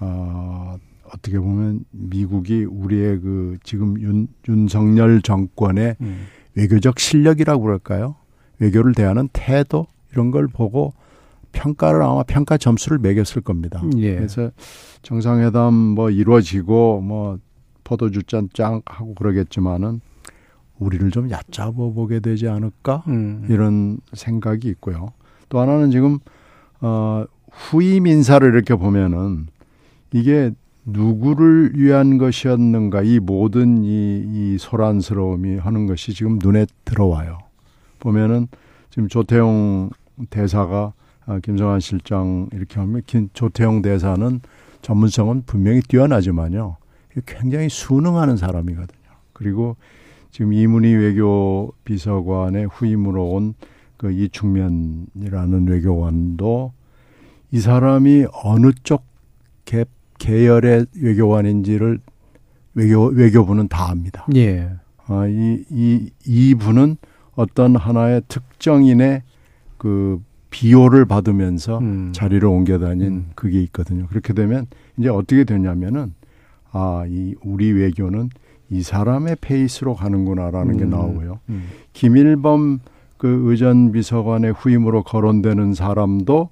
어, 0.00 0.76
어떻게 1.12 1.38
보면 1.38 1.84
미국이 1.90 2.64
우리의 2.64 3.20
그 3.20 3.58
지금 3.62 4.00
윤, 4.00 4.28
윤석열 4.48 5.22
정권의 5.22 5.96
음. 6.00 6.26
외교적 6.54 6.98
실력이라고 6.98 7.62
그럴까요? 7.62 8.16
외교를 8.58 8.94
대하는 8.94 9.28
태도 9.32 9.86
이런 10.12 10.30
걸 10.30 10.46
보고 10.46 10.94
평가를 11.52 12.02
아마 12.02 12.22
평가 12.22 12.56
점수를 12.56 12.98
매겼을 12.98 13.42
겁니다. 13.42 13.82
예. 13.96 14.16
그래서 14.16 14.50
정상회담 15.02 15.72
뭐 15.72 16.10
이루어지고 16.10 17.00
뭐 17.00 17.38
포도주 17.84 18.22
잔 18.24 18.48
짱 18.52 18.82
하고 18.86 19.14
그러겠지만은 19.14 20.00
우리를 20.78 21.10
좀 21.10 21.30
얕잡아 21.30 21.72
보게 21.72 22.20
되지 22.20 22.48
않을까 22.48 23.04
음. 23.08 23.46
이런 23.48 23.98
생각이 24.12 24.68
있고요. 24.68 25.12
또 25.48 25.60
하나는 25.60 25.90
지금 25.90 26.18
어 26.80 27.24
후임 27.50 28.06
인사를 28.06 28.46
이렇게 28.52 28.74
보면은 28.74 29.46
이게 30.12 30.50
누구를 30.84 31.72
위한 31.74 32.18
것이었는가 32.18 33.02
이 33.02 33.18
모든 33.18 33.84
이, 33.84 34.24
이 34.26 34.58
소란스러움이 34.58 35.58
하는 35.58 35.86
것이 35.86 36.12
지금 36.12 36.38
눈에 36.42 36.66
들어와요. 36.84 37.38
보면은 38.00 38.48
지금 38.90 39.08
조태용 39.08 39.90
대사가 40.30 40.92
아, 41.26 41.38
김성환 41.40 41.80
실장 41.80 42.48
이렇게 42.52 42.78
하면 42.80 43.02
김, 43.06 43.28
조태용 43.32 43.82
대사는 43.82 44.40
전문성은 44.82 45.44
분명히 45.46 45.80
뛰어나지만요. 45.80 46.76
굉장히 47.24 47.68
순응하는 47.68 48.36
사람이거든요. 48.36 49.04
그리고 49.32 49.76
지금 50.30 50.52
이문희 50.52 50.92
외교 50.94 51.72
비서관의 51.84 52.66
후임으로 52.66 53.30
온 53.30 53.54
그 53.96 54.10
이충면이라는 54.10 55.66
외교관도 55.68 56.72
이 57.52 57.60
사람이 57.60 58.26
어느 58.44 58.72
쪽 58.82 59.04
계, 59.64 59.84
계열의 60.18 60.86
외교관인지를 61.00 62.00
외교 62.74 63.06
외교부는 63.06 63.68
다 63.68 63.90
압니다. 63.90 64.26
예. 64.34 64.70
아, 65.06 65.26
이, 65.26 65.64
이, 65.70 66.10
이 66.26 66.54
분은 66.54 66.96
어떤 67.34 67.76
하나의 67.76 68.22
특정인의 68.28 69.22
그 69.76 70.20
비호를 70.50 71.04
받으면서 71.04 71.78
음. 71.78 72.12
자리를 72.14 72.46
옮겨 72.46 72.78
다닌 72.78 73.06
음. 73.06 73.30
그게 73.34 73.60
있거든요. 73.64 74.06
그렇게 74.06 74.32
되면 74.32 74.66
이제 74.96 75.08
어떻게 75.08 75.44
되냐면은 75.44 76.14
아, 76.70 77.04
이 77.08 77.34
우리 77.44 77.72
외교는 77.72 78.30
이 78.70 78.82
사람의 78.82 79.36
페이스로 79.40 79.94
가는구나라는 79.94 80.74
음. 80.74 80.78
게 80.78 80.84
나오고요. 80.84 81.40
음. 81.48 81.64
김일범 81.92 82.80
그 83.18 83.42
의전 83.50 83.92
비서관의 83.92 84.52
후임으로 84.52 85.02
거론되는 85.02 85.74
사람도 85.74 86.50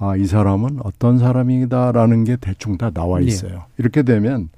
아, 0.00 0.16
이 0.16 0.24
사람은 0.24 0.78
어떤 0.82 1.18
사람이다라는 1.18 2.24
게 2.24 2.36
대충 2.40 2.78
다 2.78 2.90
나와 2.90 3.20
예. 3.20 3.26
있어요. 3.26 3.52
예. 3.52 3.60
이렇게 3.76 4.02
되면 4.02 4.48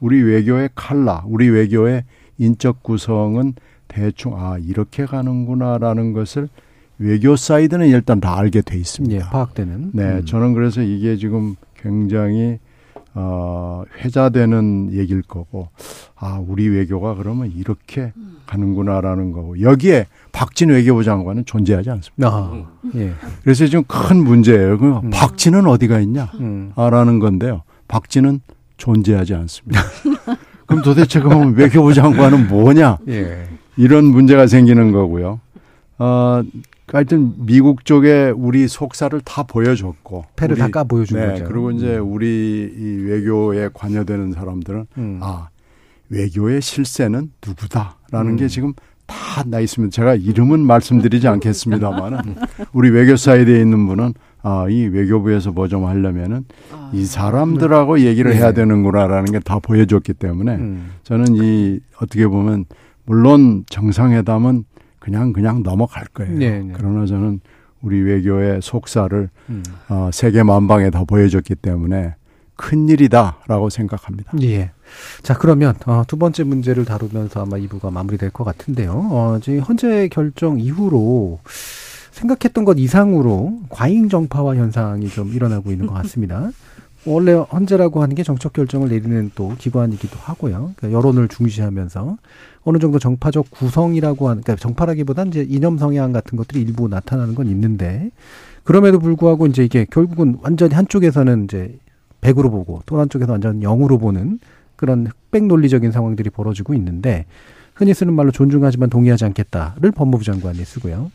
우리 0.00 0.20
외교의 0.20 0.70
칼라, 0.74 1.22
우리 1.26 1.48
외교의 1.48 2.04
인적 2.38 2.82
구성은 2.82 3.54
대충 3.86 4.34
아, 4.36 4.58
이렇게 4.58 5.06
가는구나라는 5.06 6.12
것을 6.12 6.48
외교 6.98 7.36
사이드는 7.36 7.86
일단 7.86 8.20
다 8.20 8.36
알게 8.36 8.62
돼 8.62 8.76
있습니다. 8.76 9.14
예, 9.14 9.20
파악되는. 9.20 9.90
네, 9.94 10.02
음. 10.02 10.24
저는 10.24 10.52
그래서 10.52 10.82
이게 10.82 11.16
지금 11.16 11.54
굉장히 11.76 12.58
어, 13.14 13.84
회자되는 13.98 14.92
얘기일 14.92 15.22
거고, 15.22 15.68
아, 16.16 16.40
우리 16.46 16.68
외교가 16.68 17.14
그러면 17.14 17.52
이렇게 17.56 18.12
가는구나라는 18.46 19.32
거고, 19.32 19.60
여기에 19.60 20.06
박진 20.32 20.70
외교부 20.70 21.04
장관은 21.04 21.44
존재하지 21.44 21.90
않습니다. 21.90 22.28
아, 22.28 22.66
예. 22.94 23.12
그래서 23.42 23.66
지금 23.66 23.84
큰 23.88 24.22
문제예요. 24.22 24.78
그 24.78 25.00
음. 25.02 25.10
박진은 25.10 25.66
어디가 25.66 26.00
있냐? 26.00 26.30
음. 26.40 26.72
라는 26.76 27.18
건데요. 27.18 27.62
박진은 27.88 28.40
존재하지 28.76 29.34
않습니다. 29.34 29.80
그럼 30.66 30.82
도대체 30.82 31.20
그러면 31.20 31.54
외교부 31.54 31.94
장관은 31.94 32.48
뭐냐? 32.48 32.98
예. 33.08 33.48
이런 33.76 34.04
문제가 34.04 34.46
생기는 34.46 34.92
거고요. 34.92 35.40
어, 35.98 36.42
하여튼 36.92 37.34
미국 37.38 37.84
쪽에 37.84 38.32
우리 38.36 38.66
속사를 38.68 39.18
다 39.24 39.42
보여줬고 39.42 40.24
패를 40.36 40.56
다 40.56 40.84
보여준 40.84 41.18
네, 41.20 41.26
거죠. 41.28 41.44
그리고 41.44 41.70
이제 41.70 41.98
음. 41.98 42.12
우리 42.12 42.72
이 42.76 43.04
외교에 43.06 43.68
관여되는 43.74 44.32
사람들은 44.32 44.86
음. 44.98 45.18
아 45.22 45.48
외교의 46.08 46.62
실세는 46.62 47.32
누구다라는 47.46 48.32
음. 48.32 48.36
게 48.36 48.48
지금 48.48 48.72
다 49.06 49.44
나 49.46 49.60
있으면 49.60 49.90
제가 49.90 50.16
이름은 50.16 50.60
말씀드리지 50.66 51.28
않겠습니다만은 51.28 52.18
우리 52.74 52.90
외교 52.90 53.14
사이드에 53.16 53.60
있는 53.60 53.86
분은 53.86 54.12
아, 54.42 54.66
이 54.68 54.86
외교부에서 54.86 55.52
뭐 55.52 55.68
좀 55.68 55.84
하려면은 55.86 56.44
아, 56.72 56.90
이 56.92 57.04
사람들하고 57.04 57.96
네. 57.96 58.04
얘기를 58.06 58.32
네. 58.32 58.38
해야 58.38 58.52
되는구나라는 58.52 59.30
게 59.32 59.38
다 59.38 59.60
보여줬기 59.60 60.14
때문에 60.14 60.56
음. 60.56 60.90
저는 61.04 61.36
이 61.36 61.78
어떻게 62.02 62.26
보면 62.26 62.64
물론 63.06 63.64
정상회담은 63.70 64.64
그냥 65.08 65.32
그냥 65.32 65.62
넘어갈 65.62 66.04
거예요. 66.12 66.36
네, 66.36 66.60
네. 66.60 66.72
그러나 66.76 67.06
저는 67.06 67.40
우리 67.80 68.00
외교의 68.00 68.60
속사를 68.60 69.30
음. 69.48 69.62
어, 69.88 70.10
세계 70.12 70.42
만방에 70.42 70.90
다 70.90 71.04
보여줬기 71.04 71.54
때문에 71.54 72.14
큰 72.56 72.88
일이다라고 72.88 73.70
생각합니다. 73.70 74.32
예. 74.42 74.72
자 75.22 75.34
그러면 75.34 75.74
어, 75.86 76.02
두 76.06 76.18
번째 76.18 76.44
문제를 76.44 76.84
다루면서 76.84 77.42
아마 77.42 77.56
2부가 77.56 77.90
마무리될 77.90 78.30
것 78.30 78.44
같은데요. 78.44 78.92
어, 78.92 79.38
지금 79.42 79.60
헌재 79.60 80.08
결정 80.08 80.60
이후로 80.60 81.38
생각했던 82.10 82.64
것 82.64 82.78
이상으로 82.78 83.60
과잉 83.70 84.08
정파화 84.08 84.56
현상이 84.56 85.08
좀 85.08 85.32
일어나고 85.32 85.70
있는 85.70 85.86
것 85.86 85.94
같습니다. 85.94 86.50
원래 87.08 87.32
헌재라고 87.32 88.02
하는 88.02 88.14
게 88.14 88.22
정책 88.22 88.52
결정을 88.52 88.88
내리는 88.88 89.30
또 89.34 89.54
기관이기도 89.58 90.16
하고요. 90.18 90.72
그러니까 90.76 90.92
여론을 90.92 91.28
중시하면서 91.28 92.18
어느 92.64 92.78
정도 92.78 92.98
정파적 92.98 93.50
구성이라고 93.50 94.28
하는, 94.28 94.42
그러니까 94.42 94.60
정파라기보다는 94.60 95.32
이제 95.32 95.46
이념 95.48 95.78
성향 95.78 96.12
같은 96.12 96.36
것들이 96.36 96.60
일부 96.60 96.88
나타나는 96.88 97.34
건 97.34 97.46
있는데 97.48 98.10
그럼에도 98.64 98.98
불구하고 98.98 99.46
이제 99.46 99.64
이게 99.64 99.86
결국은 99.90 100.38
완전히 100.42 100.74
한쪽에서는 100.74 101.44
이제 101.44 101.78
백으로 102.20 102.50
보고 102.50 102.82
또 102.84 103.00
한쪽에서 103.00 103.32
완전 103.32 103.60
영으로 103.60 103.98
보는 103.98 104.40
그런 104.76 105.06
흑백 105.06 105.46
논리적인 105.46 105.92
상황들이 105.92 106.30
벌어지고 106.30 106.74
있는데 106.74 107.26
흔히 107.74 107.94
쓰는 107.94 108.12
말로 108.12 108.30
존중하지만 108.30 108.90
동의하지 108.90 109.24
않겠다를 109.24 109.92
법무부 109.92 110.24
장관이 110.24 110.58
쓰고요. 110.64 111.10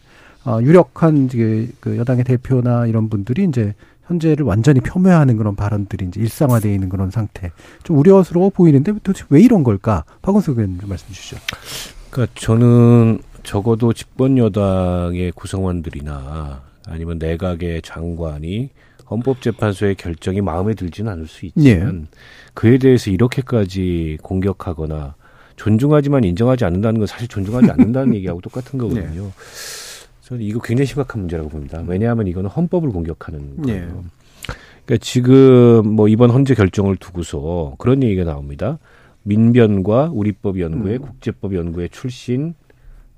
어, 0.46 0.60
유력한 0.62 1.28
그, 1.28 1.70
그 1.80 1.98
여당의 1.98 2.24
대표나 2.24 2.88
이런 2.88 3.10
분들이 3.10 3.46
이제 3.46 3.74
현재를 4.14 4.46
완전히 4.46 4.80
폄훼하는 4.80 5.38
그런 5.38 5.56
발언들이 5.56 6.06
이제 6.06 6.20
일상화되어 6.22 6.72
있는 6.72 6.90
그런 6.90 7.12
상태. 7.12 7.52
좀 7.84 7.98
우려스러워 7.98 8.50
보이는데 8.50 8.94
도대체 9.04 9.26
왜 9.30 9.42
이런 9.42 9.64
걸까? 9.64 10.04
박원석 10.22 10.58
의원님 10.58 10.80
좀 10.80 10.90
말씀 10.90 11.08
주시죠. 11.08 11.38
그러니까 12.10 12.34
저는 12.40 13.20
적어도 13.44 13.94
집권 13.94 14.38
여당의 14.38 15.32
구성원들이나 15.34 16.62
아니면 16.88 17.18
내각의 17.18 17.82
장관이 17.82 18.70
헌법재판소의 19.10 19.96
결정이 19.96 20.42
마음에 20.42 20.74
들지는 20.74 21.12
않을 21.12 21.28
수 21.28 21.46
있지만 21.46 22.08
예. 22.12 22.18
그에 22.54 22.78
대해서 22.78 23.12
이렇게까지 23.12 24.18
공격하거나 24.22 25.16
존중하지만 25.56 26.24
인정하지 26.24 26.66
않는다는 26.66 27.00
건 27.00 27.08
사실 27.08 27.28
존중하지 27.28 27.72
않는다는 27.72 28.16
얘기하고 28.16 28.42
똑같은 28.42 28.80
거거든요. 28.80 29.24
네. 29.24 29.30
저는 30.24 30.42
이거 30.42 30.60
굉장히 30.62 30.88
심각한 30.88 31.22
문제라고 31.22 31.50
봅니다. 31.50 31.84
왜냐하면 31.86 32.28
이거는 32.28 32.50
헌법을 32.50 32.90
공격하는 32.90 33.58
네. 33.58 33.80
거예요. 33.80 33.88
네. 33.88 34.10
그러니까 34.86 35.04
지금 35.04 35.96
뭐 35.96 36.08
이번 36.08 36.30
헌재 36.30 36.56
결정을 36.56 36.96
두고서 36.96 37.76
그런 37.78 38.04
얘기가 38.04 38.24
나옵니다. 38.24 38.80
민변과 39.24 40.12
우리법 40.14 40.60
연구회, 40.60 40.96
음. 40.96 41.02
국제법 41.02 41.56
연구회 41.56 41.90
출신 41.90 42.56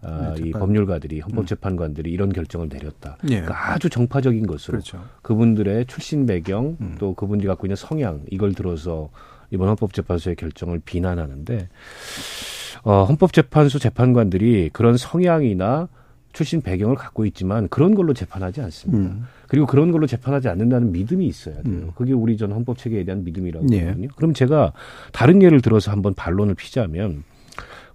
아, 0.01 0.35
네, 0.35 0.49
이 0.49 0.51
법률가들이 0.51 1.19
헌법재판관들이 1.21 2.11
음. 2.11 2.13
이런 2.13 2.33
결정을 2.33 2.69
내렸다. 2.69 3.17
네. 3.23 3.41
그러니까 3.41 3.71
아주 3.71 3.89
정파적인 3.89 4.45
것으로 4.45 4.73
그렇죠. 4.73 5.03
그분들의 5.21 5.85
출신 5.85 6.25
배경 6.25 6.77
음. 6.81 6.95
또 6.99 7.13
그분들이 7.13 7.47
갖고 7.47 7.65
있는 7.67 7.75
성향 7.75 8.21
이걸 8.29 8.53
들어서 8.53 9.09
이번 9.51 9.69
헌법재판소의 9.69 10.35
결정을 10.35 10.81
비난하는데 10.83 11.69
어, 12.83 13.03
헌법재판소 13.05 13.79
재판관들이 13.79 14.69
그런 14.73 14.97
성향이나 14.97 15.87
출신 16.35 16.61
배경을 16.61 16.95
갖고 16.95 17.25
있지만 17.25 17.69
그런 17.69 17.95
걸로 17.95 18.13
재판하지 18.13 18.61
않습니다. 18.61 19.13
음. 19.13 19.25
그리고 19.47 19.65
그런 19.65 19.91
걸로 19.91 20.05
재판하지 20.05 20.49
않는다는 20.49 20.91
믿음이 20.91 21.25
있어야 21.25 21.55
돼요. 21.55 21.73
음. 21.73 21.91
그게 21.95 22.11
우리 22.11 22.35
전 22.35 22.51
헌법 22.51 22.77
체계에 22.77 23.05
대한 23.05 23.23
믿음이라고 23.23 23.65
예. 23.71 23.85
하거든요. 23.85 24.09
그럼 24.17 24.33
제가 24.33 24.73
다른 25.13 25.41
예를 25.41 25.61
들어서 25.61 25.91
한번 25.91 26.13
반론을 26.13 26.55
피자면 26.55 27.23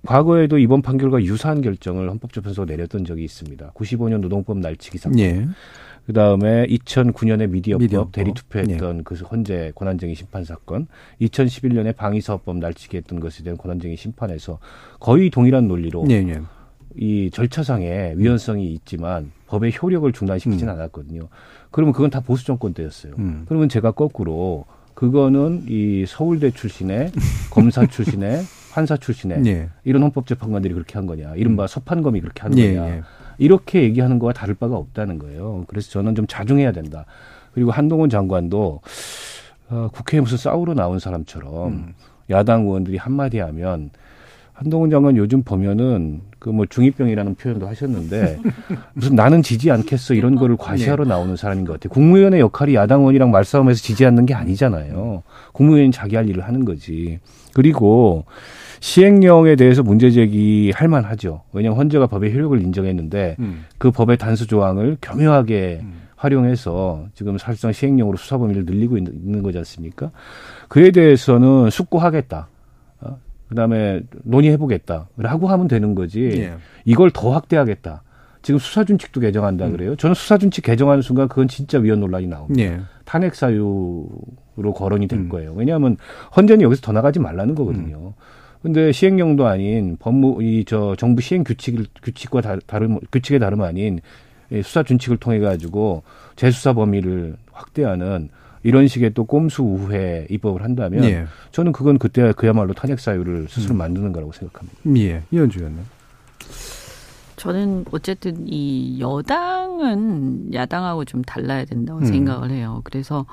과거에도 0.07 0.59
이번 0.59 0.81
판결과 0.81 1.23
유사한 1.23 1.61
결정을 1.61 2.09
헌법재판소가 2.09 2.65
내렸던 2.65 3.05
적이 3.05 3.25
있습니다. 3.25 3.73
95년 3.73 4.21
노동법 4.21 4.59
날치기 4.59 4.97
사건. 4.97 5.19
예. 5.19 5.47
그 6.07 6.15
다음에 6.15 6.67
2009년에 6.67 7.51
미디어법, 7.51 7.83
미디어법. 7.83 8.13
대리 8.13 8.33
투표했던 8.33 8.99
예. 8.99 9.03
그 9.05 9.15
헌재 9.17 9.73
권한쟁의 9.75 10.15
심판 10.15 10.45
사건, 10.45 10.87
2011년에 11.21 11.95
방위사업법 11.95 12.57
날치기 12.57 12.97
했던 12.97 13.21
것에 13.21 13.45
대한 13.45 13.59
권한쟁의 13.59 13.99
심판에서 13.99 14.59
거의 14.99 15.29
동일한 15.29 15.69
논리로 15.69 16.07
예, 16.09 16.15
예. 16.15 16.41
이 16.97 17.31
절차상의 17.33 18.19
위헌성이 18.19 18.73
있지만 18.75 19.31
법의 19.47 19.73
효력을 19.81 20.11
중단시키지는 20.13 20.73
음. 20.73 20.79
않았거든요. 20.79 21.29
그러면 21.71 21.93
그건 21.93 22.11
다 22.11 22.21
보수 22.21 22.45
정권 22.45 22.75
때였어요. 22.75 23.15
음. 23.19 23.45
그러면 23.49 23.69
제가 23.69 23.93
거꾸로 23.93 24.65
그거는 24.95 25.65
이 25.69 26.05
서울대 26.07 26.51
출신의 26.51 27.13
검사 27.51 27.87
출신의 27.87 28.43
판사 28.73 28.97
출신의 28.97 29.47
예. 29.47 29.69
이런 29.85 30.03
헌법재판관들이 30.03 30.75
그렇게 30.75 30.95
한 30.95 31.07
거냐, 31.07 31.35
이른바 31.35 31.65
음. 31.65 31.67
서판검이 31.67 32.21
그렇게 32.21 32.43
예, 32.57 32.75
거냐, 32.75 32.89
예. 32.97 33.03
이렇게 33.39 33.83
얘기하는 33.83 34.19
거와 34.19 34.33
다를 34.33 34.55
바가 34.55 34.77
없다는 34.77 35.19
거예요. 35.19 35.65
그래서 35.67 35.91
저는 35.91 36.15
좀 36.15 36.27
자중해야 36.27 36.73
된다. 36.73 37.07
그리고 37.53 37.71
한동훈 37.73 38.11
장관도 38.11 38.81
어, 39.71 39.89
국회에 39.93 40.21
무슨 40.21 40.37
싸우러 40.37 40.75
나온 40.75 40.99
사람처럼 40.99 41.73
음. 41.73 41.95
야당 42.29 42.63
의원들이 42.63 42.97
한마디 42.97 43.39
하면 43.39 43.91
한동훈 44.61 44.91
장관 44.91 45.17
요즘 45.17 45.43
보면은 45.43 46.21
그 46.39 46.51
뭐 46.51 46.67
중이병이라는 46.67 47.35
표현도 47.37 47.67
하셨는데 47.69 48.39
무슨 48.95 49.15
나는 49.15 49.43
지지 49.43 49.71
않겠어 49.71 50.15
이런 50.15 50.35
거를 50.35 50.57
과시하러 50.57 51.05
네. 51.05 51.11
나오는 51.11 51.37
사람인 51.37 51.65
것 51.65 51.75
같아요. 51.75 51.91
국무위원의 51.93 52.41
역할이 52.41 52.75
야당 52.75 53.01
의원이랑 53.01 53.31
말싸움에서 53.31 53.81
지지 53.81 54.05
않는 54.07 54.27
게 54.27 54.35
아니잖아요. 54.35 55.23
국무위원이 55.53 55.93
자기 55.93 56.17
할 56.17 56.29
일을 56.29 56.43
하는 56.45 56.65
거지. 56.65 57.21
그리고 57.53 58.25
시행령에 58.81 59.57
대해서 59.57 59.83
문제 59.83 60.11
제기할 60.11 60.89
만하죠. 60.89 61.43
왜냐하면 61.53 61.79
헌재가 61.79 62.07
법의 62.07 62.33
효력을 62.35 62.61
인정했는데 62.61 63.37
음. 63.39 63.65
그 63.79 63.91
법의 63.91 64.17
단수 64.17 64.47
조항을 64.47 64.97
교묘하게 65.03 65.81
음. 65.83 66.01
활용해서 66.17 67.07
지금 67.15 67.39
사실상 67.39 67.73
시행령으로 67.73 68.17
수사 68.17 68.39
범위를 68.39 68.65
늘리고 68.65 68.99
있는 68.99 69.43
거지 69.43 69.59
않습니까? 69.59 70.11
그에 70.69 70.91
대해서는 70.91 71.71
숙고하겠다. 71.71 72.49
그다음에 73.51 74.01
논의해보겠다라고 74.25 75.49
하면 75.49 75.69
되는 75.69 75.95
거지 75.95 76.23
예. 76.37 76.55
이걸 76.85 77.11
더 77.11 77.33
확대하겠다. 77.33 78.03
지금 78.43 78.59
수사준칙도 78.59 79.21
개정한다 79.21 79.67
음. 79.67 79.73
그래요. 79.73 79.97
저는 79.97 80.15
수사준칙 80.15 80.65
개정하는 80.65 81.03
순간 81.03 81.29
그건 81.29 81.47
진짜 81.49 81.79
위헌 81.79 82.01
논란이 82.01 82.27
나옵니다. 82.27 82.63
예. 82.63 82.81
탄핵 83.05 83.35
사유로 83.35 84.73
거론이 84.75 85.09
될 85.09 85.19
음. 85.19 85.29
거예요. 85.29 85.53
왜냐하면 85.55 85.97
헌재는 86.37 86.63
여기서 86.63 86.81
더 86.81 86.93
나가지 86.93 87.19
말라는 87.19 87.55
거거든요. 87.55 87.99
음. 87.99 88.13
근데 88.63 88.93
시행령도 88.93 89.47
아닌 89.47 89.97
법무 89.99 90.43
이 90.43 90.65
저 90.67 90.95
정부 90.97 91.21
시행 91.23 91.45
규칙 91.45 91.77
규칙과 92.03 92.43
다름 92.67 92.99
규칙의 93.11 93.41
다름 93.41 93.63
아닌 93.63 94.01
수사 94.63 94.83
준칙을 94.83 95.17
통해 95.17 95.39
가지고 95.39 96.03
재수사 96.37 96.73
범위를 96.73 97.37
확대하는 97.53 98.29
이런 98.63 98.89
식의 98.89 99.15
또 99.15 99.25
꼼수 99.25 99.63
우회 99.63 100.27
입법을 100.31 100.63
한다면 100.63 101.05
예. 101.05 101.27
저는 101.53 101.73
그건 101.73 101.99
그때 101.99 102.33
그야말로 102.33 102.75
탄핵 102.75 103.01
사유를 103.01 103.47
스스로 103.49 103.75
음. 103.75 103.79
만드는 103.79 104.13
거라고 104.13 104.33
생각합니다. 104.33 104.79
예, 104.97 105.23
이현주 105.31 105.61
의원님. 105.61 105.85
저는 107.37 107.87
어쨌든 107.91 108.45
이 108.47 109.01
여당은 109.01 110.53
야당하고 110.53 111.07
좀 111.07 111.23
달라야 111.23 111.65
된다고 111.65 112.01
음. 112.01 112.05
생각을 112.05 112.51
해요. 112.51 112.83
그래서 112.85 113.25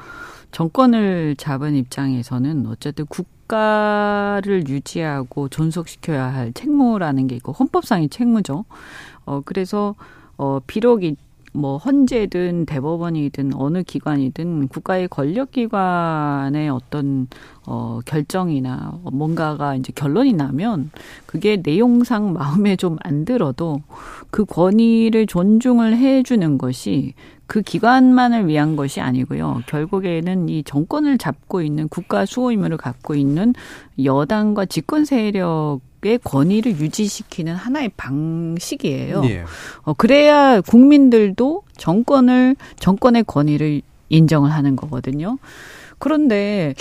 정권을 0.51 1.35
잡은 1.37 1.75
입장에서는 1.75 2.67
어쨌든 2.67 3.05
국가를 3.07 4.69
유지하고 4.69 5.49
존속시켜야 5.49 6.33
할 6.33 6.53
책무라는 6.53 7.27
게 7.27 7.35
있고 7.35 7.51
헌법상의 7.51 8.07
책무죠. 8.07 8.63
어 9.25 9.41
그래서 9.43 9.95
어 10.37 10.59
비록 10.65 11.03
이 11.03 11.17
뭐 11.57 11.77
헌재든 11.77 12.65
대법원이든 12.65 13.53
어느 13.55 13.83
기관이든 13.83 14.67
국가의 14.67 15.07
권력 15.07 15.51
기관의 15.51 16.69
어떤 16.69 17.27
어 17.65 17.99
결정이나 18.05 18.99
뭔가가 19.11 19.75
이제 19.75 19.91
결론이 19.93 20.33
나면 20.33 20.91
그게 21.25 21.61
내용상 21.63 22.33
마음에 22.37 22.75
좀 22.75 22.97
안 23.03 23.25
들어도 23.25 23.81
그 24.31 24.45
권위를 24.45 25.27
존중을 25.27 25.97
해 25.97 26.23
주는 26.23 26.57
것이 26.57 27.13
그 27.45 27.61
기관만을 27.61 28.47
위한 28.47 28.75
것이 28.75 28.99
아니고요. 28.99 29.61
결국에는 29.67 30.49
이 30.49 30.63
정권을 30.63 31.17
잡고 31.17 31.61
있는 31.61 31.87
국가 31.87 32.25
수호 32.25 32.51
임무를 32.51 32.75
갖고 32.77 33.15
있는 33.15 33.53
여당과 34.03 34.65
집권 34.65 35.05
세력 35.05 35.79
의 36.03 36.19
권위를 36.19 36.79
유지시키는 36.79 37.55
하나의 37.55 37.89
방식이에요. 37.97 39.23
예. 39.25 39.43
어, 39.81 39.93
그래야 39.93 40.61
국민들도 40.61 41.63
정권을 41.75 42.55
정권의 42.79 43.23
권위를 43.23 43.81
인정을 44.09 44.51
하는 44.51 44.75
거거든요. 44.75 45.37
그런데 45.99 46.75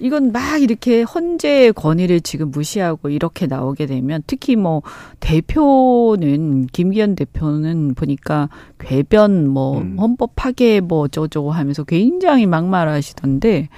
이건 0.00 0.32
막 0.32 0.62
이렇게 0.62 1.02
헌재의 1.02 1.74
권위를 1.74 2.20
지금 2.22 2.50
무시하고 2.50 3.10
이렇게 3.10 3.46
나오게 3.46 3.86
되면 3.86 4.22
특히 4.26 4.56
뭐 4.56 4.82
대표는 5.20 6.66
김기현 6.72 7.14
대표는 7.14 7.94
보니까 7.94 8.48
궤변 8.78 9.48
뭐 9.48 9.78
음. 9.78 9.96
헌법 9.98 10.34
파괴 10.34 10.80
뭐 10.80 11.00
어쩌고저쩌고 11.00 11.52
하면서 11.52 11.84
굉장히 11.84 12.46
막말하시던데 12.46 13.68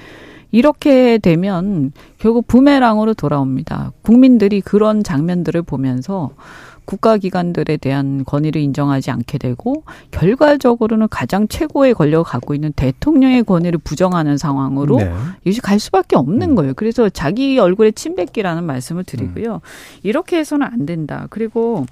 이렇게 0.55 1.19
되면 1.19 1.91
결국 2.19 2.47
부메랑으로 2.47 3.15
돌아옵니다. 3.15 3.91
국민들이 4.03 4.61
그런 4.61 5.03
장면들을 5.03 5.63
보면서 5.63 6.31
국가기관들에 6.85 7.77
대한 7.79 8.25
권위를 8.25 8.61
인정하지 8.61 9.11
않게 9.11 9.39
되고 9.39 9.83
결과적으로는 10.13 11.09
가장 11.09 11.49
최고의 11.49 11.95
권력을 11.95 12.23
갖고 12.25 12.55
있는 12.55 12.73
대통령의 12.77 13.43
권위를 13.43 13.81
부정하는 13.83 14.39
상황으로 14.39 14.99
네. 14.99 15.13
이것이 15.45 15.61
갈 15.61 15.81
수밖에 15.81 16.15
없는 16.15 16.51
음. 16.51 16.55
거예요. 16.55 16.75
그래서 16.75 17.09
자기 17.09 17.59
얼굴에 17.59 17.91
침 17.91 18.15
뱉기라는 18.15 18.63
말씀을 18.63 19.03
드리고요. 19.03 19.55
음. 19.55 19.61
이렇게 20.05 20.39
해서는 20.39 20.69
안 20.69 20.87
된다. 20.87 21.27
그리고 21.31 21.85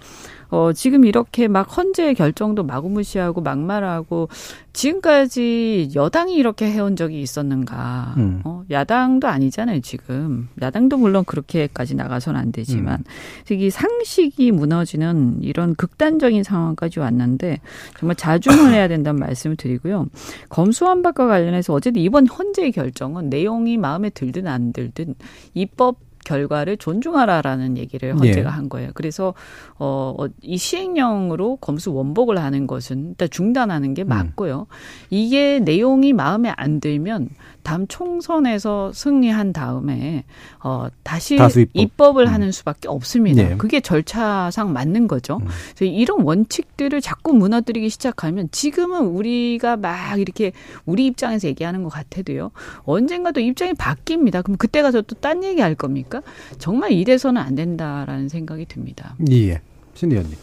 어, 0.53 0.71
지금 0.75 1.07
이렇게 1.07 1.49
막 1.49 1.63
헌재 1.63 2.13
결정도 2.13 2.63
마구무시하고 2.63 3.41
막말하고 3.41 4.29
지금까지 4.75 5.89
여당이 5.95 6.35
이렇게 6.35 6.71
해온 6.71 6.95
적이 6.95 7.23
있었는가? 7.23 8.15
음. 8.19 8.43
어, 8.45 8.63
야당도 8.71 9.29
아니잖아요, 9.29 9.81
지금. 9.81 10.51
야당도 10.61 10.99
물론 10.99 11.25
그렇게까지 11.25 11.95
나가서는 11.95 12.39
안 12.39 12.53
되지만. 12.53 13.03
음. 13.51 13.57
이 13.59 13.71
상식이 13.71 14.53
무너지는 14.53 15.39
이런 15.41 15.75
극단적인 15.75 16.43
상황까지 16.43 17.01
왔는데 17.01 17.61
정말 17.99 18.15
자중을 18.17 18.75
해야 18.75 18.89
된다는 18.89 19.21
말씀을 19.21 19.57
드리고요. 19.57 20.07
검수완박과 20.51 21.29
관련해서 21.29 21.73
어쨌든 21.73 22.03
이번 22.03 22.27
헌재 22.27 22.73
결정은 22.73 23.31
내용이 23.31 23.79
마음에 23.79 24.11
들든 24.11 24.47
안 24.47 24.75
들든 24.75 25.15
입법 25.55 26.12
결과를 26.25 26.77
존중하라라는 26.77 27.77
얘기를 27.79 28.15
헌재가 28.15 28.51
예. 28.51 28.53
한 28.53 28.69
거예요. 28.69 28.91
그래서 28.95 29.35
어, 29.79 30.15
어, 30.19 30.27
이 30.41 30.57
시행령으로 30.57 31.57
검수 31.57 31.93
원복을 31.93 32.39
하는 32.39 32.67
것은 32.67 33.11
일단 33.11 33.29
중단하는 33.31 33.95
게 33.95 34.03
음. 34.03 34.09
맞고요. 34.09 34.67
음. 34.71 34.77
이게 35.11 35.61
내용이 35.61 36.13
마음에 36.13 36.53
안 36.57 36.81
들면 36.81 37.29
다음 37.63 37.87
총선에서 37.87 38.93
승리한 38.93 39.53
다음에 39.53 40.25
어 40.63 40.89
다시 41.03 41.39
입법. 41.75 42.13
을 42.19 42.27
음. 42.27 42.33
하는 42.33 42.53
수밖에 42.53 42.89
없습니다. 42.89 43.43
네. 43.43 43.57
그게 43.57 43.81
절차상 43.81 44.73
맞는 44.73 45.09
거죠. 45.09 45.37
음. 45.37 45.47
그래서 45.75 45.91
이런 45.91 46.21
원칙들을 46.23 47.01
자꾸 47.01 47.33
무너뜨리기 47.33 47.89
시작하면 47.89 48.49
지금은 48.51 49.07
우리가 49.07 49.79
막 49.79 50.21
이렇게 50.21 50.53
우리 50.85 51.07
입장에서 51.07 51.49
얘기하는 51.49 51.85
것 51.85 51.89
같아도요. 51.89 52.51
언젠가 52.85 53.31
또 53.31 53.41
입장이 53.41 53.73
바뀝니다. 53.73 54.43
그럼 54.45 54.57
그때 54.59 54.83
가서 54.83 55.01
또 55.01 55.15
딴 55.23 55.45
얘기 55.45 55.61
할 55.61 55.75
겁니까? 55.77 56.21
정말 56.59 56.93
이래서는 56.93 57.41
안 57.41 57.55
된다라는 57.55 58.29
생각이 58.29 58.67
듭니다. 58.67 59.15
예. 59.31 59.61
신 59.95 60.11
의원님. 60.11 60.37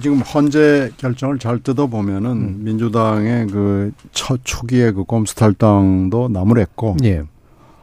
지금 0.00 0.18
헌재 0.20 0.92
결정을 0.96 1.38
잘 1.38 1.60
뜯어보면은 1.60 2.30
음. 2.30 2.60
민주당의 2.64 3.46
그 3.46 3.92
첫 4.12 4.40
초기에 4.42 4.92
그 4.92 5.04
꼼수탈당도 5.04 6.28
나무랬고 6.28 6.96
예. 7.04 7.22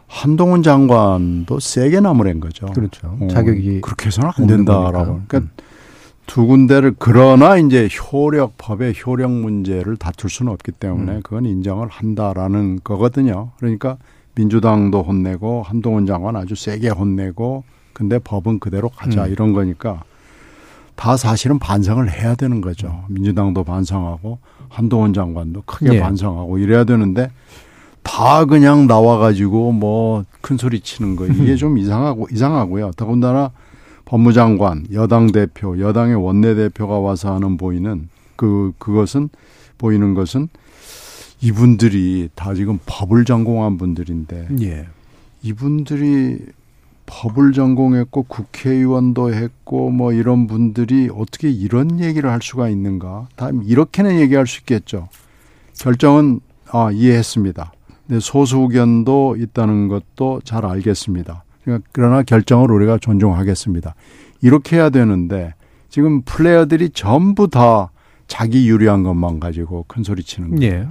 한동훈 0.07 0.61
장관도 0.61 1.59
세게 1.59 2.01
나무랜 2.01 2.39
거죠. 2.39 2.67
그렇죠. 2.67 3.17
어, 3.19 3.27
자격이 3.31 3.81
그렇게 3.81 4.07
해서는 4.07 4.31
안 4.37 4.47
된다라고. 4.47 5.21
그러니까 5.27 5.37
음. 5.39 5.49
두 6.25 6.45
군데를 6.45 6.95
그러나 6.99 7.57
이제 7.57 7.87
효력 7.87 8.53
법의 8.57 8.95
효력 9.05 9.31
문제를 9.31 9.97
다툴 9.97 10.29
수는 10.29 10.51
없기 10.51 10.73
때문에 10.73 11.13
음. 11.13 11.21
그건 11.23 11.45
인정을 11.45 11.87
한다라는 11.89 12.79
거거든요. 12.83 13.51
그러니까 13.57 13.97
민주당도 14.35 15.03
혼내고 15.03 15.63
한동훈 15.63 16.05
장관 16.05 16.35
아주 16.35 16.55
세게 16.55 16.89
혼내고 16.89 17.63
근데 17.93 18.19
법은 18.19 18.59
그대로 18.59 18.89
가자 18.89 19.25
음. 19.25 19.31
이런 19.31 19.53
거니까 19.53 20.03
다 20.95 21.17
사실은 21.17 21.59
반성을 21.59 22.09
해야 22.11 22.35
되는 22.35 22.61
거죠. 22.61 23.05
민주당도 23.09 23.63
반성하고 23.63 24.39
한동훈 24.69 25.13
장관도 25.13 25.63
크게 25.65 25.95
예. 25.95 25.99
반성하고 25.99 26.57
이래야 26.57 26.83
되는데 26.83 27.29
다 28.03 28.45
그냥 28.45 28.87
나와가지고 28.87 29.71
뭐 29.71 30.23
큰 30.43 30.57
소리 30.57 30.81
치는 30.81 31.15
거 31.15 31.25
이게 31.25 31.55
좀 31.55 31.77
이상하고 31.77 32.27
이상하고요. 32.29 32.91
더군다나 32.97 33.51
법무장관, 34.05 34.87
여당 34.91 35.31
대표, 35.31 35.79
여당의 35.79 36.15
원내 36.15 36.53
대표가 36.53 36.99
와서 36.99 37.33
하는 37.33 37.55
보이는 37.55 38.09
그 38.35 38.73
그것은 38.77 39.29
보이는 39.77 40.13
것은 40.13 40.49
이분들이 41.41 42.29
다 42.35 42.53
지금 42.53 42.77
법을 42.85 43.23
전공한 43.23 43.77
분들인데 43.77 44.49
예. 44.61 44.85
이분들이 45.41 46.39
법을 47.05 47.51
전공했고 47.51 48.23
국회의원도 48.23 49.33
했고 49.33 49.89
뭐 49.89 50.13
이런 50.13 50.47
분들이 50.47 51.09
어떻게 51.13 51.49
이런 51.49 51.99
얘기를 51.99 52.29
할 52.29 52.39
수가 52.41 52.69
있는가? 52.69 53.27
다 53.35 53.49
이렇게는 53.65 54.19
얘기할 54.19 54.47
수 54.47 54.59
있겠죠. 54.59 55.09
결정은 55.77 56.39
아 56.69 56.91
이해했습니다. 56.91 57.71
네, 58.07 58.19
소수 58.19 58.59
의견도 58.59 59.35
있다는 59.37 59.87
것도 59.87 60.41
잘 60.43 60.65
알겠습니다. 60.65 61.43
그러니까 61.63 61.87
그러나 61.91 62.23
결정을 62.23 62.71
우리가 62.71 62.97
존중하겠습니다. 62.97 63.95
이렇게 64.41 64.75
해야 64.77 64.89
되는데 64.89 65.53
지금 65.89 66.21
플레이어들이 66.23 66.89
전부 66.89 67.47
다 67.47 67.91
자기 68.27 68.67
유리한 68.69 69.03
것만 69.03 69.39
가지고 69.39 69.85
큰 69.87 70.03
소리 70.03 70.23
치는 70.23 70.55
거예요. 70.55 70.73
예. 70.73 70.87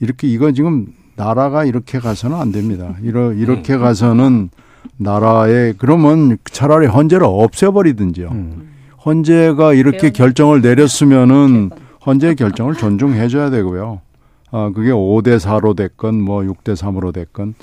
이렇게 0.00 0.28
이거 0.28 0.52
지금 0.52 0.88
나라가 1.16 1.64
이렇게 1.64 1.98
가서는 1.98 2.36
안 2.36 2.52
됩니다. 2.52 2.96
이러, 3.02 3.32
이렇게 3.32 3.74
음. 3.74 3.80
가서는 3.80 4.50
나라에 4.96 5.74
그러면 5.76 6.38
차라리 6.44 6.86
헌재를 6.86 7.26
없애버리든지요. 7.26 8.28
음. 8.28 8.72
헌재가 9.04 9.74
이렇게 9.74 10.10
결정을 10.10 10.62
내렸으면은 10.62 11.70
헌재의 12.04 12.36
결정을 12.36 12.74
존중해줘야 12.74 13.50
되고요. 13.50 14.00
아, 14.50 14.70
그게 14.74 14.90
5대 14.90 15.38
4로 15.38 15.76
됐건 15.76 16.20
뭐 16.20 16.42
6대 16.42 16.74
3으로 16.76 17.12
됐건 17.12 17.54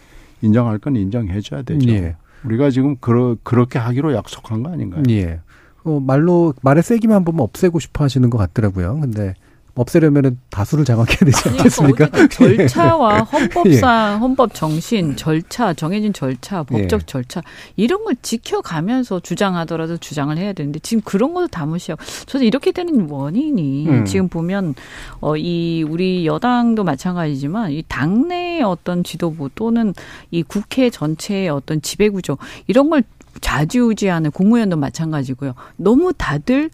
인정할 0.42 0.78
건 0.78 0.96
인정해줘야 0.96 1.64
되죠. 1.64 1.90
예. 1.90 2.16
우리가 2.44 2.70
지금 2.70 2.98
그러, 2.98 3.36
그렇게 3.44 3.80
하기로 3.80 4.14
약속한 4.14 4.64
거 4.64 4.72
아닌가요? 4.72 5.04
예. 5.10 5.40
어, 5.86 6.00
말로 6.00 6.54
말의 6.62 6.84
세기만 6.84 7.24
보면 7.24 7.42
없애고 7.42 7.80
싶어 7.80 8.04
하시는 8.04 8.30
것 8.30 8.38
같더라고요. 8.38 9.00
근데 9.00 9.34
없애려면은 9.76 10.40
다수를 10.50 10.86
장악해야 10.86 11.20
되지 11.26 11.50
않겠습니까? 11.50 12.08
그러니까 12.08 12.28
절차와 12.34 13.20
헌법상 13.32 14.14
예. 14.14 14.18
헌법 14.20 14.54
정신, 14.54 15.16
절차, 15.16 15.74
정해진 15.74 16.14
절차, 16.14 16.64
법적 16.64 17.02
예. 17.02 17.06
절차 17.06 17.42
이런 17.76 18.04
걸 18.04 18.16
지켜가면서 18.22 19.20
주장하더라도 19.20 19.98
주장을 19.98 20.36
해야 20.38 20.54
되는데 20.54 20.80
지금 20.80 21.02
그런 21.04 21.34
것도 21.34 21.48
다 21.48 21.66
무시하고 21.66 22.04
저는 22.26 22.46
이렇게 22.46 22.72
되는 22.72 23.10
원인이 23.10 23.88
음. 23.88 24.06
지금 24.06 24.28
보면 24.28 24.74
어 25.22 25.34
이 25.44 25.84
우리 25.84 26.26
여당도 26.26 26.84
마찬가지지만 26.84 27.72
이 27.72 27.84
당내의 27.88 28.62
어떤 28.64 29.04
지도부 29.04 29.50
또는 29.56 29.94
이 30.32 30.42
국회 30.42 30.90
전체의 30.90 31.50
어떤 31.50 31.82
지배 31.82 32.10
구조 32.10 32.38
이런 32.68 32.90
걸 32.90 33.04
좌지우지하는 33.42 34.32
국무위원도 34.32 34.78
마찬가지고요. 34.78 35.54
너무 35.76 36.14
다들 36.14 36.70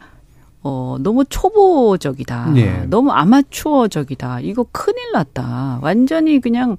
어, 0.62 0.98
너무 1.00 1.24
초보적이다. 1.26 2.52
네. 2.52 2.86
너무 2.88 3.12
아마추어적이다. 3.12 4.42
이거 4.42 4.66
큰일 4.72 5.12
났다. 5.14 5.80
완전히 5.82 6.40
그냥, 6.42 6.78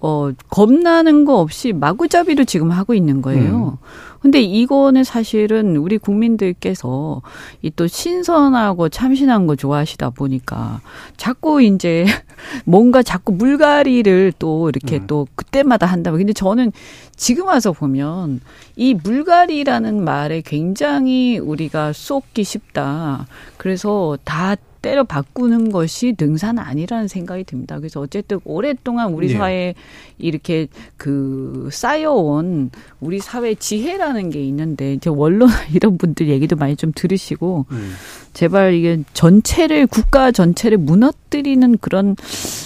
어, 0.00 0.30
겁나는 0.50 1.24
거 1.24 1.38
없이 1.40 1.72
마구잡이로 1.72 2.44
지금 2.44 2.70
하고 2.70 2.94
있는 2.94 3.22
거예요. 3.22 3.78
음. 3.82 3.86
근데 4.20 4.40
이거는 4.40 5.04
사실은 5.04 5.76
우리 5.76 5.98
국민들께서 5.98 7.22
이 7.62 7.70
또 7.76 7.86
신선하고 7.86 8.88
참신한 8.88 9.46
거 9.46 9.54
좋아하시다 9.54 10.10
보니까 10.10 10.80
자꾸 11.16 11.62
이제 11.62 12.06
뭔가 12.64 13.02
자꾸 13.02 13.32
물갈이를 13.32 14.32
또 14.38 14.68
이렇게 14.68 14.96
음. 14.96 15.06
또 15.06 15.28
그때마다 15.36 15.86
한다고. 15.86 16.16
근데 16.16 16.32
저는 16.32 16.72
지금 17.14 17.46
와서 17.46 17.72
보면 17.72 18.40
이 18.74 18.94
물갈이라는 18.94 20.02
말에 20.02 20.40
굉장히 20.44 21.38
우리가 21.38 21.92
쏟기 21.92 22.42
쉽다. 22.44 23.26
그래서 23.58 24.18
다 24.24 24.56
때려 24.82 25.04
바꾸는 25.04 25.70
것이 25.70 26.14
능사는 26.18 26.62
아니라는 26.62 27.08
생각이 27.08 27.44
듭니다. 27.44 27.78
그래서 27.78 28.00
어쨌든 28.00 28.38
오랫동안 28.44 29.12
우리 29.12 29.28
네. 29.28 29.34
사회에 29.34 29.74
이렇게 30.18 30.68
그 30.96 31.68
쌓여온 31.72 32.70
우리 33.00 33.18
사회 33.18 33.54
지혜라는 33.54 34.30
게 34.30 34.42
있는데 34.44 34.94
이제 34.94 35.10
원론 35.10 35.48
이런 35.74 35.98
분들 35.98 36.28
얘기도 36.28 36.56
많이 36.56 36.76
좀 36.76 36.92
들으시고 36.94 37.66
음. 37.70 37.92
제발 38.32 38.74
이게 38.74 39.02
전체를 39.14 39.86
국가 39.86 40.30
전체를 40.30 40.78
무너뜨리는 40.78 41.78
그런 41.78 42.16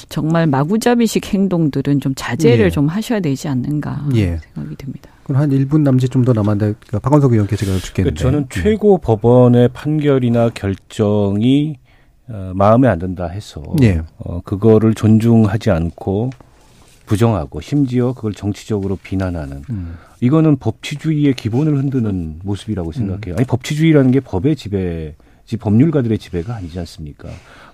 정말 0.09 0.47
마구잡이식 0.47 1.33
행동들은 1.33 2.01
좀 2.01 2.13
자제를 2.17 2.67
예. 2.67 2.71
좀 2.71 2.89
하셔야 2.89 3.21
되지 3.21 3.49
않는가 3.49 4.07
예. 4.17 4.39
생각이 4.55 4.77
듭니다. 4.77 5.11
그럼 5.23 5.43
한 5.43 5.51
1분 5.51 5.83
남짓 5.83 6.11
좀 6.11 6.25
더 6.25 6.33
남았는데 6.33 6.75
그러니까 6.81 6.99
박원석 6.99 7.33
의원께 7.33 7.57
제가 7.57 7.73
여쭙겠는데. 7.73 8.19
그러니까 8.19 8.23
저는 8.23 8.47
예. 8.57 8.63
최고 8.63 8.99
법원의 8.99 9.69
판결이나 9.73 10.51
결정이 10.51 11.77
어, 12.31 12.53
마음에 12.55 12.89
안 12.89 12.99
든다 12.99 13.27
해서 13.27 13.63
예. 13.83 14.03
어, 14.19 14.41
그거를 14.43 14.95
존중하지 14.95 15.71
않고 15.71 16.31
부정하고 17.07 17.61
심지어 17.61 18.13
그걸 18.13 18.33
정치적으로 18.33 18.97
비난하는 19.03 19.65
음. 19.69 19.97
이거는 20.21 20.57
법치주의의 20.59 21.35
기본을 21.35 21.77
흔드는 21.77 22.41
모습이라고 22.45 22.93
생각해요. 22.93 23.35
음. 23.35 23.39
아니 23.39 23.47
법치주의라는 23.47 24.13
게 24.13 24.21
법의 24.21 24.55
지배, 24.55 25.17
법률가들의 25.59 26.19
지배가 26.19 26.55
아니지 26.55 26.79
않습니까? 26.79 27.29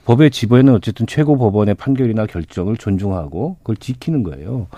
법의 0.06 0.30
지배는 0.30 0.72
어쨌든 0.72 1.06
최고 1.06 1.36
법원의 1.36 1.74
판결이나 1.74 2.24
결정을 2.24 2.78
존중하고 2.78 3.56
그걸 3.58 3.76
지키는 3.76 4.22
거예요. 4.22 4.68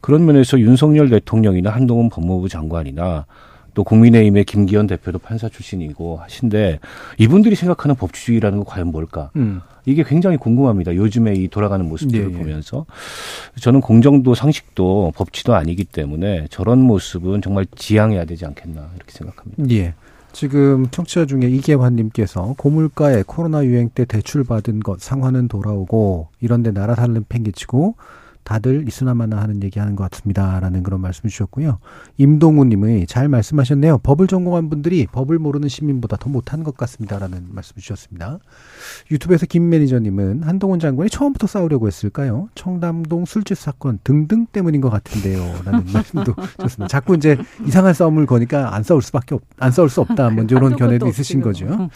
그런 0.00 0.24
면에서 0.24 0.60
윤석열 0.60 1.08
대통령이나 1.08 1.70
한동훈 1.70 2.10
법무부 2.10 2.48
장관이나 2.48 3.26
또 3.74 3.84
국민의힘의 3.84 4.44
김기현 4.44 4.86
대표도 4.86 5.18
판사 5.18 5.48
출신이고 5.48 6.18
하신데 6.18 6.80
이분들이 7.18 7.54
생각하는 7.54 7.94
법치주의라는 7.94 8.58
건 8.58 8.64
과연 8.64 8.88
뭘까? 8.88 9.30
음. 9.36 9.60
이게 9.86 10.02
굉장히 10.04 10.36
궁금합니다. 10.36 10.94
요즘에 10.94 11.34
이 11.34 11.48
돌아가는 11.48 11.86
모습들을 11.88 12.28
네, 12.28 12.34
예. 12.34 12.38
보면서 12.38 12.86
저는 13.60 13.80
공정도 13.80 14.34
상식도 14.34 15.12
법치도 15.16 15.54
아니기 15.54 15.84
때문에 15.84 16.46
저런 16.50 16.80
모습은 16.80 17.42
정말 17.42 17.66
지양해야 17.74 18.24
되지 18.24 18.44
않겠나 18.46 18.90
이렇게 18.96 19.12
생각합니다. 19.12 19.64
예. 19.70 19.94
지금 20.32 20.86
청취자 20.90 21.26
중에 21.26 21.48
이계환님께서 21.48 22.54
고물가에 22.56 23.24
코로나 23.26 23.64
유행 23.64 23.88
때 23.88 24.04
대출 24.04 24.44
받은 24.44 24.80
것 24.80 25.00
상환은 25.00 25.48
돌아오고 25.48 26.28
이런데 26.40 26.70
나라 26.70 26.94
살림 26.94 27.24
팽개치고 27.28 27.96
다들 28.44 28.84
이스나마나 28.86 29.40
하는 29.40 29.62
얘기하는 29.62 29.96
것 29.96 30.10
같습니다라는 30.10 30.82
그런 30.82 31.00
말씀 31.00 31.28
주셨고요. 31.28 31.78
임동우님의 32.18 33.06
잘 33.06 33.28
말씀하셨네요. 33.28 33.98
법을 33.98 34.26
전공한 34.26 34.68
분들이 34.68 35.06
법을 35.06 35.38
모르는 35.38 35.68
시민보다 35.68 36.16
더 36.16 36.28
못하는 36.28 36.64
것 36.64 36.76
같습니다라는 36.76 37.46
말씀 37.50 37.76
주셨습니다. 37.76 38.38
유튜브에서 39.10 39.46
김 39.46 39.68
매니저님은 39.68 40.42
한동훈 40.42 40.80
장관이 40.80 41.10
처음부터 41.10 41.46
싸우려고 41.46 41.86
했을까요? 41.86 42.48
청담동 42.54 43.24
술집 43.24 43.56
사건 43.56 43.98
등등 44.04 44.46
때문인 44.46 44.80
것 44.80 44.90
같은데요라는 44.90 45.86
말씀도 45.92 46.34
좋습니다. 46.60 46.88
자꾸 46.88 47.14
이제 47.14 47.36
이상한 47.66 47.94
싸움을 47.94 48.26
거니까 48.26 48.74
안 48.74 48.82
싸울 48.82 49.02
수밖에 49.02 49.34
없, 49.34 49.42
안 49.58 49.70
싸울 49.70 49.90
수 49.90 50.00
없다. 50.00 50.30
먼저 50.30 50.56
이런 50.56 50.76
견해도 50.76 51.06
있으신 51.08 51.40
거죠. 51.40 51.88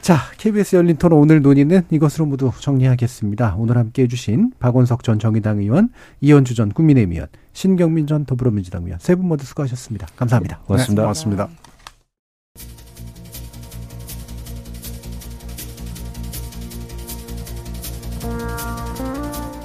자, 0.00 0.16
KBS 0.38 0.76
열린 0.76 0.96
토론 0.96 1.20
오늘 1.20 1.42
논의는 1.42 1.82
이것으로 1.90 2.26
모두 2.26 2.50
정리하겠습니다. 2.58 3.56
오늘 3.58 3.76
함께 3.76 4.02
해주신 4.02 4.52
박원석 4.58 5.02
전 5.02 5.18
정의당 5.18 5.59
의원, 5.60 5.90
이현주 6.20 6.54
전 6.54 6.70
국민의힘 6.70 7.12
의원, 7.12 7.28
신경민 7.52 8.06
전 8.06 8.24
더불어민주당 8.24 8.84
의원 8.84 8.98
세 9.00 9.14
분 9.14 9.26
모두 9.28 9.44
수고하셨습니다. 9.44 10.06
감사합니다. 10.16 10.60
고맙습니다. 10.66 11.02
네, 11.02 11.04
고맙습니다. 11.04 11.48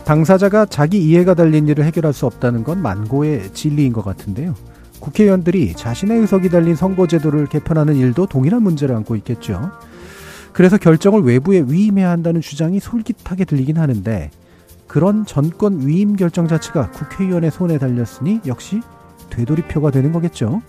당사자가 0.05 0.65
자기 0.67 1.03
이해가 1.03 1.33
달린 1.33 1.67
일을 1.67 1.83
해결할 1.85 2.13
수 2.13 2.25
없다는 2.27 2.63
건 2.63 2.81
만고의 2.81 3.53
진리인 3.53 3.91
것 3.91 4.03
같은데요. 4.05 4.53
국회의원들이 4.99 5.73
자신의 5.75 6.19
의석이 6.19 6.49
달린 6.49 6.75
선거제도를 6.75 7.47
개편하는 7.47 7.95
일도 7.95 8.27
동일한 8.27 8.61
문제를 8.63 8.95
안고 8.95 9.15
있겠죠. 9.17 9.71
그래서 10.53 10.77
결정을 10.77 11.21
외부에 11.21 11.63
위임해야 11.67 12.09
한다는 12.09 12.39
주장이 12.39 12.79
솔깃하게 12.79 13.45
들리긴 13.45 13.77
하는데 13.77 14.29
그런 14.87 15.25
정권 15.25 15.85
위임 15.85 16.15
결정 16.15 16.47
자체가 16.47 16.91
국회의원의 16.91 17.51
손에 17.51 17.77
달렸으니 17.77 18.41
역시 18.45 18.81
되돌이표가 19.29 19.91
되는 19.91 20.11
거겠죠. 20.11 20.61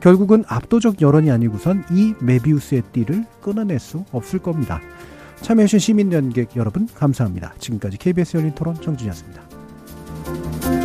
결국은 0.00 0.44
압도적 0.46 1.00
여론이 1.00 1.30
아니고선 1.30 1.84
이 1.90 2.14
메비우스의 2.20 2.82
띠를 2.92 3.24
끊어낼 3.40 3.78
수 3.78 4.04
없을 4.12 4.38
겁니다. 4.38 4.80
참여해주신 5.40 5.78
시민연객 5.78 6.56
여러분 6.56 6.88
감사합니다. 6.94 7.54
지금까지 7.58 7.98
KBS 7.98 8.36
열린 8.36 8.54
토론 8.54 8.80
정준이었습니다. 8.80 10.83